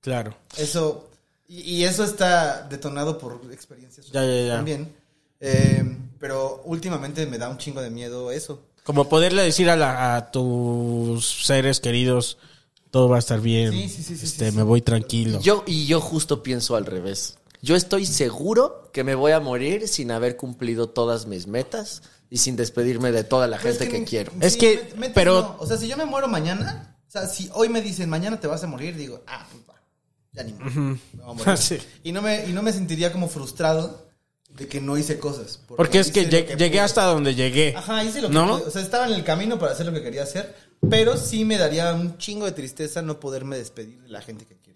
[0.00, 0.34] Claro.
[0.56, 1.08] Eso,
[1.48, 4.56] y, y eso está detonado por experiencias Ya, ya, ya.
[4.56, 4.94] también.
[5.40, 5.84] Eh,
[6.18, 8.62] pero últimamente me da un chingo de miedo eso.
[8.84, 12.38] Como poderle decir a, la- a tus seres queridos,
[12.90, 13.72] todo va a estar bien.
[13.72, 14.56] Sí, sí, sí, sí, este, sí, sí.
[14.56, 15.40] me voy tranquilo.
[15.42, 17.36] yo y yo justo pienso al revés.
[17.64, 22.36] Yo estoy seguro que me voy a morir sin haber cumplido todas mis metas y
[22.36, 24.32] sin despedirme de toda la Pero gente es que, quiero.
[24.40, 25.56] Es que, pero- no.
[25.60, 28.46] O sea, si yo me muero mañana, o sea, si hoy me dicen mañana te
[28.48, 29.80] vas a morir, digo, ah, pues va,
[30.32, 31.56] ya ni me voy a morir.
[31.56, 31.78] Sí.
[32.02, 34.08] y, no me, y no me sentiría como frustrado
[34.50, 35.58] de que no hice cosas.
[35.66, 36.80] Porque es que llegué pude.
[36.80, 37.74] hasta donde llegué.
[37.74, 38.58] Ajá, hice lo que ¿No?
[38.58, 38.68] pude.
[38.68, 40.54] O sea, estaba en el camino para hacer lo que quería hacer,
[40.90, 44.56] pero sí me daría un chingo de tristeza no poderme despedir de la gente que
[44.58, 44.73] quiero.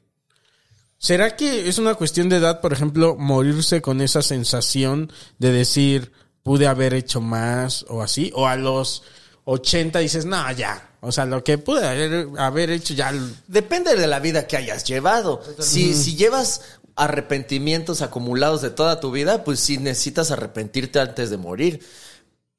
[0.98, 6.12] ¿Será que es una cuestión de edad, por ejemplo, morirse con esa sensación de decir,
[6.42, 8.32] pude haber hecho más o así?
[8.34, 9.04] O a los
[9.44, 10.90] 80 dices, no, ya.
[11.00, 13.12] O sea, lo que pude haber, haber hecho ya.
[13.46, 15.40] Depende de la vida que hayas llevado.
[15.60, 16.62] Si, si llevas
[16.96, 21.86] arrepentimientos acumulados de toda tu vida, pues sí necesitas arrepentirte antes de morir.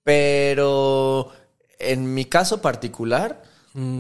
[0.04, 1.34] Pero
[1.78, 3.44] en mi caso particular,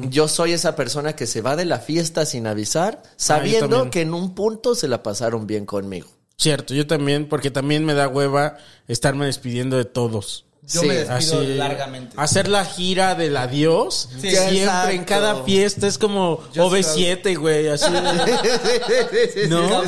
[0.09, 3.91] yo soy esa persona que se va de la fiesta sin avisar, sabiendo también.
[3.91, 6.09] que en un punto se la pasaron bien conmigo.
[6.37, 8.57] Cierto, yo también, porque también me da hueva
[8.87, 10.45] estarme despidiendo de todos.
[10.61, 12.15] Yo Sí, me despido Así, largamente.
[12.17, 14.09] Hacer la gira del adiós.
[14.11, 14.89] Sí, siempre, exacto.
[14.91, 17.67] en cada fiesta es como Yo OV7, güey.
[17.67, 17.87] Así.
[19.49, 19.83] ¿No?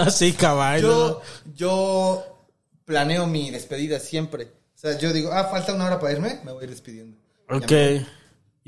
[0.00, 0.88] Así, caballo.
[0.88, 1.22] Yo,
[1.54, 2.46] yo
[2.84, 4.44] planeo mi despedida siempre.
[4.44, 7.16] O sea, yo digo, ah, falta una hora para irme, me voy a ir despidiendo.
[7.48, 7.72] Ok.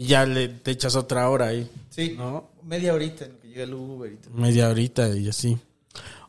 [0.00, 1.68] Y ya le te echas otra hora ahí.
[1.90, 2.50] Sí, ¿No?
[2.62, 4.32] media horita en lo que llega el Uber y todo.
[4.32, 5.58] Media horita y así.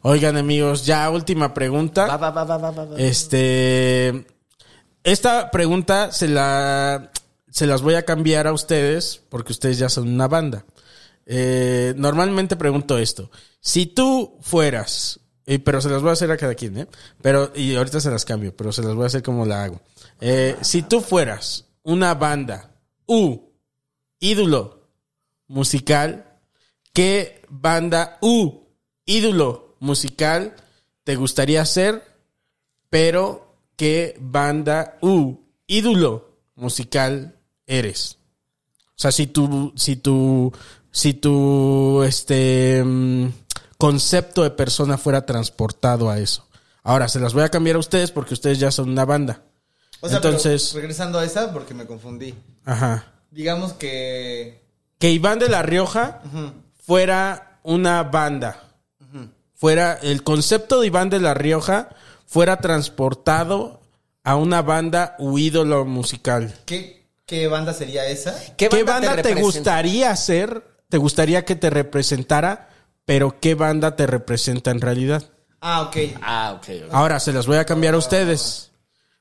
[0.01, 2.07] Oigan, amigos, ya última pregunta.
[2.07, 2.97] Va, va, va, va, va, va, va.
[2.97, 4.25] Este.
[5.03, 7.11] Esta pregunta se la.
[7.51, 10.65] Se las voy a cambiar a ustedes porque ustedes ya son una banda.
[11.27, 13.29] Eh, normalmente pregunto esto.
[13.59, 15.19] Si tú fueras.
[15.45, 16.87] eh, pero se las voy a hacer a cada quien, ¿eh?
[17.21, 19.79] Pero, y ahorita se las cambio, pero se las voy a hacer como la hago.
[20.21, 22.71] Eh, si tú fueras una banda,
[23.05, 23.48] U,
[24.19, 24.87] ídolo
[25.47, 26.25] musical,
[26.93, 28.67] ¿qué banda U,
[29.05, 30.55] ídolo musical
[31.03, 32.03] te gustaría ser?
[32.89, 38.17] Pero, ¿qué banda U, ídolo musical eres?
[38.89, 40.51] O sea, si tu, si tu,
[40.91, 43.27] si tu, este, mm,
[43.77, 46.45] concepto de persona fuera transportado a eso.
[46.83, 49.43] Ahora, se las voy a cambiar a ustedes porque ustedes ya son una banda.
[50.01, 52.33] O sea, Entonces- regresando a esa, porque me confundí.
[52.65, 53.13] Ajá.
[53.31, 54.63] Digamos que.
[54.97, 56.21] Que Iván de la Rioja
[56.81, 58.63] fuera una banda.
[59.55, 61.89] Fuera, el concepto de Iván de la Rioja
[62.25, 63.81] fuera transportado
[64.23, 66.53] a una banda u ídolo musical.
[66.65, 68.35] ¿qué, ¿Qué banda sería esa?
[68.57, 70.63] ¿Qué, banda, te, gustaría ser?
[70.89, 72.69] ¿Te gustaría que te representara?
[73.05, 75.23] Pero ¿qué banda te representa en realidad?
[75.61, 75.97] Ah, ok.
[76.21, 76.69] Ah, ok.
[76.87, 76.93] ok.
[76.93, 78.68] Ahora se las voy a cambiar a ustedes.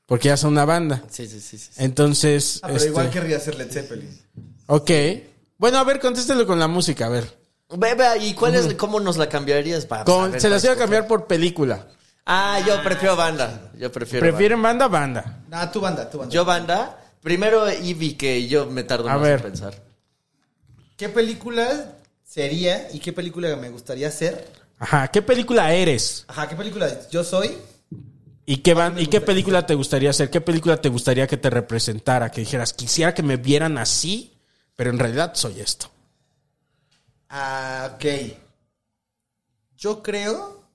[0.09, 1.03] Porque ya son una banda.
[1.09, 1.69] Sí, sí, sí, sí.
[1.77, 2.59] Ah, Entonces.
[2.61, 4.19] pero este, igual querría ser Led Zeppelin.
[4.67, 4.91] Ok.
[5.57, 7.37] Bueno, a ver, contéstelo con la música, a ver.
[7.77, 9.87] Ve, ve, ¿y cuál es, cómo nos la cambiarías?
[9.87, 11.87] Vamos a Con- ver se las iba a cambiar por película.
[12.25, 13.71] Ah, yo prefiero banda.
[13.77, 15.43] Yo prefiero ¿Prefieren banda banda?
[15.51, 16.25] Ah, tu banda, tu banda.
[16.29, 16.33] banda.
[16.35, 16.95] Yo banda.
[17.21, 19.35] Primero Ivy, que yo me tardo A más ver.
[19.37, 19.73] en pensar.
[20.97, 24.47] ¿Qué película sería y qué película me gustaría ser?
[24.79, 25.07] Ajá.
[25.09, 26.25] ¿Qué película eres?
[26.27, 27.09] Ajá, ¿qué película es?
[27.09, 27.57] Yo soy.
[28.51, 30.29] ¿Y qué, van, ¿Y qué película te gustaría hacer?
[30.31, 32.31] ¿Qué película te gustaría que te representara?
[32.31, 34.33] Que dijeras, quisiera que me vieran así,
[34.75, 35.91] pero en realidad soy esto.
[37.29, 38.05] Ah, ok.
[39.77, 40.69] Yo creo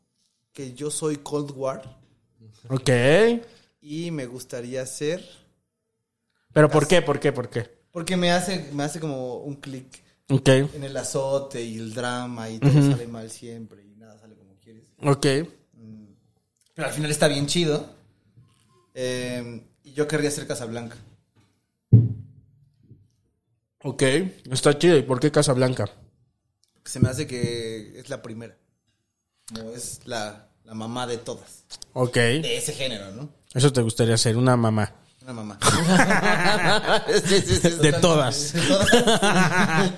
[0.52, 1.82] que yo soy Cold War
[2.68, 2.90] Ok.
[3.80, 5.24] y me gustaría ser.
[6.54, 7.02] ¿Pero por qué?
[7.02, 7.32] ¿Por qué?
[7.32, 7.62] ¿Por qué?
[7.90, 12.50] Porque me hace, me hace como un clic Ok, en el azote y el drama
[12.50, 14.84] y todo sale mal siempre y nada sale como quieres.
[15.02, 15.26] ok.
[16.74, 17.94] Pero al final está bien chido.
[18.94, 20.96] Eh, y yo querría ser Casablanca.
[23.82, 24.02] Ok,
[24.50, 24.96] está chido.
[24.96, 25.88] ¿Y por qué Casablanca?
[26.84, 28.56] Se me hace que es la primera.
[29.54, 31.64] Como es la, la mamá de todas.
[31.92, 32.14] Ok.
[32.14, 33.28] De ese género, ¿no?
[33.52, 34.94] Eso te gustaría ser, una mamá.
[35.24, 35.58] Una mamá.
[37.26, 37.68] Sí, sí, sí.
[37.80, 38.52] De todas.
[38.52, 39.92] De todas.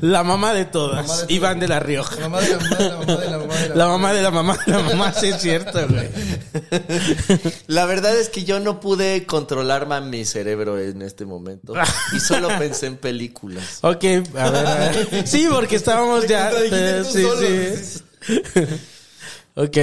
[0.00, 1.06] La mamá de todas.
[1.06, 1.30] Mamá de todas.
[1.30, 2.16] Iván de la Rioja.
[2.16, 4.12] La mamá de la mamá de la mamá de la mamá de la La mamá
[4.12, 6.08] de la mamá de la mamá, sí es cierto, güey.
[7.68, 11.74] La verdad es que yo no pude controlar más mi cerebro en este momento.
[12.12, 13.78] Y solo pensé en películas.
[13.82, 14.04] Ok,
[14.36, 15.28] a ver, a ver.
[15.28, 16.50] Sí, porque estábamos ya.
[16.50, 18.64] eh, sí, sí.
[19.54, 19.76] Ok.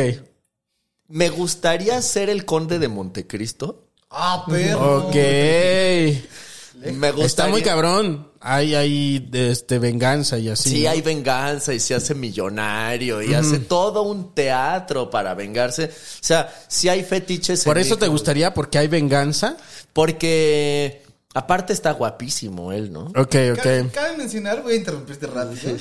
[1.07, 3.88] Me gustaría ser el conde de Montecristo.
[4.09, 5.07] Ah, perro.
[5.07, 5.15] Ok.
[5.15, 7.25] Me gustaría...
[7.25, 8.29] Está muy cabrón.
[8.41, 10.69] Hay, hay este, venganza y así.
[10.69, 10.91] Sí, ¿no?
[10.91, 15.85] hay venganza y se hace millonario y hace todo un teatro para vengarse.
[15.85, 17.65] O sea, si hay fetiches.
[17.65, 19.57] Por en eso te gustaría, porque hay venganza.
[19.91, 21.03] Porque
[21.33, 23.07] aparte está guapísimo él, ¿no?
[23.15, 23.91] Ok, ok.
[23.93, 25.75] cabe mencionar, voy a interrumpirte rápido.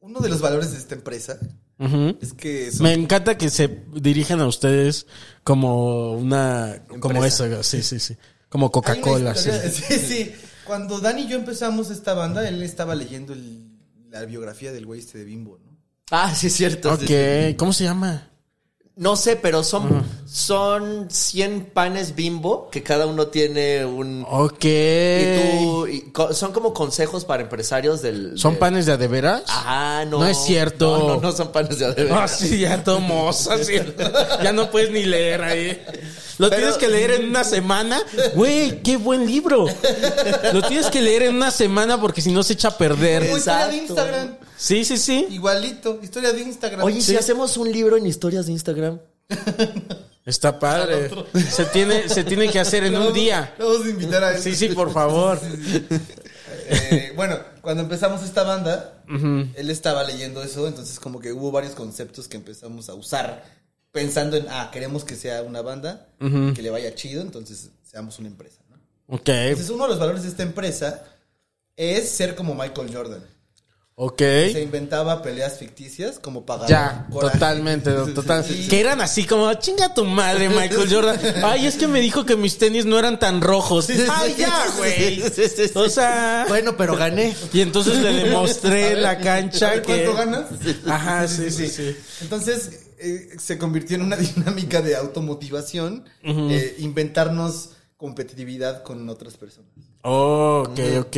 [0.00, 1.38] Uno de los valores de esta empresa
[1.78, 2.16] Ujú.
[2.20, 5.06] es que son Me encanta que se dirijan a ustedes
[5.44, 6.82] como una.
[7.00, 8.16] Como eso, sí, sí, sí.
[8.48, 9.50] Como Coca-Cola, sí.
[9.72, 10.32] sí, sí.
[10.64, 13.66] Cuando Dani y yo empezamos esta banda, él estaba leyendo el-
[14.10, 15.76] la biografía del güey este de Bimbo, ¿no?
[16.10, 16.92] Ah, sí, es cierto.
[16.92, 18.30] Ok, ¿cómo se llama?
[18.98, 24.26] No sé, pero son, son 100 panes bimbo que cada uno tiene un...
[24.28, 24.64] Ok.
[24.64, 28.36] Y tú, y co- son como consejos para empresarios del...
[28.36, 29.42] ¿Son de- panes de a de veras?
[29.46, 30.18] Ajá, no.
[30.18, 30.98] No es cierto.
[30.98, 32.38] No, no, no son panes de Ah, adeveras.
[32.40, 33.46] sí, ya tomos.
[33.46, 33.74] así.
[34.42, 35.80] Ya no puedes ni leer ahí.
[36.38, 38.00] Lo Pero- tienes que leer en una semana.
[38.34, 39.66] Güey, qué buen libro.
[40.52, 43.22] Lo tienes que leer en una semana porque si no se echa a perder.
[43.22, 43.76] Exacto.
[43.76, 44.34] Instagram.
[44.58, 45.26] Sí, sí, sí.
[45.30, 46.82] Igualito, historia de Instagram.
[46.84, 47.12] Oye, ¿y Sí.
[47.12, 48.98] si hacemos un libro en historias de Instagram?
[50.26, 51.10] Está padre.
[51.50, 53.54] Se tiene, se tiene que hacer en un día.
[53.58, 55.40] Vamos a invitar a Sí, sí, por favor.
[56.70, 61.74] Eh, bueno, cuando empezamos esta banda, él estaba leyendo eso, entonces como que hubo varios
[61.74, 63.44] conceptos que empezamos a usar
[63.90, 68.28] pensando en, ah, queremos que sea una banda, que le vaya chido, entonces seamos una
[68.28, 68.60] empresa.
[68.68, 68.76] ¿no?
[69.16, 71.04] Ok, Entonces uno de los valores de esta empresa
[71.76, 73.24] es ser como Michael Jordan.
[74.00, 74.18] Ok.
[74.18, 77.34] Se inventaba peleas ficticias como para Ya, coraje.
[77.34, 78.44] totalmente, total.
[78.44, 78.68] Sí.
[78.68, 81.20] Que eran así como, chinga tu madre, Michael Jordan.
[81.44, 83.88] Ay, es que me dijo que mis tenis no eran tan rojos.
[84.10, 85.22] Ay, ya, güey.
[85.74, 86.46] O sea.
[86.48, 87.34] Bueno, pero gané.
[87.52, 90.04] Y entonces le demostré la ¿A cancha que.
[90.04, 90.44] ¿Cuánto ganas?
[90.86, 91.96] Ajá, sí, sí, sí.
[92.20, 99.70] Entonces eh, se convirtió en una dinámica de automotivación, eh, inventarnos competitividad con otras personas.
[100.02, 101.16] Oh, ok, ok.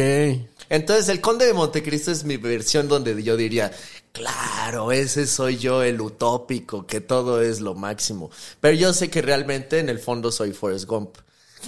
[0.70, 3.72] Entonces, el Conde de Montecristo es mi versión donde yo diría,
[4.12, 8.30] claro, ese soy yo, el utópico, que todo es lo máximo.
[8.60, 11.16] Pero yo sé que realmente en el fondo soy Forrest Gump.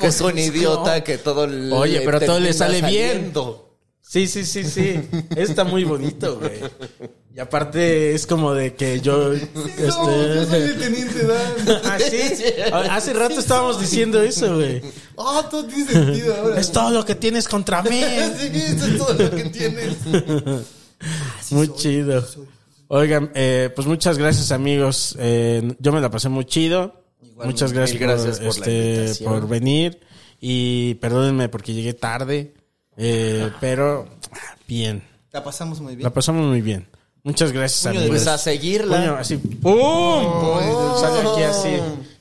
[0.01, 3.33] Que es un idiota que todo le Oye, pero todo le sale bien.
[4.03, 5.01] Sí, sí, sí, sí.
[5.37, 6.61] Está muy bonito, güey.
[7.35, 9.31] Y aparte es como de que yo.
[9.31, 10.65] No, yo soy este.
[10.65, 11.81] el teniente Dan.
[11.85, 12.21] Ah, sí.
[12.91, 14.83] Hace rato estábamos diciendo eso, güey.
[15.17, 16.61] Ah, todo tiene sentido ahora.
[16.61, 18.03] Es todo lo que tienes contra mí.
[18.39, 19.97] Sí, eso es todo lo que tienes.
[21.51, 22.27] Muy chido.
[22.89, 25.17] Oigan, eh, pues muchas gracias, amigos.
[25.19, 27.03] Eh, yo me la pasé muy chido.
[27.43, 30.01] muchas gracias, por, por este, por venir.
[30.39, 32.53] Y perdónenme porque llegué tarde.
[32.97, 34.09] Eh, pero
[34.67, 35.03] bien.
[35.33, 36.05] La pasamos muy bien.
[36.05, 36.87] La pasamos muy bien.
[37.25, 38.09] Muchas gracias, amigos.
[38.09, 38.97] Pues a seguirla.
[38.99, 39.37] Puño, así.
[39.37, 41.01] ¡Pum!
[41.01, 41.69] Sale aquí así.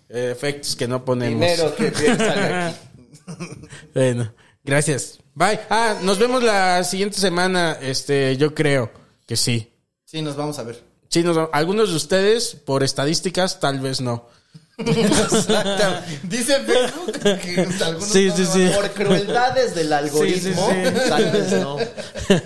[0.10, 1.40] eh, efectos que no ponemos.
[1.40, 2.76] Dinero que sale aquí.
[3.94, 4.32] Bueno,
[4.64, 5.20] gracias.
[5.34, 5.60] Bye.
[5.70, 7.78] Ah, nos vemos la siguiente semana.
[7.82, 8.92] Este, yo creo
[9.26, 9.72] que sí.
[10.06, 10.84] Sí, nos vamos a ver.
[11.10, 14.28] Sí, nos, algunos de ustedes, por estadísticas, tal vez no.
[16.24, 18.72] Dice Facebook que algunos Sí, sí, sí.
[18.74, 20.70] Por crueldades del algoritmo,
[21.08, 21.78] tal vez no.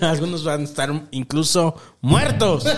[0.08, 2.64] algunos van a estar incluso muertos.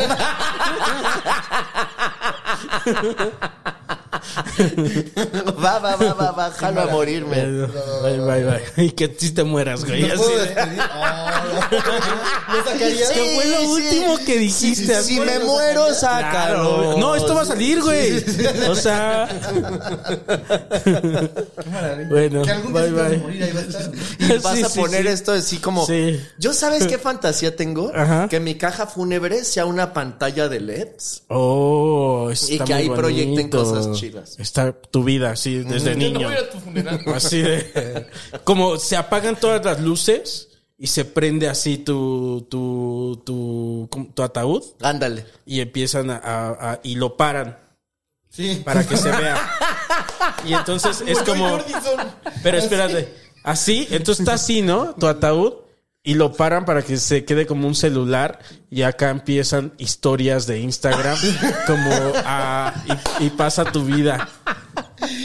[5.59, 7.45] Va, va, va, va, va, jalo a morirme.
[8.03, 8.85] Bye, bye, bye.
[8.85, 10.03] Y que si te mueras, güey.
[10.03, 10.81] ¿Me Así puedo despedir?
[10.81, 11.07] Oh,
[11.45, 12.55] no.
[12.55, 13.11] ¿Lo sacarías?
[13.11, 15.03] ¿Qué fue lo Sí, último que dijiste?
[15.03, 16.77] Si me muero, sácalo.
[16.83, 16.99] Claro.
[16.99, 18.25] No, esto va a salir, güey.
[18.69, 19.29] O sea,
[20.85, 22.09] Qué maravilla.
[22.09, 23.19] Bueno, que algún día bye, te vas a bye.
[23.19, 23.91] morir, ahí va a estar.
[24.19, 25.09] Y vas Sí, a poner sí.
[25.09, 25.87] esto así como.
[25.87, 26.21] Sí.
[26.39, 27.93] Yo sabes qué fantasía tengo?
[27.95, 28.29] Ajá.
[28.29, 31.23] Que mi caja fúnebre sea una pantalla de LEDs.
[31.29, 34.39] Oh, Y que muy ahí proyecten cosas chidas.
[34.39, 36.29] Está tu vida, así, desde niño.
[36.53, 37.01] tu funeral.
[37.15, 38.07] Así de.
[38.45, 40.49] Como se apagan todas las luces
[40.79, 45.27] y se prende así tu, tu, tu, tu ataúd Ándale.
[45.45, 47.59] y empiezan a, a- a- y lo paran
[48.31, 48.63] Sí.
[48.65, 49.51] para que se vea.
[50.47, 51.59] Y entonces es como,
[52.43, 53.13] pero espérate,
[53.43, 54.95] así, entonces está así, ¿no?
[54.95, 55.55] Tu ataúd
[56.09, 58.39] y lo paran para que se quede como un celular
[58.71, 61.19] y acá empiezan historias de Instagram
[61.67, 61.91] como
[62.25, 62.73] a,
[63.21, 64.27] y, y pasa tu vida.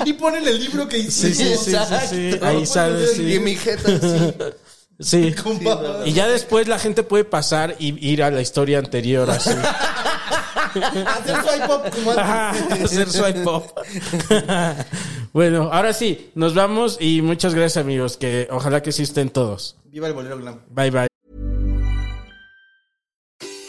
[0.05, 1.55] Y ponen el libro que Sí, hiciste.
[1.55, 2.27] sí, sí, sí, sí.
[2.31, 2.45] Exacto.
[2.47, 3.34] Ahí sale, sí.
[3.34, 4.34] Y mi jeta sí.
[5.03, 5.35] Sí.
[6.05, 9.51] Y ya después la gente puede pasar y ir a la historia anterior así.
[10.73, 12.17] Hacer swipe up como antes.
[12.17, 12.49] Ajá,
[12.84, 13.63] hacer swipe up.
[15.31, 19.77] bueno, ahora sí, nos vamos y muchas gracias amigos, que ojalá que sí estén todos.
[19.85, 20.61] Viva el bolero glam.
[20.71, 21.12] Bye bye.